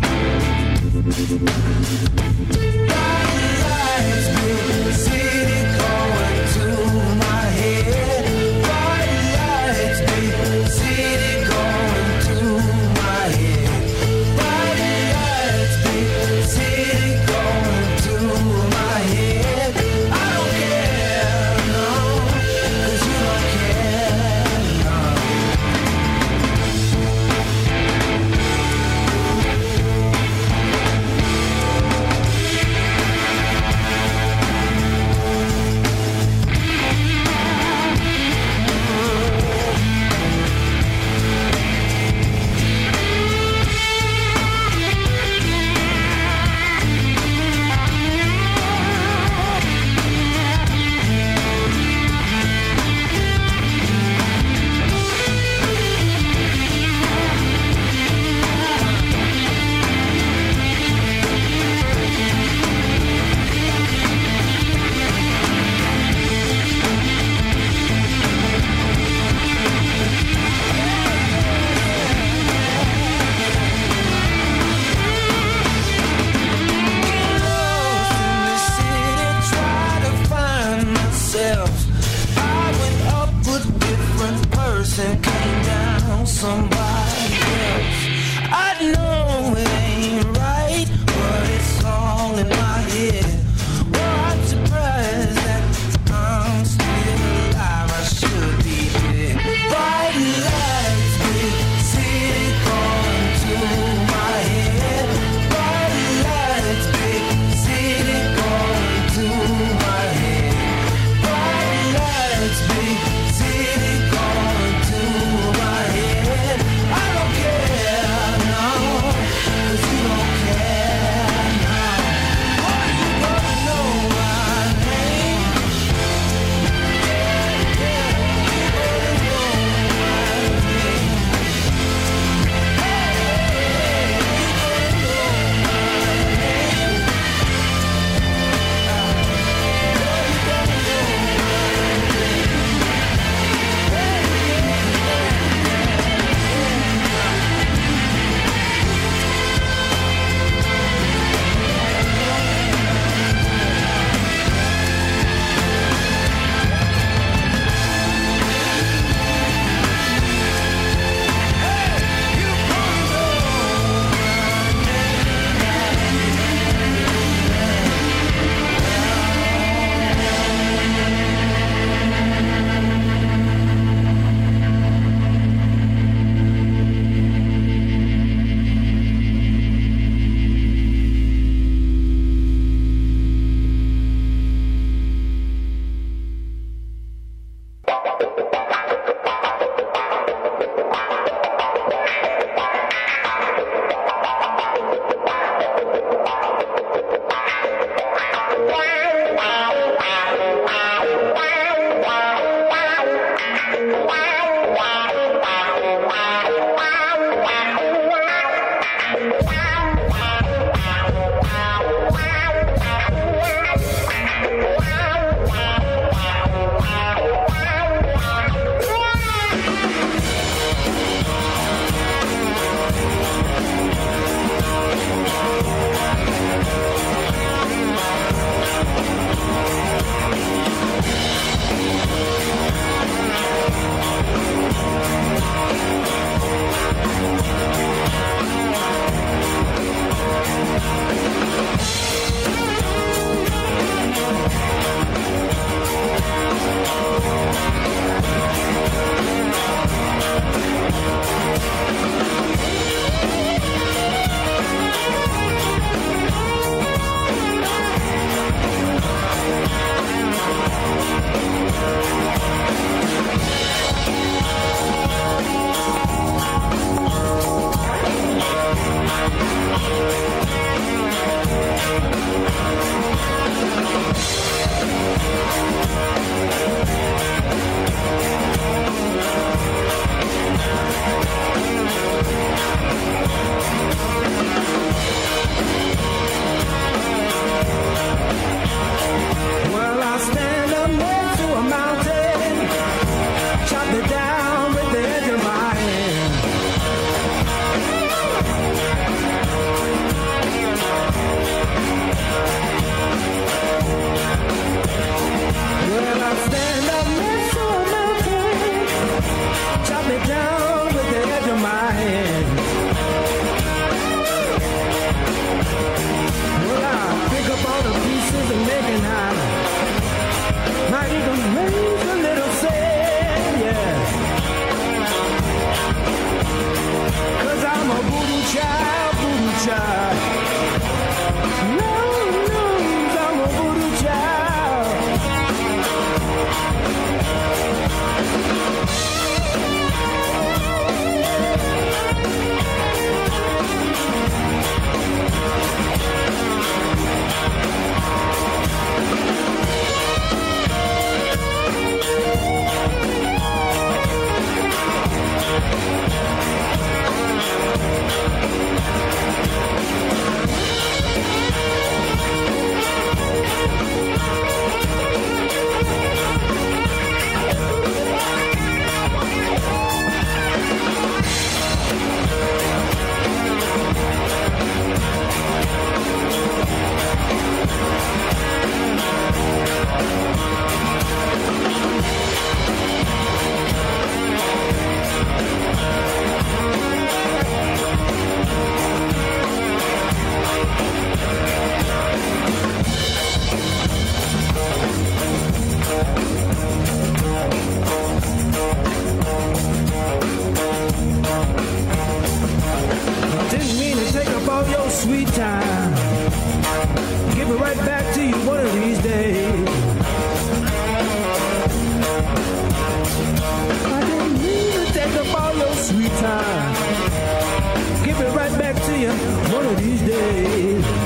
One 419.07 419.64
of 419.64 419.80
these 419.80 420.03
days. 420.03 420.97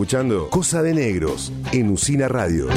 Escuchando 0.00 0.48
Cosa 0.48 0.82
de 0.82 0.94
Negros 0.94 1.52
en 1.72 1.90
Usina 1.90 2.26
Radio. 2.26 2.68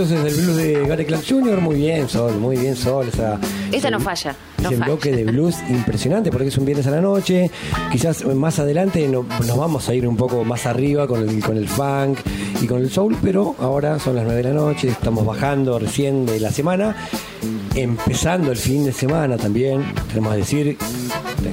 Entonces 0.00 0.22
del 0.22 0.44
blues 0.44 0.56
de 0.56 0.86
Gary 0.86 1.04
Clark 1.06 1.24
Jr. 1.28 1.60
Muy 1.60 1.74
bien, 1.74 2.08
Sol, 2.08 2.36
muy 2.38 2.56
bien, 2.56 2.76
Sol. 2.76 3.08
Esa, 3.72 3.90
no 3.90 3.98
falla, 3.98 4.36
no 4.62 4.68
ese 4.68 4.76
falla. 4.78 4.84
bloque 4.86 5.10
de 5.10 5.24
blues 5.24 5.56
impresionante 5.68 6.30
porque 6.30 6.46
es 6.48 6.56
un 6.58 6.64
viernes 6.66 6.86
a 6.86 6.92
la 6.92 7.00
noche. 7.00 7.50
Quizás 7.90 8.24
más 8.24 8.60
adelante 8.60 9.08
no- 9.08 9.24
nos 9.44 9.56
vamos 9.56 9.88
a 9.88 9.94
ir 9.94 10.06
un 10.06 10.16
poco 10.16 10.44
más 10.44 10.66
arriba 10.66 11.08
con 11.08 11.28
el, 11.28 11.42
con 11.42 11.56
el 11.56 11.68
funk 11.68 12.20
y 12.62 12.66
con 12.68 12.80
el 12.80 12.90
soul, 12.90 13.16
pero 13.20 13.56
ahora 13.58 13.98
son 13.98 14.14
las 14.14 14.24
9 14.24 14.40
de 14.40 14.48
la 14.50 14.54
noche, 14.54 14.86
estamos 14.88 15.26
bajando 15.26 15.80
recién 15.80 16.26
de 16.26 16.38
la 16.38 16.52
semana, 16.52 16.94
empezando 17.74 18.50
el 18.50 18.58
fin 18.58 18.84
de 18.84 18.92
semana 18.92 19.36
también, 19.36 19.84
tenemos 20.08 20.32
que 20.32 20.38
decir 20.38 20.76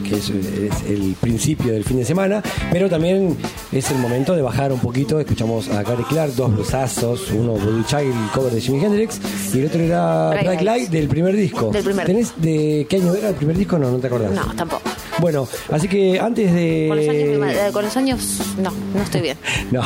que 0.04 0.16
es, 0.16 0.30
es 0.30 0.90
el 0.90 1.16
principio 1.20 1.74
del 1.74 1.84
fin 1.84 1.98
de 1.98 2.06
semana, 2.06 2.42
pero 2.72 2.90
también 2.90 3.38
es 3.72 3.90
el 3.92 3.98
momento 3.98 4.36
de 4.36 4.42
bajar 4.42 4.72
un 4.72 4.80
poquito. 4.80 5.20
Escuchamos 5.20 5.70
a 5.70 5.84
Gary 5.84 6.04
Clark, 6.04 6.34
dos 6.36 6.54
blusazos, 6.54 7.32
uno 7.32 7.54
Voodoo 7.54 7.84
Child, 7.86 8.32
cover 8.34 8.54
de 8.54 8.62
Jimi 8.62 8.84
Hendrix, 8.84 9.20
y 9.54 9.60
el 9.60 9.66
otro 9.68 9.82
era 9.82 10.30
Bright 10.30 10.46
Lights. 10.46 10.64
Light 10.64 10.90
del 10.90 11.08
primer 11.08 11.36
disco. 11.36 11.72
Del 11.72 11.84
primer. 11.84 12.06
¿Tenés 12.06 12.34
de 12.38 12.86
qué 12.90 12.98
año 12.98 13.14
era 13.14 13.30
el 13.30 13.36
primer 13.36 13.58
disco? 13.58 13.78
No, 13.78 13.92
no 13.92 13.98
te 13.98 14.08
acordás. 14.08 14.32
No, 14.32 14.54
tampoco. 14.56 14.90
Bueno, 15.20 15.48
así 15.72 15.88
que 15.88 16.20
antes 16.20 16.54
de. 16.54 16.88
Con 16.90 16.98
los 16.98 17.08
años, 17.10 17.54
eh, 17.56 17.70
con 17.72 17.84
los 17.86 17.98
años, 17.98 18.40
no, 18.58 18.72
no 18.94 19.02
estoy 19.02 19.22
bien. 19.22 19.38
No, 19.72 19.82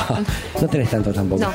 no 0.62 0.68
tenés 0.68 0.90
tanto 0.90 1.14
tampoco. 1.14 1.42
No. 1.42 1.50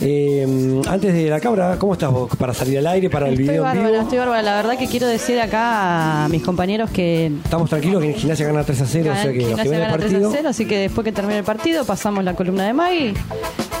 Eh, 0.00 0.80
antes 0.86 1.14
de 1.14 1.30
la 1.30 1.40
cabra, 1.40 1.76
¿cómo 1.78 1.94
estás 1.94 2.10
vos? 2.12 2.30
Para 2.36 2.52
salir 2.52 2.78
al 2.78 2.86
aire, 2.88 3.08
para 3.08 3.26
el 3.26 3.32
Estoy 3.32 3.44
video 3.44 3.62
en 3.62 3.68
bárbara, 3.68 3.88
vivo. 3.90 4.02
estoy 4.02 4.18
bárbara. 4.18 4.42
La 4.42 4.56
verdad 4.56 4.78
que 4.78 4.86
quiero 4.86 5.06
decir 5.06 5.40
acá 5.40 6.24
a 6.24 6.28
mis 6.28 6.42
compañeros 6.42 6.90
que 6.90 7.32
Estamos 7.44 7.70
tranquilos 7.70 8.02
que 8.02 8.10
en 8.10 8.14
Gimnasia 8.16 8.46
gana 8.46 8.64
3 8.64 8.80
a 8.82 8.86
0, 8.86 9.10
o 9.10 9.14
sea 9.14 9.22
que 9.22 9.28
los 9.28 9.34
que 9.34 9.44
Gimnasia 9.44 9.70
ven 9.70 9.80
el 9.80 9.86
gana 9.86 9.96
3 9.96 10.10
a 10.10 10.12
partido. 10.12 10.30
0, 10.32 10.48
así 10.50 10.66
que 10.66 10.78
después 10.78 11.04
que 11.04 11.12
termine 11.12 11.38
el 11.38 11.44
partido 11.44 11.84
pasamos 11.84 12.22
la 12.22 12.34
columna 12.34 12.66
de 12.66 12.72
Maggie. 12.74 13.14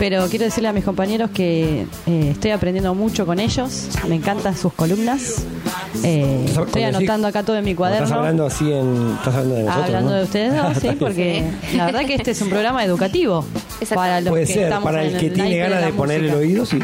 Pero 0.00 0.26
quiero 0.30 0.46
decirle 0.46 0.70
a 0.70 0.72
mis 0.72 0.82
compañeros 0.82 1.28
que 1.28 1.82
eh, 2.06 2.28
estoy 2.30 2.52
aprendiendo 2.52 2.94
mucho 2.94 3.26
con 3.26 3.38
ellos. 3.38 3.90
Me 4.08 4.14
encantan 4.14 4.56
sus 4.56 4.72
columnas. 4.72 5.44
Eh, 6.02 6.46
estoy 6.46 6.84
anotando 6.84 7.28
decís- 7.28 7.36
acá 7.36 7.42
todo 7.42 7.58
en 7.58 7.66
mi 7.66 7.74
cuaderno. 7.74 8.06
Estás 8.06 8.18
hablando 8.18 8.46
así 8.46 8.72
en. 8.72 9.10
Estás 9.18 9.34
hablando 9.34 9.54
de 9.56 9.62
nosotros. 9.64 9.86
Hablando 9.86 10.10
¿no? 10.10 10.16
de 10.16 10.24
ustedes 10.24 10.56
dos, 10.56 10.76
sí, 10.80 10.88
porque 10.98 11.44
la 11.76 11.84
verdad 11.84 12.06
que 12.06 12.14
este 12.14 12.30
es 12.30 12.40
un 12.40 12.48
programa 12.48 12.82
educativo 12.82 13.44
para 13.94 14.22
los 14.22 14.30
Puede 14.30 14.46
que 14.46 14.54
ser, 14.54 14.62
estamos 14.64 14.84
para 14.84 15.04
el 15.04 15.14
en 15.14 15.20
que 15.20 15.30
tiene 15.30 15.58
ganas 15.58 15.84
de 15.84 15.92
poner 15.92 16.24
el 16.24 16.34
oído, 16.34 16.64
sí. 16.64 16.78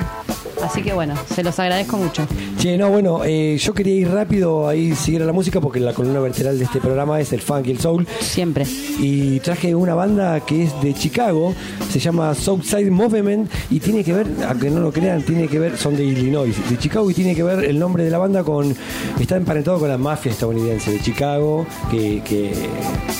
Así 0.63 0.83
que 0.83 0.93
bueno, 0.93 1.15
se 1.35 1.43
los 1.43 1.59
agradezco 1.59 1.97
mucho. 1.97 2.27
Che, 2.59 2.77
no, 2.79 2.89
bueno, 2.91 3.21
eh, 3.25 3.57
yo 3.59 3.75
quería 3.75 3.95
ir 3.95 4.11
rápido 4.11 4.69
ahí 4.69 4.95
seguir 4.95 5.23
a 5.23 5.27
la 5.27 5.33
música 5.33 5.61
porque 5.61 5.79
la 5.81 5.93
columna 5.93 6.21
vertebral 6.21 6.59
de 6.59 6.65
este 6.65 6.81
programa 6.81 7.21
es 7.21 7.33
el 7.33 7.41
funk 7.41 7.67
y 7.67 7.71
el 7.73 7.79
soul. 7.81 8.07
Siempre. 8.21 8.65
Y 8.99 9.39
traje 9.41 9.75
una 9.75 9.95
banda 9.95 10.41
que 10.41 10.65
es 10.65 10.83
de 10.83 10.95
Chicago, 10.95 11.55
se 11.91 11.99
llama 12.01 12.35
Southside 12.35 12.91
Movement 12.91 13.51
y 13.71 13.81
tiene 13.81 14.03
que 14.03 14.13
ver, 14.13 14.27
aunque 14.49 14.71
no 14.71 14.81
lo 14.81 14.93
crean, 14.93 15.23
tiene 15.23 15.47
que 15.49 15.59
ver, 15.59 15.77
son 15.77 15.97
de 15.97 16.05
Illinois, 16.05 16.55
de 16.71 16.79
Chicago 16.79 17.11
y 17.11 17.15
tiene 17.15 17.35
que 17.35 17.43
ver 17.43 17.65
el 17.65 17.79
nombre 17.79 18.05
de 18.05 18.11
la 18.11 18.19
banda 18.19 18.43
con, 18.43 18.75
está 19.21 19.37
emparentado 19.37 19.79
con 19.79 19.89
la 19.89 19.99
mafia 19.99 20.33
estadounidense 20.33 20.91
de 20.91 21.01
Chicago 21.01 21.67
que, 21.91 22.23
que 22.25 22.53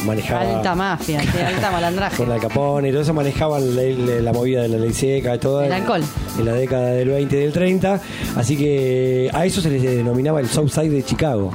manejaba... 0.05 0.41
Alta 0.57 0.75
mafia, 0.75 1.21
sí, 1.21 1.39
alta 1.47 1.71
malandraje. 1.71 2.17
con 2.17 2.31
Al 2.33 2.41
Capone 2.41 2.89
y 2.89 2.93
todo 2.93 3.03
eso 3.03 3.15
manejaban 3.15 3.77
la, 3.77 3.83
la- 3.83 4.21
la 4.23 4.33
movida 4.33 4.63
de 4.63 4.69
la 4.69 4.79
ley 4.79 4.93
seca 4.93 5.35
y 5.35 5.39
todo 5.39 5.63
El 5.63 5.73
alcohol. 5.73 6.03
en 6.39 6.45
la 6.45 6.53
década 6.55 6.91
del 6.91 7.09
20 7.09 7.26
20 7.27 7.37
del 7.37 7.53
30. 7.53 8.01
Así 8.37 8.57
que 8.57 9.31
a 9.33 9.45
eso 9.47 9.61
se 9.61 9.71
les 9.71 9.83
denominaba 9.83 10.41
el 10.41 10.49
South 10.49 10.69
Side 10.71 10.91
de 10.91 11.03
Chicago. 11.03 11.51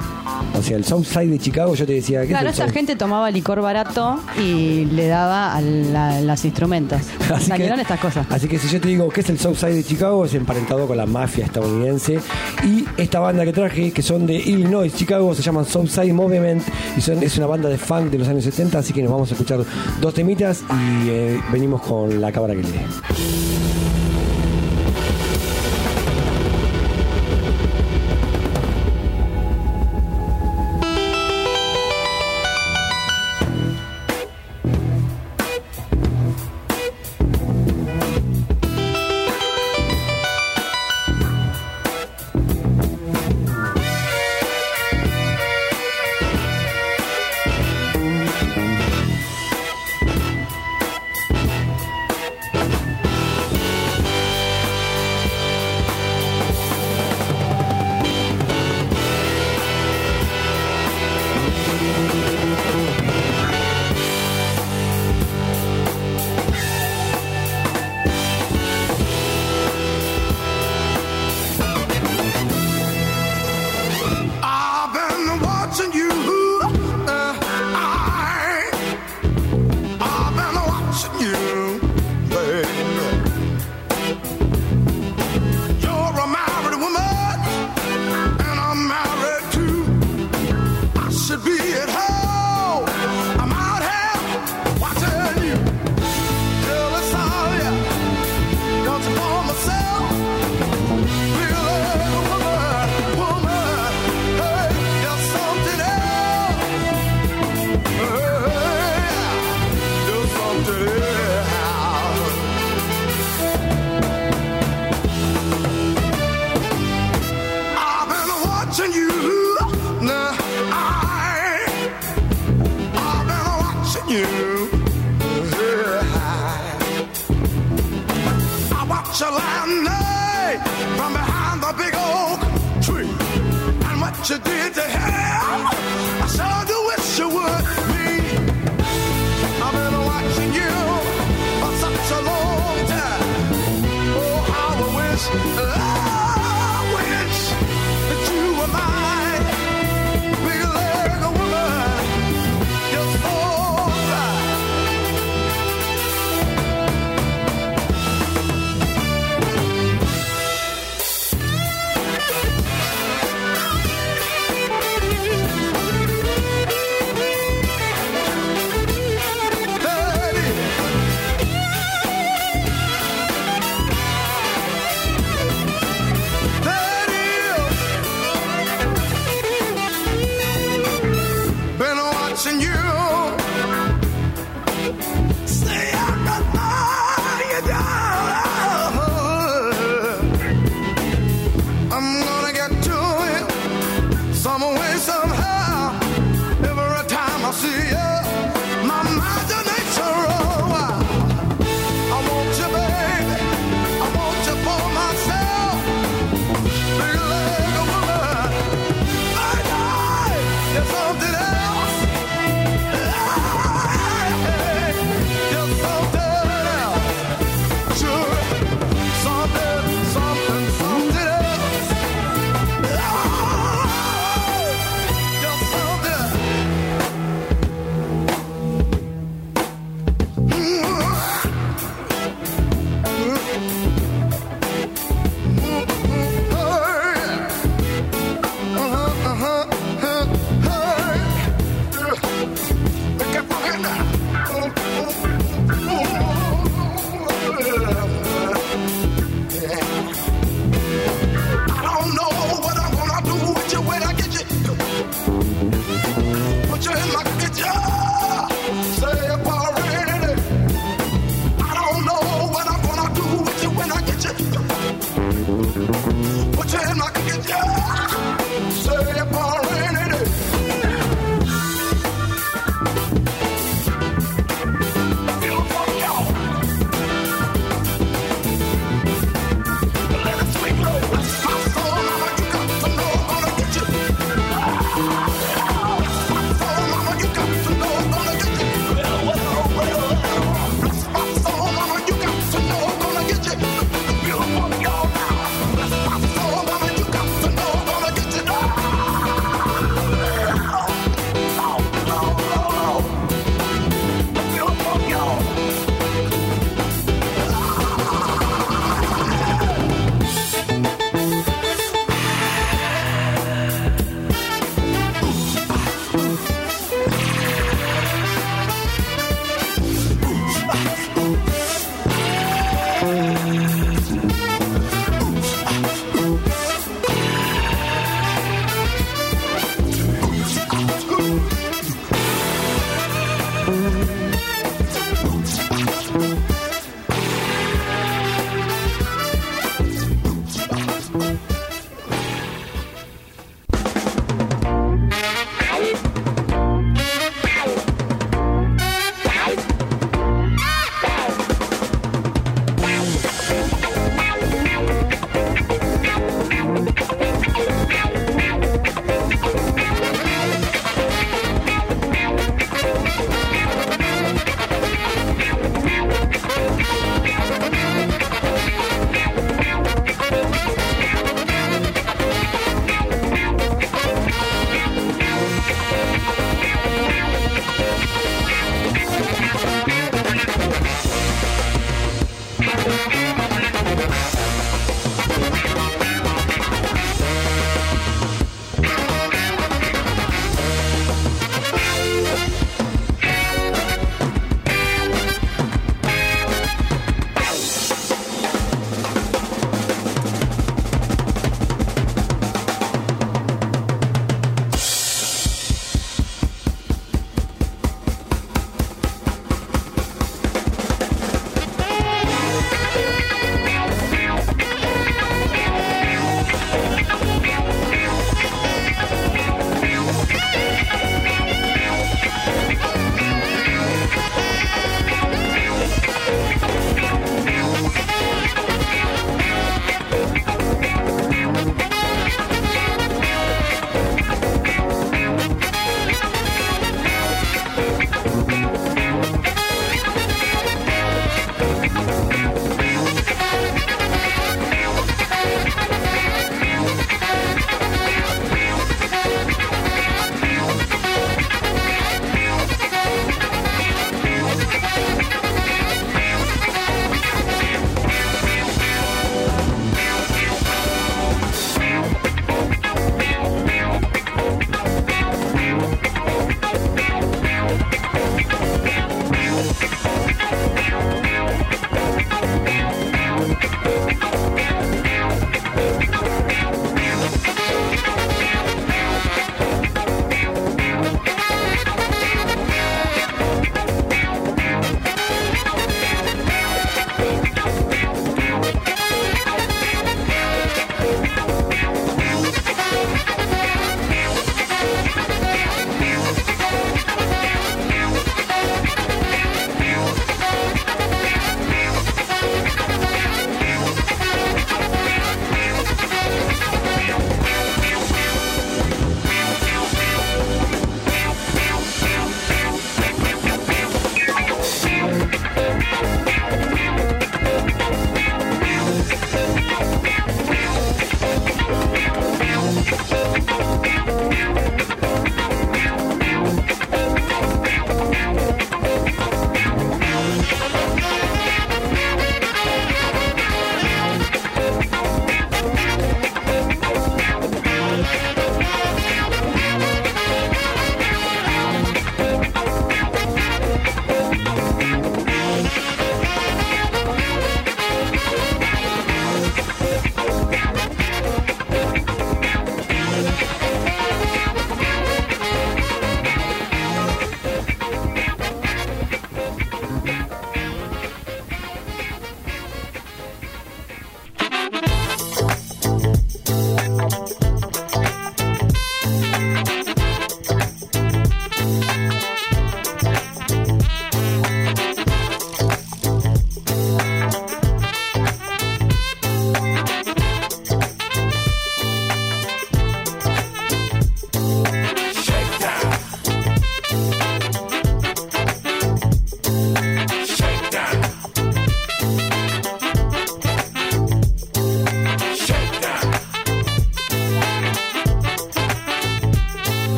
O 0.58 0.62
sea, 0.62 0.76
el 0.76 0.84
South 0.84 1.04
Side 1.04 1.28
de 1.28 1.38
Chicago, 1.38 1.74
yo 1.74 1.86
te 1.86 1.94
decía 1.94 2.22
que 2.22 2.28
Claro, 2.28 2.50
es 2.50 2.58
esa 2.58 2.68
gente 2.70 2.96
tomaba 2.96 3.30
licor 3.30 3.60
barato 3.62 4.20
y 4.38 4.84
le 4.86 5.06
daba 5.06 5.54
a 5.54 5.60
la- 5.60 6.20
las 6.20 6.44
instrumentos. 6.44 7.00
Así 7.32 7.50
que, 7.52 7.66
estas 7.72 8.00
cosas. 8.00 8.26
así 8.28 8.46
que 8.48 8.58
si 8.58 8.68
yo 8.68 8.80
te 8.80 8.88
digo 8.88 9.08
que 9.08 9.22
es 9.22 9.30
el 9.30 9.38
Southside 9.38 9.74
de 9.74 9.84
Chicago, 9.84 10.24
es 10.26 10.34
emparentado 10.34 10.86
con 10.86 10.96
la 10.96 11.06
mafia 11.06 11.46
estadounidense. 11.46 12.18
Y 12.64 12.84
esta 12.96 13.20
banda 13.20 13.44
que 13.44 13.52
traje, 13.52 13.90
que 13.92 14.02
son 14.02 14.26
de 14.26 14.34
Illinois, 14.34 14.92
Chicago, 14.94 15.34
se 15.34 15.42
llaman 15.42 15.64
Southside 15.64 16.12
Movement. 16.12 16.62
Y 16.96 17.00
son, 17.00 17.22
es 17.22 17.36
una 17.38 17.46
banda 17.46 17.68
de 17.70 17.78
funk 17.78 18.10
de 18.10 18.18
los 18.18 18.28
años 18.28 18.44
70. 18.44 18.78
Así 18.78 18.92
que 18.92 19.02
nos 19.02 19.12
vamos 19.12 19.30
a 19.30 19.34
escuchar 19.34 19.60
dos 20.00 20.12
temitas 20.14 20.62
y 21.04 21.08
eh, 21.08 21.40
venimos 21.50 21.80
con 21.82 22.20
la 22.20 22.30
cámara 22.30 22.54
que 22.54 22.62
lee. 22.62 24.01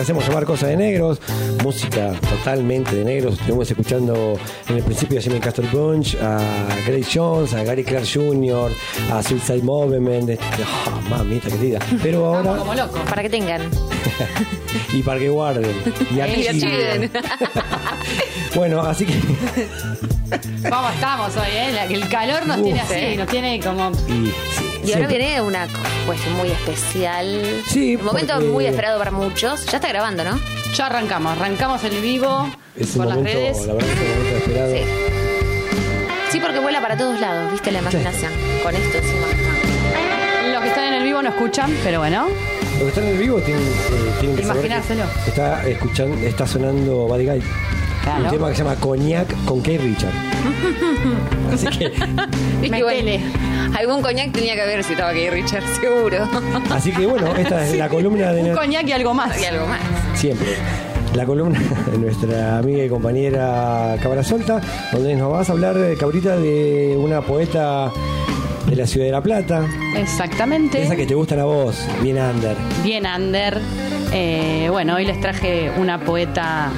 Que 0.00 0.04
hacemos 0.04 0.26
llamar 0.26 0.46
Cosas 0.46 0.70
de 0.70 0.78
Negros, 0.78 1.20
música 1.62 2.12
totalmente 2.30 2.96
de 2.96 3.04
negros. 3.04 3.34
Estuvimos 3.34 3.70
escuchando 3.70 4.38
en 4.68 4.76
el 4.76 4.82
principio 4.82 5.18
a 5.18 5.22
Jimmy 5.22 5.40
Castle 5.40 5.68
Bunch, 5.70 6.16
a 6.22 6.40
Grace 6.86 7.10
Jones, 7.12 7.52
a 7.52 7.62
Gary 7.64 7.84
Clark 7.84 8.06
Jr., 8.10 8.72
a 9.12 9.22
Suicide 9.22 9.62
Movement, 9.62 10.40
oh, 10.40 11.10
mamita 11.10 11.50
querida. 11.50 11.80
Pero 12.02 12.24
ahora, 12.24 12.56
Como 12.56 12.74
loco. 12.74 12.98
Para 13.10 13.20
que 13.20 13.28
tengan. 13.28 13.60
y 14.94 15.02
Parque 15.02 15.28
Warden, 15.30 15.70
y 16.16 16.20
a 16.20 16.28
Y 16.34 16.46
a 16.46 16.52
Chile. 16.52 16.60
Chiden. 16.60 17.10
Bueno, 18.54 18.80
así 18.80 19.06
que. 19.06 19.14
¿Cómo 20.68 20.90
estamos 20.90 21.36
hoy, 21.36 21.50
eh? 21.52 21.86
El 21.88 22.08
calor 22.08 22.46
nos 22.46 22.58
Uf. 22.58 22.64
tiene 22.64 22.80
así, 22.80 23.16
nos 23.16 23.28
tiene 23.28 23.60
como... 23.60 23.92
Y, 24.08 24.32
Y 24.90 24.92
ahora 24.94 25.06
viene 25.08 25.40
una 25.40 25.66
cuestión 26.06 26.36
muy 26.36 26.50
especial. 26.50 27.40
Sí, 27.68 27.96
Un 27.96 28.04
momento 28.04 28.34
porque- 28.34 28.48
muy 28.48 28.66
esperado 28.66 28.98
para 28.98 29.10
muchos. 29.10 29.64
Ya 29.66 29.76
está 29.78 29.88
grabando, 29.88 30.24
¿no? 30.24 30.38
Ya 30.74 30.86
arrancamos, 30.86 31.32
arrancamos 31.36 31.82
el 31.84 32.00
vivo 32.00 32.48
Es 32.76 32.88
por 32.96 33.06
las 33.06 33.18
redes. 33.22 33.66
la 33.66 33.74
verdad 33.74 33.88
que 33.88 33.92
es 33.94 34.00
un 34.00 34.18
momento 34.18 34.36
esperado. 34.38 34.74
Sí. 34.74 34.82
Sí, 36.32 36.40
porque 36.40 36.58
vuela 36.60 36.80
para 36.80 36.96
todos 36.96 37.18
lados, 37.20 37.52
¿viste? 37.52 37.72
La 37.72 37.80
imaginación. 37.80 38.32
Con 38.62 38.74
esto 38.74 38.98
encima. 38.98 39.26
Los 40.52 40.62
que 40.62 40.68
están 40.68 40.84
en 40.84 40.94
el 40.94 41.02
vivo 41.04 41.22
no 41.22 41.28
escuchan, 41.30 41.76
pero 41.82 41.98
bueno. 41.98 42.26
Los 42.74 42.82
que 42.82 42.88
están 42.88 43.04
en 43.04 43.10
el 43.10 43.18
vivo 43.18 43.38
tienen, 43.40 43.62
eh, 43.64 44.12
tienen 44.20 44.36
que 44.36 44.42
saber 44.44 44.62
que 44.62 44.66
Imaginárselo. 44.68 45.04
Está 45.26 45.68
escuchando, 45.68 46.26
está 46.26 46.46
sonando 46.46 46.94
Body 47.08 47.26
Guy. 47.26 47.42
Claro. 48.02 48.24
Un 48.24 48.30
tema 48.30 48.48
que 48.48 48.54
se 48.56 48.62
llama 48.64 48.76
Coñac 48.76 49.44
con 49.44 49.58
Kate 49.60 49.78
Richard. 49.78 50.12
Así 51.52 51.66
que, 51.66 51.90
bueno, 52.82 53.10
algún 53.76 54.02
coñac 54.02 54.32
tenía 54.32 54.54
que 54.54 54.62
haber 54.62 54.84
si 54.84 54.92
estaba 54.92 55.10
aquí 55.10 55.28
Richard, 55.30 55.62
seguro. 55.80 56.28
así 56.70 56.92
que 56.92 57.06
bueno, 57.06 57.34
esta 57.36 57.66
es 57.66 57.76
la 57.76 57.88
columna 57.88 58.32
de 58.32 58.42
Un 58.50 58.56
coñac 58.56 58.86
y 58.86 58.92
algo 58.92 59.14
más. 59.14 59.40
y 59.40 59.44
algo 59.46 59.66
más. 59.66 59.80
siempre. 60.14 60.48
La 61.14 61.26
columna 61.26 61.58
de 61.90 61.98
nuestra 61.98 62.58
amiga 62.58 62.84
y 62.84 62.88
compañera 62.88 63.96
Cabra 64.00 64.22
Solta, 64.22 64.60
donde 64.92 65.16
nos 65.16 65.32
vas 65.32 65.48
a 65.48 65.52
hablar, 65.52 65.76
eh, 65.76 65.96
Cabrita, 65.98 66.36
de 66.36 66.96
una 66.96 67.20
poeta 67.20 67.90
de 68.68 68.76
la 68.76 68.86
ciudad 68.86 69.06
de 69.06 69.12
La 69.12 69.20
Plata. 69.20 69.66
Exactamente. 69.96 70.80
Esa 70.82 70.94
que 70.94 71.06
te 71.06 71.14
gustan 71.16 71.40
a 71.40 71.44
vos, 71.44 71.84
bien 72.00 72.16
under. 72.16 72.56
bien 72.84 73.04
under. 73.06 73.60
Eh, 74.12 74.68
bueno, 74.70 74.94
hoy 74.94 75.04
les 75.04 75.20
traje 75.20 75.72
una 75.78 75.98
poeta. 75.98 76.70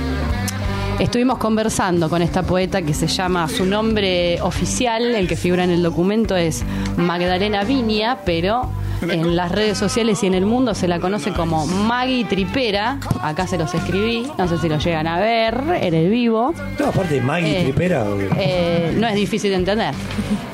Estuvimos 1.03 1.39
conversando 1.39 2.09
con 2.09 2.23
esta 2.23 2.45
poeta 2.45 2.81
que 2.83 2.95
se 2.95 3.09
llama, 3.09 3.49
su 3.49 3.65
nombre 3.67 4.41
oficial, 4.41 5.03
el 5.17 5.27
que 5.27 5.35
figura 5.35 5.65
en 5.65 5.71
el 5.71 5.83
documento 5.83 6.37
es 6.37 6.63
Magdalena 6.97 7.65
Viña, 7.65 8.19
pero 8.25 8.71
en 9.03 9.35
las 9.35 9.51
redes 9.51 9.77
sociales 9.79 10.23
y 10.23 10.29
en 10.29 10.35
el 10.35 10.47
mundo 10.47 10.77
se 10.77 10.87
la 10.87 11.01
conoce 11.01 11.33
como 11.33 11.67
Maggie 11.67 12.25
Tripera. 12.25 13.01
Acá 13.21 13.49
se 13.49 13.59
los 13.59 13.75
escribí, 13.75 14.29
no 14.39 14.47
sé 14.47 14.59
si 14.59 14.69
lo 14.69 14.79
llegan 14.79 15.09
a 15.09 15.19
ver 15.19 15.61
en 15.81 15.93
el 15.93 16.09
vivo. 16.09 16.55
No, 16.79 16.87
aparte 16.87 17.15
de 17.15 17.21
Maggie 17.21 17.61
Eh, 17.61 17.63
Tripera. 17.65 18.07
eh, 18.39 18.97
no 18.97 19.09
es 19.09 19.17
difícil 19.17 19.51
de 19.51 19.57
entender. 19.57 19.93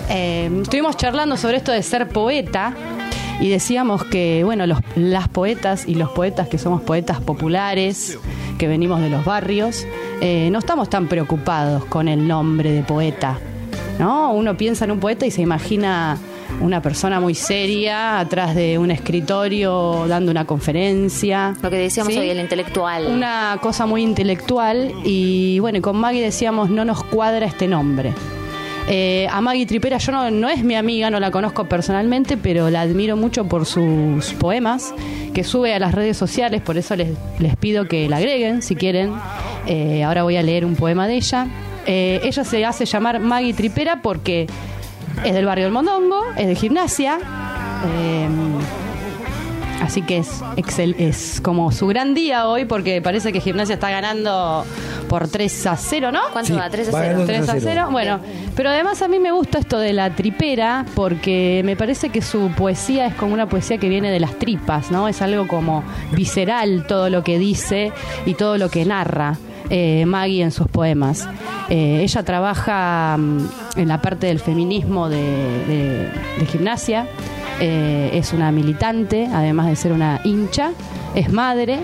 Eh, 0.09 0.51
estuvimos 0.63 0.97
charlando 0.97 1.37
sobre 1.37 1.59
esto 1.59 1.73
de 1.73 1.83
ser 1.83 2.09
poeta 2.09 2.73
y 3.41 3.49
decíamos 3.49 4.05
que, 4.05 4.43
bueno, 4.45 4.67
los, 4.67 4.81
las 4.97 5.29
poetas 5.29 5.87
y 5.87 5.95
los 5.95 6.11
poetas 6.11 6.49
que 6.49 6.59
somos 6.59 6.83
poetas 6.83 7.21
populares, 7.21 8.19
que 8.59 8.67
venimos 8.67 9.01
de 9.01 9.11
los 9.11 9.25
barrios, 9.25 9.87
eh, 10.21 10.49
no 10.51 10.59
estamos 10.59 10.91
tan 10.91 11.07
preocupados 11.09 11.85
con 11.85 12.09
el 12.09 12.27
nombre 12.27 12.73
de 12.73 12.83
poeta. 12.83 13.39
¿no? 13.99 14.33
Uno 14.33 14.57
piensa 14.57 14.85
en 14.85 14.93
un 14.93 15.01
poeta 15.01 15.27
y 15.27 15.31
se 15.31 15.43
imagina 15.43 16.19
una 16.61 16.83
persona 16.83 17.21
muy 17.21 17.35
seria 17.35 18.19
atrás 18.19 18.55
de 18.55 18.79
un 18.79 18.91
escritorio 18.91 20.07
dando 20.09 20.31
una 20.31 20.45
conferencia. 20.45 21.55
Lo 21.63 21.71
que 21.71 21.77
decíamos 21.77 22.13
¿sí? 22.13 22.19
hoy, 22.19 22.31
el 22.31 22.41
intelectual. 22.41 23.07
Una 23.07 23.59
cosa 23.61 23.87
muy 23.87 24.03
intelectual 24.03 24.93
y 25.05 25.59
bueno, 25.61 25.81
con 25.83 25.97
Maggie 25.97 26.23
decíamos 26.23 26.71
no 26.71 26.85
nos 26.85 27.05
cuadra 27.05 27.47
este 27.47 27.69
nombre. 27.69 28.13
Eh, 28.91 29.29
a 29.31 29.43
Maggie 29.43 29.67
Tripera 29.67 29.99
yo 29.99 30.13
no, 30.13 30.31
no 30.31 30.49
es 30.49 30.65
mi 30.65 30.75
amiga, 30.75 31.11
no 31.11 31.21
la 31.21 31.31
conozco 31.31 31.67
personalmente, 31.67 32.39
pero 32.39 32.71
la 32.71 32.81
admiro 32.81 33.17
mucho 33.17 33.45
por 33.45 33.67
sus 33.67 34.33
poemas 34.35 34.95
que 35.35 35.45
sube 35.45 35.75
a 35.75 35.79
las 35.79 35.95
redes 35.95 36.17
sociales, 36.17 36.63
por 36.63 36.79
eso 36.79 36.97
les, 36.97 37.11
pido 37.61 37.87
que 37.87 38.09
la 38.09 38.17
agreguen 38.17 38.63
si 38.63 38.77
quieren. 38.77 39.13
Eh, 39.67 40.03
ahora 40.05 40.23
voy 40.23 40.37
a 40.37 40.43
leer 40.43 40.65
un 40.65 40.75
poema 40.75 41.07
de 41.07 41.17
ella. 41.17 41.47
Eh, 41.87 42.21
ella 42.23 42.45
se 42.45 42.65
hace 42.65 42.87
llamar 42.87 43.21
Maggie 43.21 43.53
Tripera 43.53 44.01
porque 44.01 44.47
es 45.23 45.35
del 45.35 45.45
barrio 45.45 45.67
del 45.67 45.73
Mondongo, 45.73 46.25
es 46.37 46.47
de 46.47 46.55
gimnasia. 46.55 47.19
Así 49.81 50.03
que 50.03 50.19
es, 50.19 50.43
excel, 50.57 50.97
es 50.99 51.41
como 51.41 51.71
su 51.71 51.87
gran 51.87 52.13
día 52.15 52.49
hoy 52.49 52.65
porque 52.65 53.01
parece 53.01 53.33
que 53.33 53.41
Gimnasia 53.41 53.75
está 53.75 53.91
ganando 53.91 54.65
por 55.09 55.29
3 55.29 55.67
a 55.69 55.77
0, 55.77 56.11
¿no? 56.13 56.21
¿Cuánto 56.33 56.53
Sí, 56.53 56.59
va? 56.59 56.69
3 56.69 56.89
a 56.89 56.91
va 56.91 56.99
0. 57.01 57.09
ganando 57.13 57.27
3 57.27 57.49
a 57.49 57.61
0. 57.61 57.89
Bueno, 57.93 58.21
pero 58.57 58.71
además 58.71 59.01
a 59.03 59.09
mí 59.09 59.19
me 59.21 59.31
gusta 59.31 59.59
esto 59.59 59.79
de 59.79 59.93
la 59.93 60.15
tripera 60.15 60.85
porque 60.95 61.63
me 61.65 61.77
parece 61.77 62.09
que 62.11 62.23
su 62.23 62.51
poesía 62.57 63.07
es 63.07 63.15
como 63.15 63.33
una 63.35 63.49
poesía 63.49 63.79
que 63.79 63.89
viene 63.89 64.11
de 64.11 64.21
las 64.21 64.35
tripas, 64.39 64.91
¿no? 64.91 65.07
Es 65.09 65.23
algo 65.23 65.47
como 65.47 65.85
visceral 66.13 66.85
todo 66.87 67.09
lo 67.09 67.23
que 67.23 67.39
dice 67.39 67.93
y 68.27 68.35
todo 68.35 68.59
lo 68.59 68.69
que 68.71 68.85
narra 68.85 69.37
eh, 69.71 70.05
Maggie 70.07 70.43
en 70.43 70.51
sus 70.51 70.69
poemas. 70.69 71.29
Eh, 71.69 72.01
ella 72.03 72.23
trabaja 72.23 73.17
mm, 73.19 73.39
en 73.77 73.89
la 73.89 74.01
parte 74.01 74.27
del 74.27 74.41
feminismo 74.41 75.09
de, 75.09 76.11
gimnasia. 76.51 77.07
Eh, 77.61 78.11
es 78.15 78.33
una 78.33 78.53
militante, 78.53 79.29
además 79.33 79.67
de 79.67 79.77
ser 79.77 79.93
una 79.93 80.21
hincha, 80.25 80.71
es 81.15 81.33
madre 81.33 81.81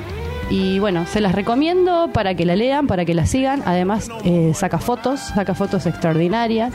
y 0.48 0.78
bueno, 0.78 1.05
se 1.06 1.20
las 1.20 1.35
recomiendo 1.35 2.11
para 2.12 2.35
que 2.35 2.44
la 2.44 2.55
lean, 2.55 2.86
para 2.86 3.05
que 3.05 3.15
la 3.15 3.27
sigan. 3.27 3.62
Además, 3.66 4.09
eh, 4.24 4.52
saca 4.55 4.78
fotos, 4.78 5.20
saca 5.20 5.55
fotos 5.55 5.86
extraordinarias. 5.86 6.73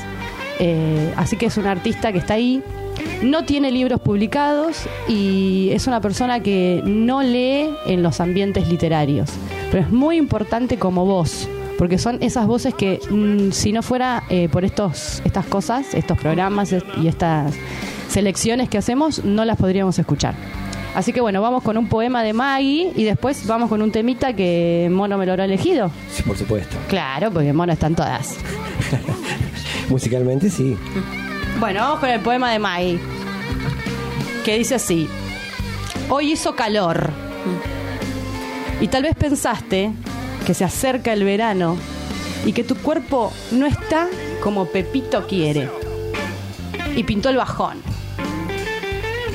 Así 1.16 1.38
que 1.38 1.46
es 1.46 1.56
una 1.56 1.72
artista 1.72 2.12
que 2.12 2.18
está 2.18 2.34
ahí. 2.34 2.62
No 3.22 3.46
tiene 3.46 3.72
libros 3.72 4.00
publicados 4.00 4.88
y 5.08 5.70
es 5.72 5.88
una 5.88 6.02
persona 6.02 6.42
que 6.42 6.82
no 6.86 7.22
lee 7.22 7.70
en 7.86 8.04
los 8.04 8.20
ambientes 8.20 8.70
literarios. 8.70 9.30
Pero 9.72 9.84
es 9.84 9.92
muy 9.92 10.18
importante 10.18 10.78
como 10.78 11.06
voz, 11.06 11.48
porque 11.78 11.98
son 11.98 12.18
esas 12.22 12.48
voces 12.48 12.74
que 12.74 13.00
mm, 13.10 13.52
si 13.52 13.72
no 13.72 13.84
fuera 13.84 14.24
eh, 14.30 14.50
por 14.50 14.66
estos, 14.66 15.22
estas 15.26 15.46
cosas, 15.46 15.94
estos 15.94 16.18
programas 16.18 16.74
y 17.02 17.08
estas 17.08 17.54
selecciones 18.10 18.70
que 18.70 18.78
hacemos, 18.78 19.24
no 19.24 19.46
las 19.46 19.58
podríamos 19.58 19.98
escuchar. 20.00 20.36
Así 20.96 21.14
que 21.14 21.22
bueno, 21.22 21.42
vamos 21.42 21.64
con 21.64 21.78
un 21.78 21.88
poema 21.88 22.24
de 22.24 22.34
Maggie 22.34 22.92
y 22.96 23.04
después 23.04 23.46
vamos 23.46 23.70
con 23.70 23.82
un 23.82 23.92
temita 23.92 24.34
que 24.34 24.90
Mono 24.92 25.18
me 25.18 25.26
lo 25.26 25.34
habrá 25.34 25.46
elegido. 25.46 25.92
Sí, 26.12 26.24
por 26.24 26.36
supuesto. 26.36 26.78
Claro, 26.88 27.32
porque 27.32 27.54
Mono 27.54 27.74
están 27.74 27.96
todas. 27.96 28.36
Musicalmente 29.90 30.50
sí. 30.50 30.76
Bueno, 31.60 31.82
vamos 31.82 32.00
con 32.00 32.10
el 32.10 32.22
poema 32.22 32.54
de 32.54 32.60
Maggie, 32.60 33.00
que 34.46 34.58
dice 34.58 34.76
así. 34.76 35.10
Hoy 36.08 36.32
hizo 36.32 36.56
calor 36.56 37.12
y 38.80 38.88
tal 38.88 39.04
vez 39.04 39.14
pensaste 39.16 39.92
que 40.46 40.54
se 40.54 40.64
acerca 40.64 41.12
el 41.12 41.26
verano 41.26 41.76
y 42.46 42.54
que 42.54 42.64
tu 42.64 42.76
cuerpo 42.76 43.34
no 43.52 43.66
está 43.66 44.08
como 44.42 44.68
Pepito 44.68 45.28
quiere. 45.28 45.70
Y 46.96 47.04
pintó 47.04 47.28
el 47.28 47.36
bajón. 47.36 47.82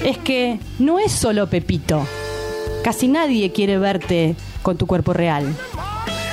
Es 0.03 0.17
que 0.17 0.59
no 0.79 0.99
es 0.99 1.13
solo 1.13 1.51
Pepito. 1.51 2.07
Casi 2.83 3.07
nadie 3.07 3.53
quiere 3.53 3.77
verte 3.77 4.35
con 4.63 4.79
tu 4.79 4.87
cuerpo 4.87 5.13
real. 5.13 5.55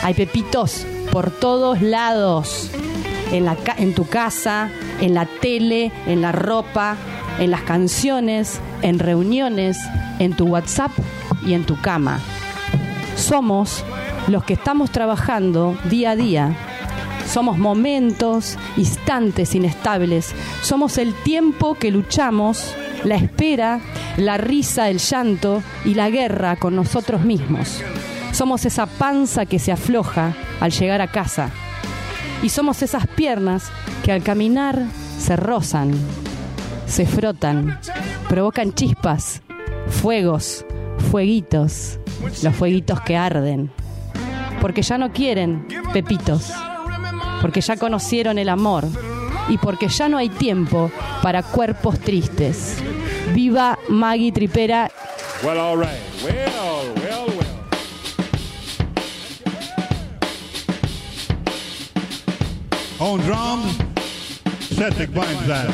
Hay 0.04 0.14
pepitos 0.14 0.86
por 1.12 1.32
todos 1.32 1.82
lados. 1.82 2.72
En, 3.32 3.46
la 3.46 3.58
en 3.78 3.94
tu 3.94 4.08
casa, 4.08 4.70
en 5.00 5.14
la 5.14 5.26
tele, 5.26 5.92
en 6.06 6.22
la 6.22 6.32
ropa, 6.32 6.98
en 7.40 7.52
las 7.52 7.62
canciones, 7.62 8.60
en 8.82 9.00
reuniones, 9.00 9.78
en 10.20 10.34
tu 10.34 10.46
WhatsApp 10.46 10.92
y 11.46 11.54
en 11.54 11.64
tu 11.64 11.80
cama. 11.80 12.20
Somos 13.16 13.84
los 14.28 14.44
que 14.44 14.54
estamos 14.54 14.92
trabajando 14.92 15.78
día 15.90 16.12
a 16.12 16.16
día. 16.16 16.56
Somos 17.28 17.58
momentos, 17.58 18.58
instantes 18.78 19.56
inestables. 19.56 20.34
Somos 20.62 20.98
el 20.98 21.14
tiempo 21.14 21.76
que 21.76 21.92
luchamos, 21.92 22.76
la 23.04 23.16
espera, 23.16 23.80
la 24.18 24.38
risa, 24.38 24.90
el 24.90 25.00
llanto 25.00 25.64
y 25.86 25.94
la 25.94 26.10
guerra 26.10 26.58
con 26.58 26.76
nosotros 26.76 27.22
mismos. 27.22 27.82
Somos 28.32 28.66
esa 28.66 28.86
panza 28.86 29.46
que 29.46 29.60
se 29.60 29.72
afloja 29.72 30.34
al 30.60 30.72
llegar 30.72 31.02
a 31.02 31.08
casa. 31.08 31.50
Y 32.44 32.50
somos 32.50 32.82
esas 32.82 33.08
piernas 33.08 33.72
que 34.04 34.12
al 34.12 34.24
caminar 34.24 34.82
se 35.20 35.36
rozan, 35.36 35.94
se 36.88 37.06
frotan, 37.06 37.80
provocan 38.28 38.74
chispas, 38.74 39.42
fuegos, 39.88 40.66
fueguitos, 41.12 42.00
los 42.44 42.56
fueguitos 42.56 43.02
que 43.02 43.16
arden. 43.16 43.72
Porque 44.60 44.82
ya 44.82 44.98
no 44.98 45.12
quieren 45.12 45.68
pepitos, 45.94 46.52
porque 47.42 47.62
ya 47.62 47.78
conocieron 47.78 48.40
el 48.40 48.50
amor 48.50 48.86
y 49.50 49.58
porque 49.58 49.88
ya 49.88 50.10
no 50.10 50.18
hay 50.18 50.30
tiempo 50.30 50.92
para 51.22 51.44
cuerpos 51.44 52.00
tristes. 52.00 52.78
Viva 53.34 53.78
Maggie 53.88 54.32
Tripera 54.32 54.90
On 63.02 63.18
drums, 63.18 63.80
Cedric 64.60 65.10
Weinstein. 65.16 65.72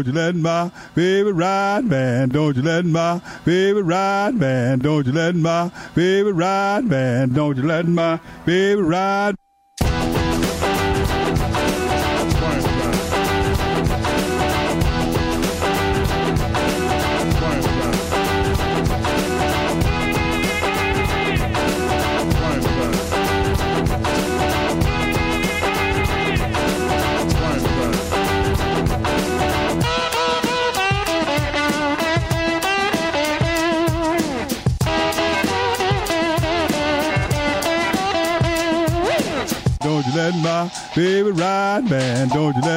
Don't 0.00 0.06
you 0.06 0.12
let 0.14 0.34
my 0.34 0.70
baby 0.94 1.30
ride, 1.30 1.84
man. 1.84 2.30
Don't 2.30 2.56
you 2.56 2.62
let 2.62 2.86
my 2.86 3.20
baby 3.44 3.82
ride, 3.82 4.34
man. 4.34 4.78
Don't 4.78 5.06
you 5.06 5.12
let 5.12 5.34
my 5.36 5.70
baby 5.94 6.32
ride, 6.32 6.86
man. 6.86 7.34
Don't 7.34 7.54
you 7.58 7.64
let 7.64 7.86
my 7.86 8.18
baby 8.46 8.80
ride. 8.80 9.39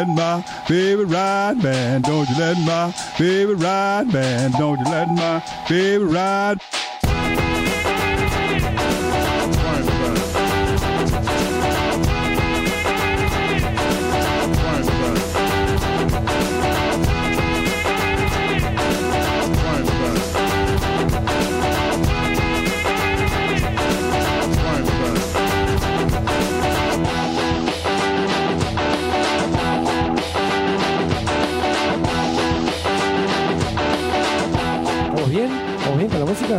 Let 0.03 0.15
my 0.15 0.63
baby 0.67 1.03
ride, 1.03 1.63
man. 1.63 2.01
Don't 2.01 2.29
you 2.29 2.35
let 2.37 2.57
my 2.65 2.93
baby 3.17 3.53
ride, 3.53 4.07
man. 4.11 4.51
Don't 4.51 4.79
you 4.79 4.85
let 4.85 5.07
my 5.09 5.41
baby 5.69 6.03
ride. 6.03 6.59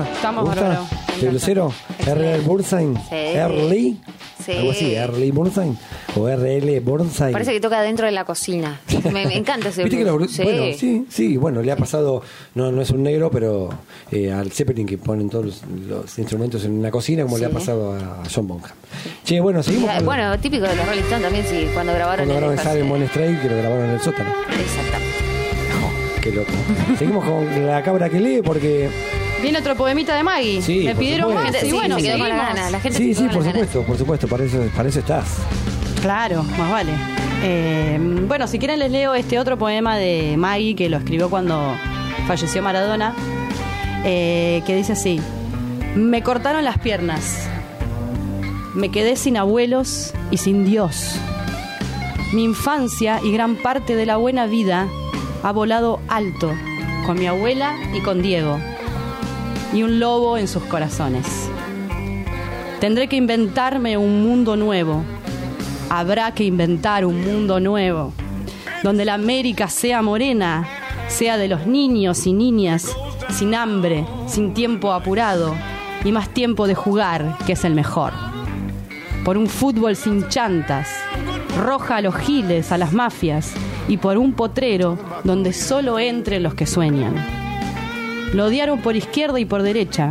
Estamos 0.03 0.45
¿Te 0.45 0.51
gusta? 0.51 0.63
bárbaro. 0.69 0.87
¿De 1.21 1.33
Lucero? 1.33 1.73
¿R.L. 2.07 2.41
Burnside? 2.41 2.97
Sí. 3.09 3.15
¿Early? 3.15 4.01
Sí. 4.45 4.53
Algo 4.53 4.71
así, 4.73 4.95
¿Early 4.95 5.31
Burnside? 5.31 5.73
¿O 6.17 6.29
R.L. 6.29 6.81
Burnside? 6.81 7.31
Parece 7.33 7.53
que 7.53 7.61
toca 7.61 7.81
dentro 7.83 8.05
de 8.07 8.13
la 8.13 8.25
cocina. 8.25 8.81
Me, 9.13 9.25
me 9.27 9.37
encanta 9.37 9.69
ese 9.69 9.85
Viste 9.85 9.99
que 9.99 10.05
los- 10.05 10.31
Sí. 10.31 10.43
Bueno, 10.43 10.63
sí, 10.77 11.07
sí, 11.09 11.37
bueno, 11.37 11.63
le 11.63 11.71
ha 11.73 11.77
pasado, 11.77 12.23
no, 12.55 12.73
no 12.73 12.83
es 12.83 12.91
un 12.91 13.03
negro, 13.05 13.31
pero 13.31 13.71
eh, 14.11 14.33
al 14.33 14.51
Zeppelin 14.51 14.87
que 14.87 14.99
ponen 14.99 15.31
todos 15.31 15.45
los, 15.47 15.63
los 15.89 16.19
instrumentos 16.19 16.65
en 16.65 16.83
la 16.83 16.91
cocina, 16.91 17.23
como 17.23 17.39
le 17.39 17.47
ha 17.47 17.51
pasado 17.51 17.93
a 17.95 18.23
John 18.35 18.49
Bonham. 18.49 18.71
Che, 19.25 19.41
bueno, 19.41 19.63
seguimos 19.63 19.91
con- 19.93 20.05
Bueno, 20.05 20.39
típico 20.41 20.67
de 20.67 20.75
los 20.77 20.87
Rolling 20.87 21.03
Stones 21.03 21.23
también, 21.23 21.45
sí, 21.49 21.69
cuando 21.73 21.93
grabaron 21.95 22.27
cuando 22.27 22.35
el 22.51 22.57
grabaron 22.57 22.59
Jefferson. 22.59 22.83
Simon 22.99 23.09
Strait, 23.09 23.41
que 23.43 23.49
lo 23.49 23.57
grabaron 23.57 23.85
en 23.87 23.91
el 23.95 24.01
sótano. 24.01 24.31
Exactamente. 24.61 25.15
Qué 26.21 26.33
loco. 26.33 26.51
Seguimos 26.99 27.23
con 27.25 27.67
la 27.67 27.83
cabra 27.83 28.09
que 28.09 28.19
lee 28.19 28.41
porque... 28.43 28.89
Viene 29.45 29.59
otro 29.59 29.77
poemita 29.77 30.17
de 30.17 30.23
Maggie. 30.23 30.63
Sí, 30.63 30.81
Me 30.85 30.95
pidieron 30.95 31.29
supuesto. 31.29 31.53
más 31.53 31.61
Sí, 31.61 31.69
y 31.69 31.73
bueno, 31.73 31.97
se 31.97 32.03
quedó 32.03 32.19
con. 32.19 32.29
La 32.29 32.81
gente 32.81 32.99
Sí, 32.99 33.15
se 33.15 33.21
sí, 33.21 33.29
por 33.33 33.45
supuesto, 33.45 33.83
por 33.83 33.99
supuesto, 33.99 34.29
para 34.29 34.45
eso, 34.45 34.59
para 34.75 34.89
eso 34.89 34.99
estás. 35.01 35.37
Claro, 36.01 36.43
más 36.59 36.71
vale. 36.71 36.93
Eh, 37.43 37.99
bueno, 38.27 38.47
si 38.47 38.59
quieren 38.59 38.79
les 38.79 38.91
leo 38.91 39.15
este 39.15 39.39
otro 39.39 39.59
poema 39.59 39.97
de 39.97 40.37
Maggie 40.39 40.75
que 40.75 40.89
lo 40.89 40.97
escribió 40.97 41.29
cuando 41.29 41.77
falleció 42.27 42.63
Maradona, 42.63 43.15
eh, 44.05 44.63
que 44.67 44.75
dice 44.75 44.93
así, 44.93 45.21
me 45.95 46.23
cortaron 46.23 46.65
las 46.65 46.79
piernas, 46.79 47.47
me 48.75 48.91
quedé 48.91 49.17
sin 49.17 49.37
abuelos 49.37 50.13
y 50.31 50.39
sin 50.39 50.65
Dios. 50.65 51.17
Mi 52.33 52.45
infancia 52.45 53.21
y 53.23 53.31
gran 53.31 53.57
parte 53.57 53.95
de 53.95 54.07
la 54.07 54.17
buena 54.17 54.47
vida 54.47 54.89
ha 55.43 55.53
volado 55.53 56.01
alto 56.09 56.53
con 57.07 57.19
mi 57.19 57.27
abuela 57.27 57.77
y 57.95 58.01
con 58.01 58.23
Diego, 58.23 58.59
y 59.75 59.83
un 59.83 59.99
lobo 59.99 60.39
en 60.39 60.49
sus 60.49 60.63
corazones. 60.63 61.27
Tendré 62.81 63.09
que 63.09 63.17
inventarme 63.17 63.99
un 63.99 64.23
mundo 64.23 64.57
nuevo. 64.57 65.03
Habrá 65.91 66.33
que 66.33 66.45
inventar 66.45 67.05
un 67.05 67.21
mundo 67.23 67.61
nuevo, 67.61 68.13
donde 68.83 69.05
la 69.05 69.15
América 69.15 69.69
sea 69.69 70.01
morena, 70.01 70.67
sea 71.09 71.37
de 71.37 71.49
los 71.49 71.67
niños 71.67 72.27
y 72.27 72.33
niñas, 72.33 72.97
sin 73.31 73.55
hambre, 73.55 74.07
sin 74.27 74.55
tiempo 74.55 74.93
apurado 74.93 75.55
y 76.05 76.13
más 76.13 76.29
tiempo 76.29 76.67
de 76.67 76.75
jugar, 76.75 77.37
que 77.47 77.53
es 77.53 77.65
el 77.65 77.75
mejor. 77.75 78.13
Por 79.25 79.37
un 79.37 79.49
fútbol 79.49 79.97
sin 79.97 80.29
chantas, 80.29 80.89
roja 81.59 81.97
a 81.97 82.03
los 82.03 82.15
giles, 82.17 82.71
a 82.73 82.79
las 82.79 82.93
mafias, 82.93 83.53
y 83.89 83.97
por 83.97 84.19
un 84.19 84.33
potrero 84.33 84.99
donde 85.25 85.53
solo 85.53 85.99
entren 85.99 86.43
los 86.43 86.55
que 86.55 86.67
sueñan. 86.67 87.44
Lo 88.35 88.47
odiaron 88.47 88.81
por 88.81 88.97
izquierda 88.97 89.39
y 89.39 89.45
por 89.45 89.63
derecha. 89.63 90.11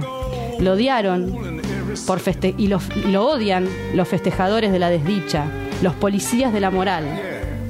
Lo 0.59 0.71
odiaron 0.73 1.59
por 2.07 2.21
y, 2.57 2.67
lo, 2.67 2.79
lo 3.07 3.27
odian 3.27 3.67
los 3.93 4.07
festejadores 4.07 4.71
de 4.71 4.79
la 4.79 4.89
desdicha, 4.89 5.43
los 5.81 5.93
policías 5.95 6.53
de 6.53 6.61
la 6.61 6.71
moral, 6.71 7.03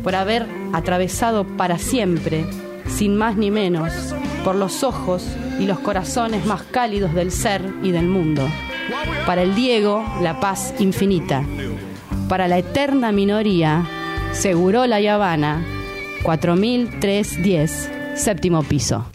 por 0.03 0.13
haber 0.13 0.45
atravesado 0.71 1.43
para 1.57 1.79
siempre, 1.79 2.45
sin 2.87 3.15
más 3.15 3.35
ni 3.35 3.49
menos, 3.49 4.13
por 4.43 4.53
los 4.55 4.83
ojos 4.83 5.25
y 5.59 5.65
los 5.65 5.79
corazones 5.79 6.45
más 6.45 6.61
cálidos 6.61 7.15
del 7.15 7.31
ser 7.31 7.63
y 7.81 7.89
del 7.89 8.07
mundo. 8.07 8.47
Para 9.25 9.41
el 9.41 9.55
Diego, 9.55 10.05
la 10.21 10.39
paz 10.39 10.75
infinita. 10.77 11.43
Para 12.29 12.47
la 12.47 12.59
eterna 12.59 13.11
minoría, 13.11 13.87
seguró 14.33 14.85
la 14.85 14.97
Habana, 14.97 15.65
4310, 16.21 17.89
séptimo 18.15 18.61
piso. 18.61 19.07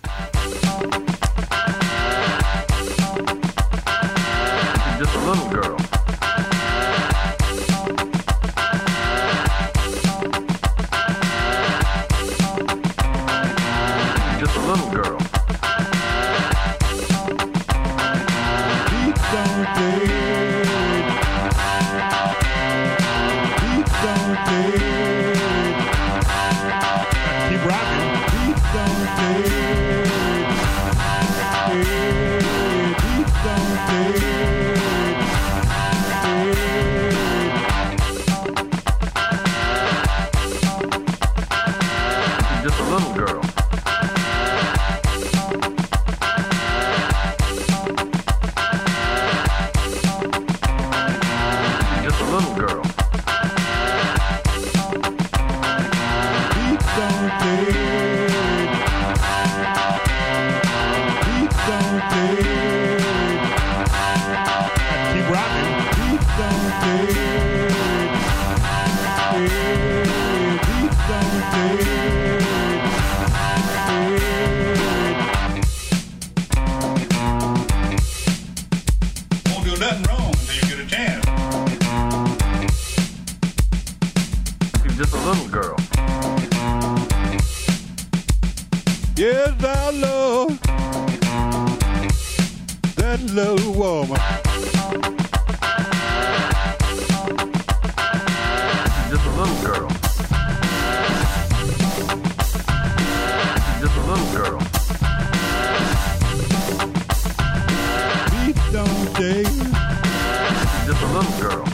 Yes, 89.49 89.65
I 89.65 89.91
love 89.91 90.61
that 92.97 93.21
little 93.33 93.73
woman. 93.73 94.21
She's 98.93 99.11
just 99.11 99.25
a 99.25 99.31
little 99.31 99.59
girl. 99.65 99.89
She's 103.65 103.81
just 103.81 103.97
a 103.97 104.05
little 104.05 104.29
girl. 104.37 104.61
Please 108.29 108.61
don't 108.71 109.09
She's 110.59 110.85
just 110.87 111.03
a 111.03 111.07
little 111.07 111.35
girl. 111.41 111.65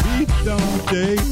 please 0.00 0.32
don't 0.44 0.80
take, 0.88 1.29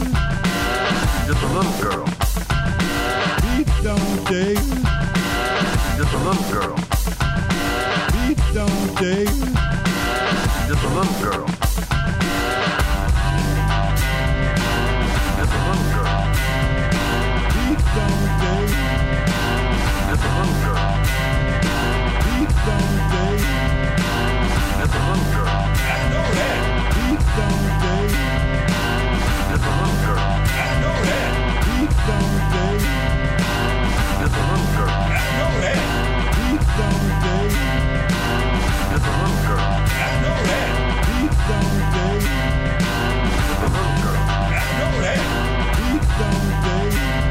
Yeah. 46.98 47.27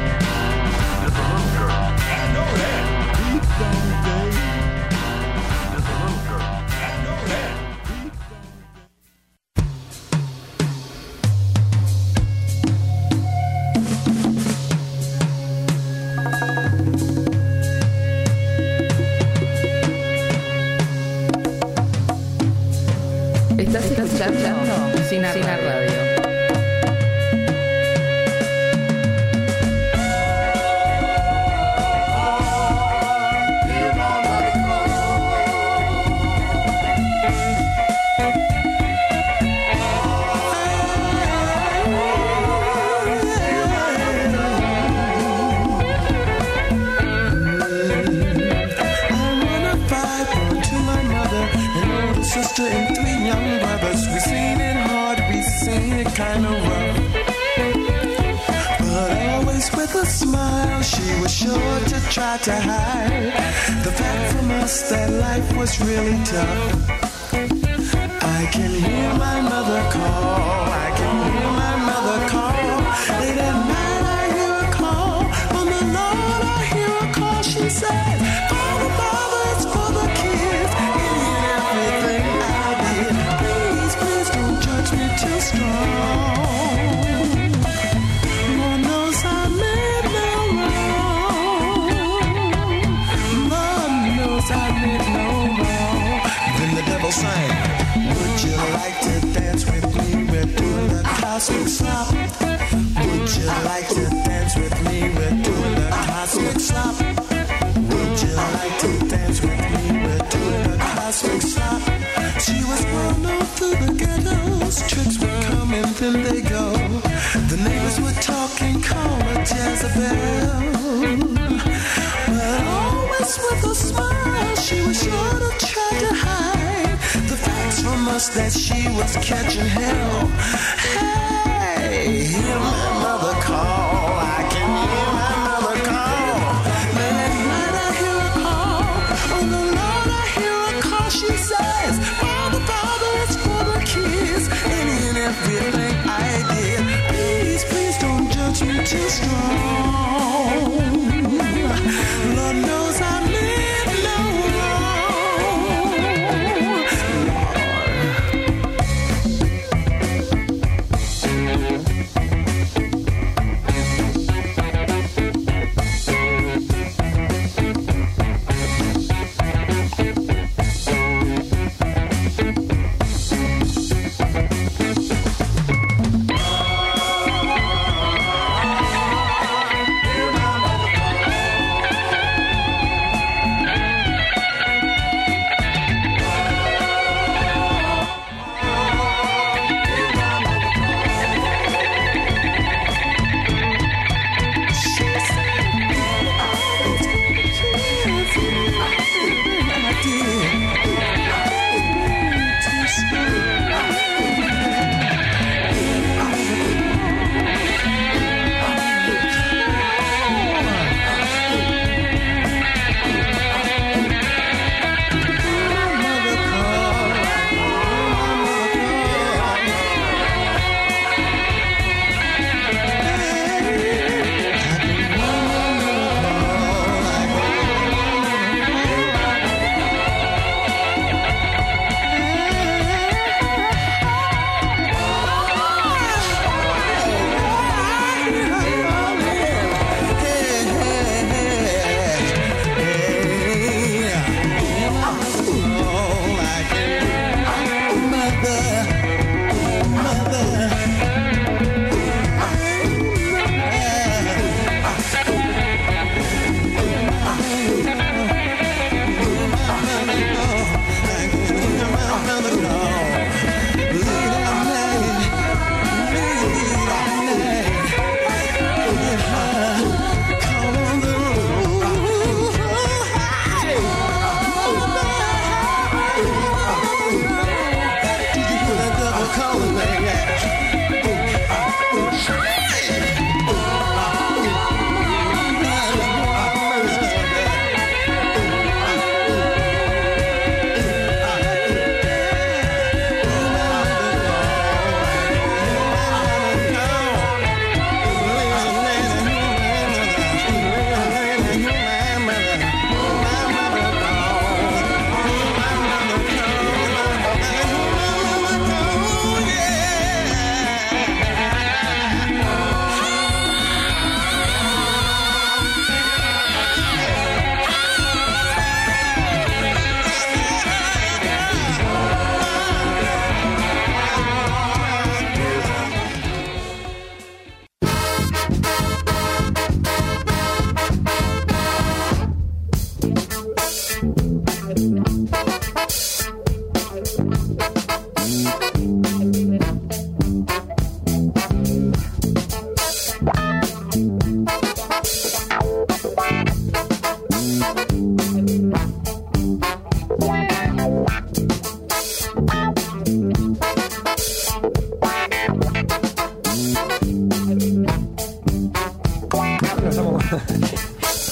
Too 148.88 149.08
strong. 149.10 149.87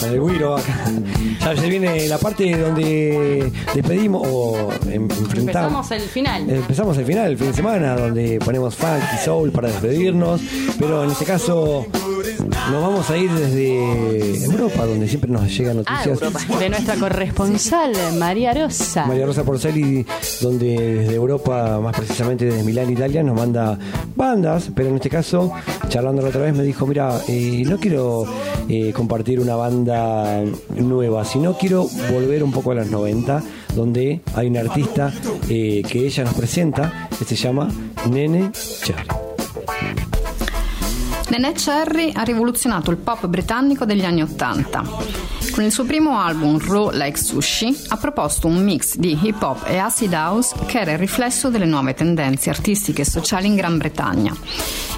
el 0.04 0.20
guiro 0.20 0.56
acá. 0.56 0.74
Ya 1.40 1.56
se 1.56 1.68
viene 1.68 2.06
la 2.08 2.18
parte 2.18 2.56
donde 2.56 3.52
despedimos 3.74 4.22
o 4.26 4.70
em- 4.90 5.08
enfrentamos. 5.10 5.90
Empezamos 5.90 5.90
el 5.92 6.00
final. 6.02 6.50
Empezamos 6.50 6.98
el 6.98 7.04
final, 7.06 7.30
el 7.32 7.38
fin 7.38 7.48
de 7.48 7.54
semana, 7.54 7.96
donde 7.96 8.38
ponemos 8.44 8.74
funk 8.74 9.02
y 9.14 9.24
soul 9.24 9.50
para 9.52 9.68
despedirnos. 9.68 10.40
Pero 10.78 11.04
en 11.04 11.10
este 11.10 11.24
caso 11.24 11.86
nos 12.70 12.82
vamos 12.82 13.10
a 13.10 13.16
ir 13.16 13.30
desde 13.30 14.44
Europa, 14.44 14.86
donde 14.86 15.08
siempre 15.08 15.30
nos 15.30 15.46
llegan 15.56 15.82
Ah, 15.86 16.04
noticias. 16.04 16.22
Europa. 16.22 16.58
De 16.58 16.68
nuestra 16.68 16.96
corresponsal, 16.96 17.92
María 18.18 18.52
Rosa. 18.54 19.06
María 19.06 19.26
Rosa 19.26 19.44
Porceli, 19.44 20.04
donde 20.40 20.94
desde 20.98 21.14
Europa, 21.14 21.78
más 21.80 21.96
precisamente 21.96 22.44
desde 22.46 22.62
Milán, 22.62 22.90
Italia, 22.90 23.22
nos 23.22 23.36
manda 23.36 23.78
bandas, 24.14 24.70
pero 24.74 24.88
en 24.88 24.96
este 24.96 25.10
caso, 25.10 25.52
charlando 25.88 26.22
la 26.22 26.28
otra 26.28 26.42
vez, 26.42 26.54
me 26.54 26.62
dijo, 26.64 26.86
mira, 26.86 27.20
eh, 27.28 27.62
no 27.66 27.78
quiero 27.78 28.24
eh, 28.68 28.92
compartir 28.92 29.40
una 29.40 29.56
banda 29.56 30.42
nueva, 30.76 31.24
sino 31.24 31.56
quiero 31.56 31.86
volver 32.12 32.42
un 32.42 32.52
poco 32.52 32.72
a 32.72 32.74
los 32.76 32.90
90, 32.90 33.42
donde 33.74 34.20
hay 34.34 34.48
un 34.48 34.56
artista 34.56 35.12
eh, 35.48 35.82
que 35.88 36.06
ella 36.06 36.24
nos 36.24 36.34
presenta, 36.34 37.08
que 37.18 37.24
se 37.24 37.36
llama 37.36 37.68
Nene 38.10 38.50
Cherry. 38.82 39.25
Nenè 41.28 41.52
Cherry 41.54 42.12
ha 42.14 42.22
rivoluzionato 42.22 42.92
il 42.92 42.98
pop 42.98 43.26
britannico 43.26 43.84
degli 43.84 44.04
anni 44.04 44.22
Ottanta. 44.22 44.84
Con 45.56 45.64
il 45.64 45.72
suo 45.72 45.84
primo 45.84 46.18
album 46.18 46.58
Raw 46.58 46.90
Like 46.92 47.16
Sushi 47.16 47.74
ha 47.88 47.96
proposto 47.96 48.46
un 48.46 48.62
mix 48.62 48.96
di 48.96 49.18
hip 49.22 49.40
hop 49.40 49.62
e 49.66 49.78
acid 49.78 50.12
house 50.12 50.54
che 50.66 50.80
era 50.80 50.92
il 50.92 50.98
riflesso 50.98 51.48
delle 51.48 51.64
nuove 51.64 51.94
tendenze 51.94 52.50
artistiche 52.50 53.00
e 53.00 53.04
sociali 53.06 53.46
in 53.46 53.54
Gran 53.54 53.78
Bretagna 53.78 54.36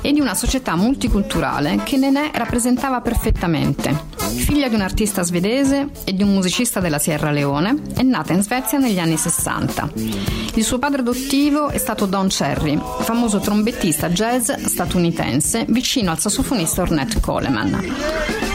e 0.03 0.13
di 0.13 0.19
una 0.19 0.35
società 0.35 0.75
multiculturale 0.75 1.83
che 1.85 1.97
Nenè 1.97 2.31
rappresentava 2.35 3.01
perfettamente. 3.01 4.17
Figlia 4.19 4.69
di 4.69 4.75
un 4.75 4.81
artista 4.81 5.23
svedese 5.23 5.91
e 6.05 6.15
di 6.15 6.23
un 6.23 6.33
musicista 6.33 6.81
della 6.81 6.99
Sierra 6.99 7.31
Leone, 7.31 7.81
è 7.97 8.03
nata 8.03 8.33
in 8.33 8.43
Svezia 8.43 8.79
negli 8.79 8.99
anni 8.99 9.17
60. 9.17 9.91
Il 10.55 10.65
suo 10.65 10.79
padre 10.79 11.01
adottivo 11.01 11.69
è 11.69 11.79
stato 11.79 12.07
Don 12.07 12.29
Cherry, 12.29 12.79
famoso 13.01 13.39
trombettista 13.39 14.11
jazz 14.11 14.51
statunitense 14.51 15.67
vicino 15.69 16.11
al 16.11 16.19
sassofonista 16.19 16.83
Ornette 16.83 17.21
Coleman. 17.21 17.95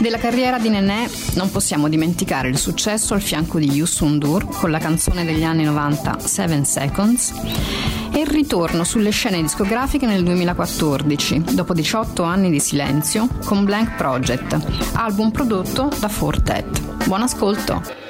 Della 0.00 0.18
carriera 0.18 0.58
di 0.58 0.68
Nenè 0.68 1.08
non 1.34 1.50
possiamo 1.50 1.88
dimenticare 1.94 2.48
il 2.48 2.58
successo 2.58 3.14
al 3.14 3.22
fianco 3.22 3.60
di 3.60 3.70
Yusun 3.70 4.18
Dur 4.18 4.48
con 4.48 4.72
la 4.72 4.78
canzone 4.78 5.24
degli 5.24 5.44
anni 5.44 5.62
90 5.62 6.18
Seven 6.18 6.64
Seconds 6.64 7.32
e 8.12 8.18
il 8.18 8.26
ritorno 8.26 8.82
sulle 8.82 9.10
scene 9.10 9.40
discografiche 9.40 10.04
nel 10.04 10.24
2014, 10.24 11.44
dopo 11.52 11.72
18 11.72 12.22
anni 12.24 12.50
di 12.50 12.58
silenzio, 12.58 13.28
con 13.44 13.64
Blank 13.64 13.96
Project, 13.96 14.58
album 14.94 15.30
prodotto 15.30 15.88
da 16.00 16.08
Fortet. 16.08 17.06
Buon 17.06 17.22
ascolto! 17.22 18.03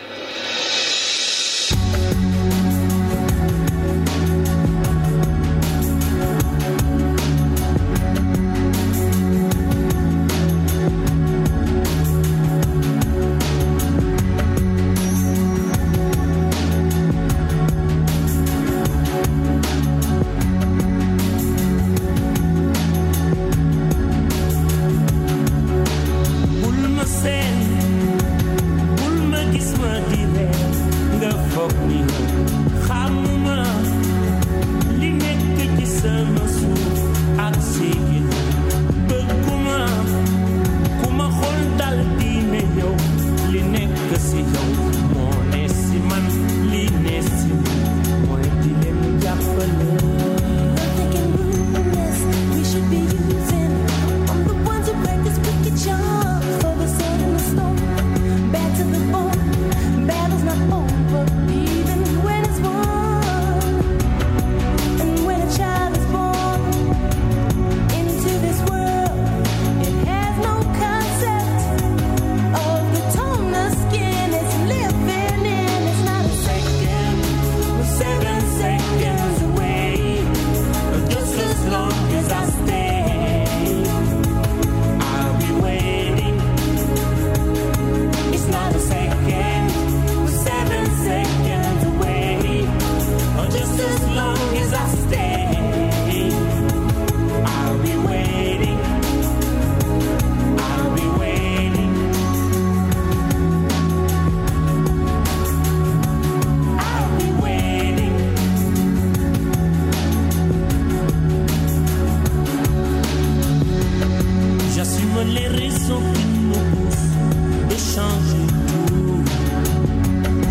échanger 117.71 118.47
tout. 118.87 119.25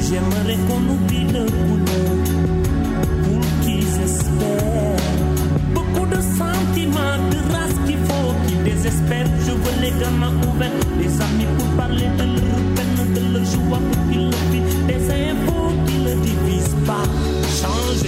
J'aimerais 0.08 0.58
qu'on 0.68 0.84
oublie 0.94 1.26
le 1.32 1.46
boulot 1.46 2.10
pour 3.24 3.42
qu'ils 3.62 4.02
espèrent. 4.08 5.10
Beaucoup 5.74 6.06
de 6.06 6.22
sentiments, 6.40 7.20
de 7.32 7.40
race 7.54 7.78
qu'il 7.86 7.98
faut 7.98 8.34
qu'ils 8.48 8.64
désespèrent. 8.64 9.32
Je 9.46 9.52
veux 9.52 9.82
les 9.82 9.92
gamins 10.00 10.34
ouverts, 10.48 10.72
les 11.00 11.14
amis 11.22 11.50
pour 11.58 11.68
parler 11.78 12.08
de 12.18 12.24
leur 12.24 12.64
de 13.14 13.34
leur 13.34 13.46
joie 13.46 13.80
pour 13.92 14.12
qu'ils 14.12 14.30
le 14.30 14.52
vivent. 14.52 14.86
Des 14.88 15.04
infos 15.12 15.72
qui 15.88 15.98
ne 15.98 16.14
divisent 16.16 16.76
pas, 16.86 17.04
change 17.62 18.03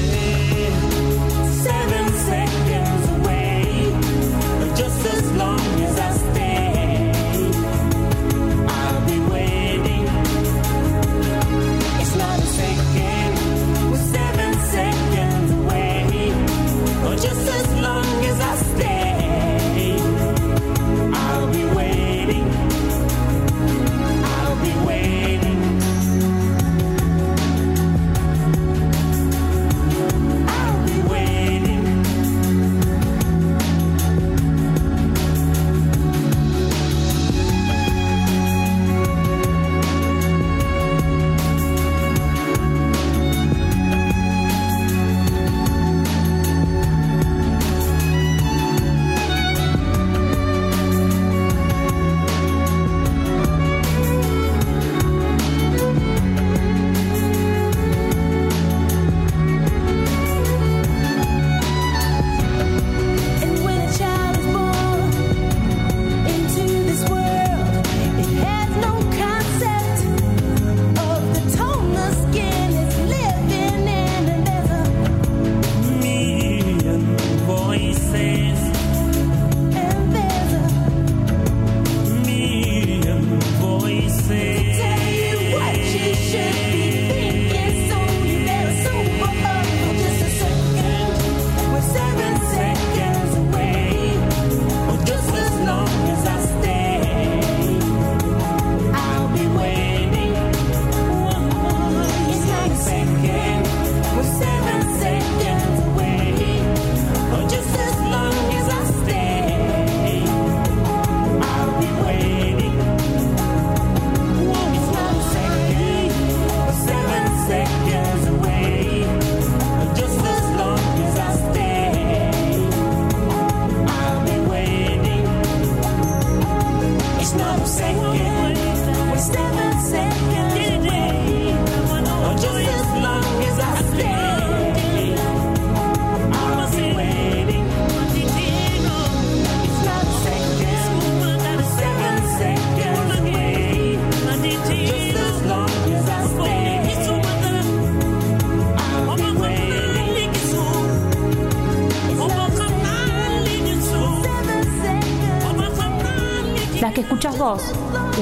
escuchas 157.16 157.38
vos, 157.38 157.62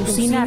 Usina, 0.08 0.46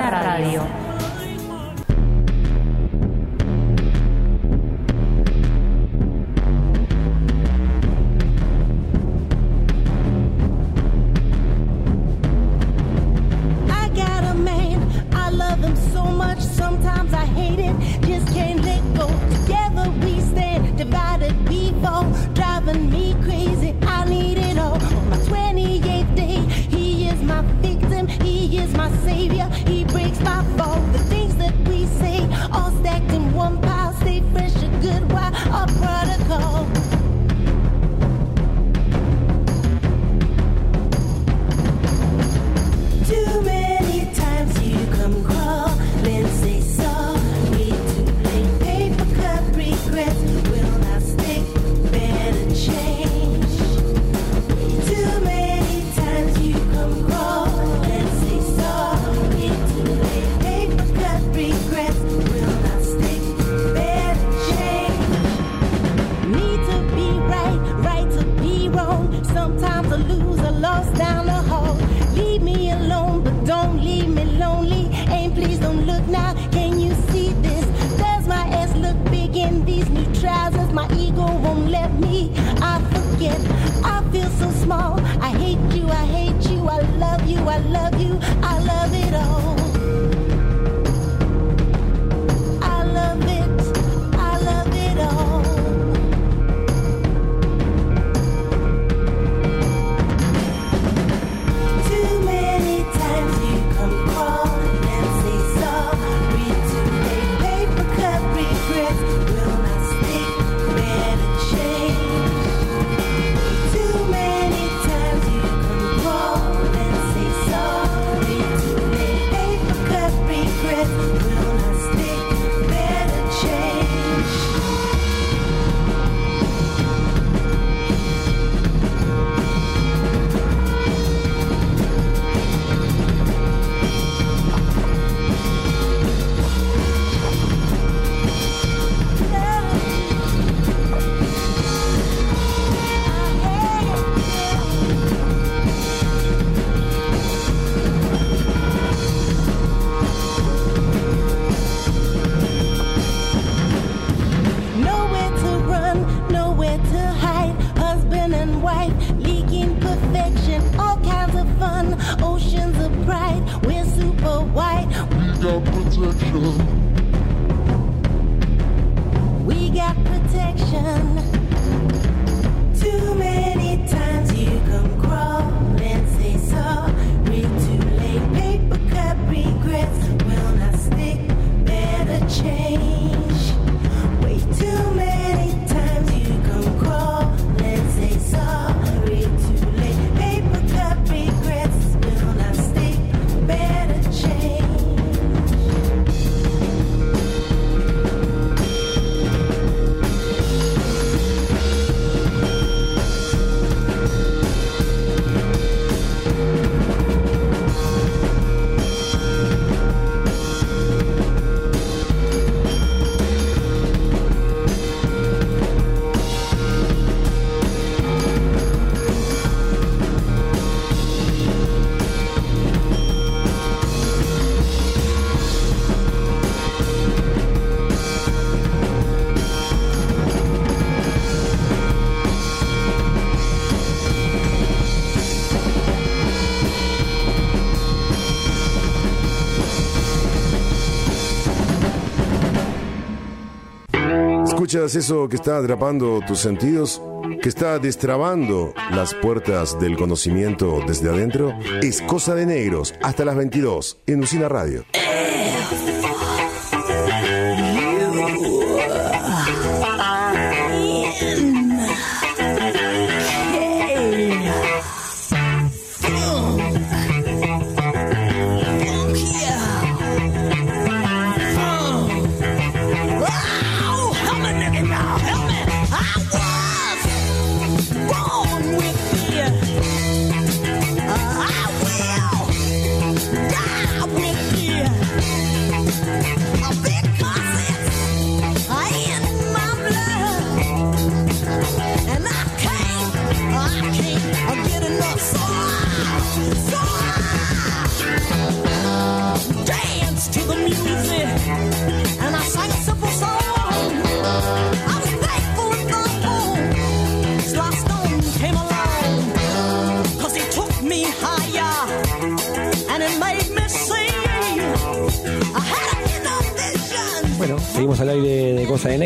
eso 244.84 245.28
que 245.28 245.36
está 245.36 245.56
atrapando 245.56 246.20
tus 246.26 246.38
sentidos, 246.38 247.00
que 247.42 247.48
está 247.48 247.78
destrabando 247.78 248.74
las 248.90 249.14
puertas 249.14 249.80
del 249.80 249.96
conocimiento 249.96 250.80
desde 250.86 251.08
adentro, 251.08 251.54
es 251.80 252.02
cosa 252.02 252.34
de 252.34 252.44
negros 252.44 252.94
hasta 253.02 253.24
las 253.24 253.36
22 253.36 253.98
en 254.06 254.22
Usina 254.22 254.48
Radio. 254.48 254.84
Eh. 254.92 255.65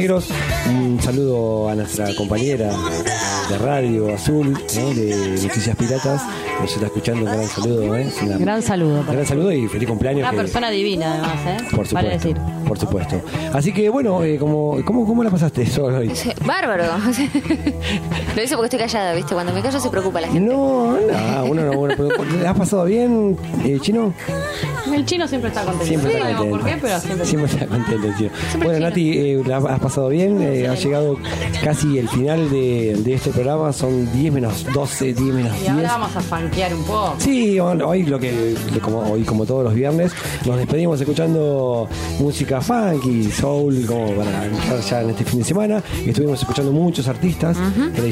Negros. 0.00 0.28
Un 0.68 0.98
saludo 1.02 1.68
a 1.68 1.74
nuestra 1.74 2.14
compañera 2.14 2.72
de 3.50 3.58
radio 3.58 4.14
Azul, 4.14 4.56
¿eh? 4.76 4.94
de 4.94 5.42
Noticias 5.42 5.76
Piratas. 5.76 6.22
Nos 6.60 6.72
está 6.72 6.86
escuchando, 6.86 7.26
un 7.26 7.32
gran 7.32 7.46
saludo. 7.48 7.96
¿eh? 7.96 8.10
Una- 8.22 8.38
Gran 8.38 8.62
saludo. 8.62 9.04
gran 9.04 9.26
saludo 9.26 9.52
y 9.52 9.68
feliz 9.68 9.88
cumpleaños. 9.88 10.20
Una 10.22 10.30
que- 10.30 10.36
persona 10.38 10.70
divina, 10.70 11.12
además, 11.12 11.62
¿eh? 11.62 11.64
por 11.74 11.92
Vale 11.92 12.16
supuesto. 12.18 12.28
decir. 12.28 12.36
Por 12.70 12.78
supuesto. 12.78 13.20
Así 13.52 13.72
que 13.72 13.88
bueno, 13.88 14.22
eh, 14.22 14.38
como, 14.38 14.78
¿cómo, 14.84 15.04
¿cómo 15.04 15.24
la 15.24 15.30
pasaste 15.30 15.66
solo 15.66 15.98
hoy? 15.98 16.12
Bárbaro. 16.46 16.84
Lo 18.36 18.42
hice 18.44 18.54
porque 18.54 18.66
estoy 18.66 18.78
callada, 18.78 19.12
¿viste? 19.12 19.34
Cuando 19.34 19.52
me 19.52 19.60
callo 19.60 19.80
se 19.80 19.90
preocupa 19.90 20.20
la 20.20 20.28
gente. 20.28 20.48
No, 20.48 20.92
no, 21.00 21.44
uno 21.46 21.64
no, 21.64 21.72
bueno, 21.72 21.94
pero 21.96 22.10
¿le 22.40 22.46
has 22.46 22.56
pasado 22.56 22.84
bien, 22.84 23.36
eh, 23.64 23.78
Chino? 23.80 24.14
El 24.94 25.04
chino 25.04 25.26
siempre 25.26 25.48
está 25.48 25.62
contento. 25.64 25.86
Siempre 25.86 26.12
no 26.12 26.18
está 26.20 26.36
contento. 26.36 26.58
por 26.58 26.68
qué, 26.68 26.78
pero 26.80 27.00
siempre, 27.00 27.26
Siempre 27.26 27.50
está 27.52 27.66
contento, 27.66 28.08
Chino. 28.16 28.30
Bueno, 28.62 28.78
Nati, 28.86 29.18
eh, 29.18 29.42
¿la 29.46 29.56
has 29.56 29.80
pasado 29.80 30.08
bien? 30.08 30.40
Eh, 30.40 30.68
ha 30.68 30.74
llegado 30.74 31.16
casi 31.64 31.98
el 31.98 32.08
final 32.08 32.50
de, 32.50 32.96
de 33.02 33.14
este 33.14 33.30
programa, 33.30 33.72
son 33.72 34.12
10 34.12 34.32
menos 34.32 34.64
12, 34.72 35.06
10 35.14 35.20
menos 35.20 35.56
Y 35.56 35.60
10. 35.62 35.70
ahora 35.72 35.88
vamos 35.98 36.16
a 36.16 36.20
fanquear 36.20 36.72
un 36.74 36.84
poco. 36.84 37.14
Sí, 37.18 37.58
hoy 37.58 38.04
lo 38.04 38.18
que 38.20 38.54
como 38.80 39.00
hoy 39.10 39.22
como 39.22 39.44
todos 39.44 39.64
los 39.64 39.74
viernes 39.74 40.12
nos 40.46 40.56
despedimos 40.56 41.00
escuchando 41.00 41.88
música 42.18 42.59
funky, 42.60 43.30
soul, 43.30 43.84
como 43.86 44.12
para 44.16 44.44
entrar 44.46 44.80
ya 44.80 45.00
en 45.02 45.10
este 45.10 45.24
fin 45.24 45.38
de 45.40 45.44
semana. 45.44 45.82
Estuvimos 46.06 46.40
escuchando 46.40 46.72
muchos 46.72 47.08
artistas, 47.08 47.56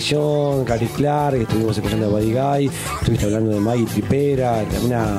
John, 0.08 0.64
Gary 0.64 0.86
Clark, 0.86 1.36
estuvimos 1.40 1.76
escuchando 1.76 2.06
a 2.06 2.08
Buddy 2.10 2.32
Guy, 2.32 2.70
estuviste 3.00 3.24
hablando 3.26 3.50
de 3.50 3.60
Maggie 3.60 3.86
Tripera, 3.86 4.64
una 4.84 5.18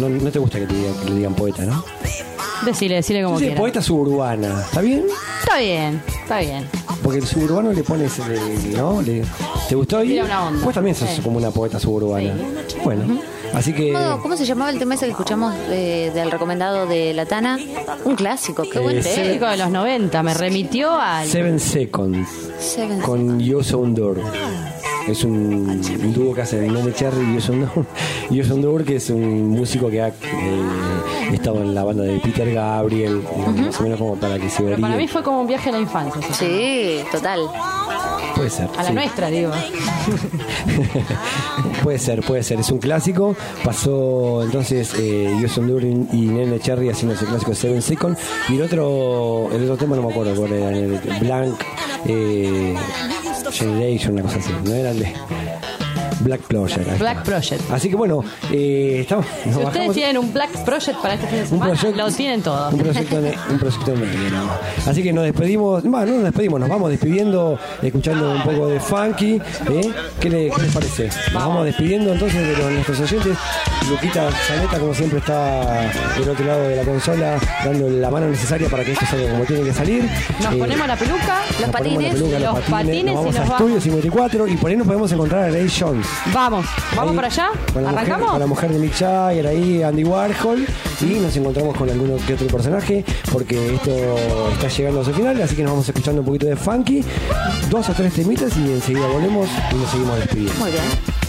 no, 0.00 0.08
no 0.08 0.30
te 0.30 0.38
gusta 0.38 0.58
que, 0.58 0.66
te 0.66 0.74
diga- 0.74 1.00
que 1.04 1.10
le 1.10 1.16
digan 1.16 1.34
poeta, 1.34 1.64
¿no? 1.64 1.84
Decile, 2.64 2.94
decile 2.96 3.22
como 3.24 3.36
Sí, 3.38 3.44
quieras. 3.44 3.60
poeta 3.60 3.82
suburbana, 3.82 4.62
¿está 4.64 4.80
bien? 4.80 5.04
Está 5.40 5.58
bien, 5.58 6.02
está 6.22 6.38
bien. 6.38 6.64
Porque 7.02 7.18
el 7.18 7.26
suburbano 7.26 7.72
le 7.72 7.82
pones, 7.82 8.18
eh, 8.20 8.72
¿no? 8.76 9.02
Le- 9.02 9.24
¿Te 9.68 9.74
gustó? 9.74 10.02
Y 10.04 10.08
Tira 10.10 10.24
una 10.24 10.46
onda. 10.46 10.64
Vos 10.64 10.72
también 10.74 10.94
sos 10.94 11.10
Sí. 11.10 11.20
como 11.22 11.38
una 11.38 11.50
poeta 11.50 11.78
suburbana. 11.80 12.32
Bueno, 12.84 13.20
así 13.54 13.72
que... 13.72 13.92
¿Cómo, 13.92 14.20
cómo 14.22 14.36
se 14.36 14.44
llamaba 14.44 14.70
el 14.70 14.78
tema 14.78 14.94
ese 14.94 15.06
que 15.06 15.10
escuchamos 15.12 15.54
eh, 15.68 16.10
del 16.14 16.30
recomendado 16.30 16.86
de 16.86 17.12
La 17.14 17.26
Tana? 17.26 17.58
Un 18.04 18.16
clásico, 18.16 18.64
qué 18.70 18.78
buen 18.78 18.98
Eh, 18.98 19.02
tema. 19.02 19.14
Clásico 19.22 19.46
de 19.46 19.56
los 19.56 19.70
90, 19.70 20.22
me 20.22 20.34
remitió 20.34 20.92
al. 20.92 21.26
Seven 21.28 21.58
Seconds 21.60 22.28
Seven 22.58 23.00
con 23.00 23.40
Yo 23.40 23.62
Soundor. 23.62 24.20
Es 25.08 25.24
un, 25.24 25.80
un 26.02 26.14
dúo 26.14 26.34
que 26.34 26.42
hacen 26.42 26.72
Nene 26.72 26.92
Cherry 26.92 27.30
y 27.30 27.34
Yo 27.34 27.40
Soundor. 27.40 27.86
Yo 28.30 28.44
Soundor, 28.44 28.84
que 28.84 28.96
es 28.96 29.10
un 29.10 29.50
músico 29.50 29.90
que 29.90 30.00
ha 30.00 30.08
eh, 30.08 30.12
estado 31.32 31.62
en 31.62 31.74
la 31.74 31.84
banda 31.84 32.04
de 32.04 32.18
Peter 32.20 32.52
Gabriel, 32.52 33.22
más 33.56 33.80
o 33.80 33.82
menos 33.82 33.98
como 33.98 34.16
para 34.16 34.38
que 34.38 34.48
se 34.48 34.62
Pero 34.62 34.80
para 34.80 34.96
mí 34.96 35.08
fue 35.08 35.22
como 35.22 35.40
un 35.40 35.46
viaje 35.46 35.70
a 35.70 35.72
la 35.72 35.80
infancia. 35.80 36.22
Sí, 36.32 37.00
total. 37.10 37.40
Puede 38.36 38.50
ser. 38.50 38.68
A 38.76 38.82
la 38.82 38.88
sí. 38.88 38.94
nuestra, 38.94 39.28
digo. 39.28 39.52
puede 41.82 41.98
ser, 41.98 42.22
puede 42.22 42.42
ser. 42.42 42.60
Es 42.60 42.70
un 42.70 42.78
clásico. 42.78 43.36
Pasó 43.64 44.42
entonces 44.42 44.94
eh, 44.98 45.36
Yo 45.40 45.48
Soundor 45.48 45.84
y, 45.84 46.06
y 46.12 46.26
Nene 46.26 46.60
Cherry 46.60 46.88
haciendo 46.88 47.14
ese 47.14 47.26
clásico 47.26 47.54
Seven 47.54 47.82
Seconds. 47.82 48.18
Y 48.48 48.54
el 48.54 48.62
otro, 48.62 49.48
el 49.52 49.64
otro 49.64 49.76
tema 49.76 49.96
no 49.96 50.02
me 50.02 50.10
acuerdo 50.10 50.34
cuál 50.34 50.52
era. 50.52 50.70
el 50.70 51.00
Blank 51.20 51.54
eh, 52.06 52.74
Generation, 53.52 54.14
una 54.14 54.22
cosa 54.22 54.38
así. 54.38 54.52
No 54.64 54.72
era 54.72 54.90
el 54.90 54.98
de 55.00 55.14
Black 56.22 56.40
está. 56.42 56.98
Black 56.98 57.22
Project. 57.24 57.70
Así 57.70 57.88
que 57.88 57.96
bueno, 57.96 58.22
eh, 58.50 58.98
estamos. 59.02 59.26
Si 59.42 59.48
ustedes 59.50 59.64
bajamos- 59.66 59.94
tienen 59.94 60.18
un 60.18 60.32
Black 60.32 60.50
Project 60.64 60.98
para 61.00 61.14
este 61.14 61.26
fin 61.26 61.38
de 61.40 61.46
semana, 61.46 61.72
proyecto- 61.74 61.96
lo 62.02 62.10
tienen 62.12 62.42
todo. 62.42 62.68
Un 62.70 62.78
proyecto, 62.78 63.20
ne- 63.20 63.34
un 63.50 63.58
proyecto 63.58 63.92
más. 63.94 64.86
Así 64.88 65.02
que 65.02 65.12
nos 65.12 65.24
despedimos, 65.24 65.82
bueno, 65.82 66.06
no 66.06 66.12
nos 66.14 66.24
despedimos, 66.24 66.60
nos 66.60 66.68
vamos 66.68 66.90
despidiendo, 66.90 67.58
escuchando 67.82 68.32
un 68.32 68.42
poco 68.42 68.66
de 68.68 68.80
funky. 68.80 69.34
¿eh? 69.34 69.90
¿Qué, 70.20 70.30
le- 70.30 70.50
qué 70.50 70.62
les 70.62 70.72
parece? 70.72 71.08
Nos 71.32 71.42
vamos 71.42 71.64
despidiendo 71.64 72.12
entonces 72.12 72.46
de 72.46 72.56
los- 72.56 72.70
nuestros 72.72 73.00
oyentes. 73.00 73.36
Luquita 73.90 74.30
Zaneta, 74.46 74.78
como 74.78 74.94
siempre, 74.94 75.18
está 75.18 75.90
del 76.18 76.28
otro 76.28 76.44
lado 76.44 76.68
de 76.68 76.76
la 76.76 76.82
consola, 76.84 77.38
dando 77.64 77.88
la 77.88 78.10
mano 78.10 78.28
necesaria 78.28 78.68
para 78.68 78.84
que 78.84 78.92
esto 78.92 79.04
salga 79.06 79.30
como 79.32 79.44
tiene 79.44 79.64
que 79.64 79.72
salir. 79.72 80.04
Nos 80.40 80.54
Eh, 80.54 80.56
ponemos 80.56 80.86
la 80.86 80.96
peluca, 80.96 81.40
la 81.60 81.66
peluca, 81.78 82.38
los 82.38 82.60
patines 82.64 83.04
nos 83.04 83.14
vamos 83.14 83.34
y 83.34 83.38
a 83.38 83.40
nos 83.40 83.50
Estudio 83.50 83.66
vamos. 83.68 83.82
54 83.82 84.46
y 84.48 84.56
por 84.56 84.70
ahí 84.70 84.76
nos 84.76 84.86
podemos 84.86 85.12
encontrar 85.12 85.44
a 85.44 85.48
Ray 85.50 85.68
Jones. 85.78 86.06
Vamos, 86.32 86.66
vamos 86.96 87.10
Ahí, 87.10 87.16
para 87.16 87.26
allá. 87.28 87.48
Con 87.72 87.82
la, 87.82 87.90
mujer, 87.90 88.04
¿Arrancamos? 88.04 88.30
con 88.30 88.40
la 88.40 88.46
mujer 88.46 88.72
de 88.72 88.78
Mick 88.78 88.94
Jagger, 88.94 89.46
ahí 89.46 89.82
Andy 89.82 90.04
Warhol, 90.04 90.66
y 91.00 91.04
nos 91.04 91.36
encontramos 91.36 91.76
con 91.76 91.90
alguno 91.90 92.16
que 92.26 92.34
otro 92.34 92.46
personaje, 92.46 93.04
porque 93.32 93.74
esto 93.74 93.90
está 94.52 94.68
llegando 94.68 95.00
a 95.00 95.04
su 95.04 95.12
final, 95.12 95.40
así 95.42 95.56
que 95.56 95.62
nos 95.62 95.72
vamos 95.72 95.88
escuchando 95.88 96.20
un 96.20 96.26
poquito 96.26 96.46
de 96.46 96.56
funky, 96.56 97.04
dos 97.70 97.88
o 97.88 97.92
tres 97.92 98.12
temitas 98.14 98.56
y 98.56 98.72
enseguida 98.72 99.06
volvemos 99.06 99.48
y 99.72 99.74
nos 99.74 99.90
seguimos 99.90 100.16
despidiendo. 100.16 100.54
Muy 100.60 100.70
bien. 100.70 101.21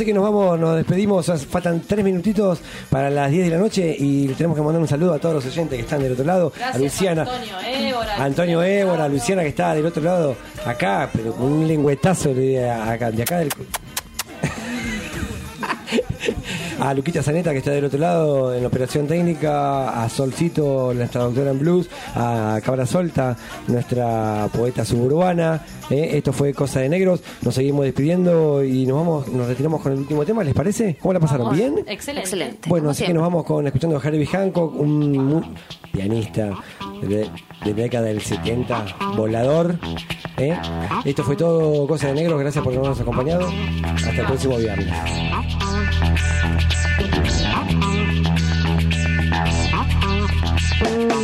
Así 0.00 0.06
que 0.06 0.14
nos 0.14 0.22
vamos, 0.22 0.58
nos 0.58 0.76
despedimos. 0.76 1.30
Faltan 1.50 1.82
tres 1.86 2.02
minutitos 2.02 2.58
para 2.88 3.10
las 3.10 3.30
10 3.30 3.44
de 3.44 3.50
la 3.50 3.58
noche 3.58 3.94
y 3.98 4.28
le 4.28 4.34
tenemos 4.34 4.56
que 4.56 4.62
mandar 4.62 4.80
un 4.80 4.88
saludo 4.88 5.12
a 5.12 5.18
todos 5.18 5.34
los 5.34 5.46
oyentes 5.46 5.76
que 5.76 5.82
están 5.82 6.02
del 6.02 6.12
otro 6.12 6.24
lado. 6.24 6.52
a 6.72 6.78
Luciana. 6.78 7.22
Antonio 7.22 7.60
Évora. 7.60 8.14
a 8.16 8.24
Antonio 8.24 8.62
Évora, 8.62 9.04
a 9.04 9.08
Luciana 9.08 9.42
que 9.42 9.48
está 9.48 9.74
del 9.74 9.84
otro 9.84 10.02
lado, 10.02 10.36
acá, 10.64 11.10
pero 11.12 11.34
con 11.34 11.52
un 11.52 11.68
lengüetazo 11.68 12.32
de 12.32 12.70
acá, 12.70 13.10
de 13.10 13.22
acá 13.22 13.38
del. 13.40 13.50
A 16.80 16.94
Luquita 16.94 17.22
Zaneta, 17.22 17.52
que 17.52 17.58
está 17.58 17.72
del 17.72 17.84
otro 17.84 17.98
lado 17.98 18.54
en 18.54 18.62
la 18.62 18.68
operación 18.68 19.06
técnica, 19.06 20.02
a 20.02 20.08
Solcito, 20.08 20.94
nuestra 20.94 21.24
doctora 21.24 21.50
en 21.50 21.58
blues, 21.58 21.90
a 22.14 22.58
Cabra 22.64 22.86
Solta, 22.86 23.36
nuestra 23.66 24.48
poeta 24.50 24.82
suburbana. 24.84 25.62
¿eh? 25.90 26.12
Esto 26.14 26.32
fue 26.32 26.54
Cosa 26.54 26.80
de 26.80 26.88
Negros. 26.88 27.22
Nos 27.42 27.54
seguimos 27.54 27.84
despidiendo 27.84 28.64
y 28.64 28.86
nos 28.86 28.96
vamos, 28.96 29.28
nos 29.28 29.46
retiramos 29.46 29.82
con 29.82 29.92
el 29.92 29.98
último 29.98 30.24
tema, 30.24 30.42
¿les 30.42 30.54
parece? 30.54 30.96
¿Cómo 31.00 31.12
la 31.12 31.20
pasaron? 31.20 31.54
¿Bien? 31.54 31.84
Excelente. 31.86 32.20
Excelente. 32.20 32.68
Bueno, 32.70 32.84
como 32.84 32.92
así 32.92 33.04
que 33.04 33.12
nos 33.12 33.22
vamos 33.22 33.44
con 33.44 33.66
escuchando 33.66 33.98
a 33.98 34.00
Herbie 34.02 34.26
Hancock, 34.26 34.74
un 34.74 35.54
pianista 35.92 36.56
de, 37.02 37.28
década 37.74 38.06
del 38.06 38.22
70, 38.22 38.86
volador. 39.16 39.76
¿eh? 40.38 40.56
Esto 41.04 41.24
fue 41.24 41.36
todo 41.36 41.86
Cosa 41.86 42.08
de 42.08 42.14
Negros, 42.14 42.40
gracias 42.40 42.64
por 42.64 42.72
habernos 42.72 43.00
acompañado. 43.00 43.48
Hasta 43.84 44.10
el 44.10 44.26
próximo 44.26 44.56
viernes. 44.56 44.88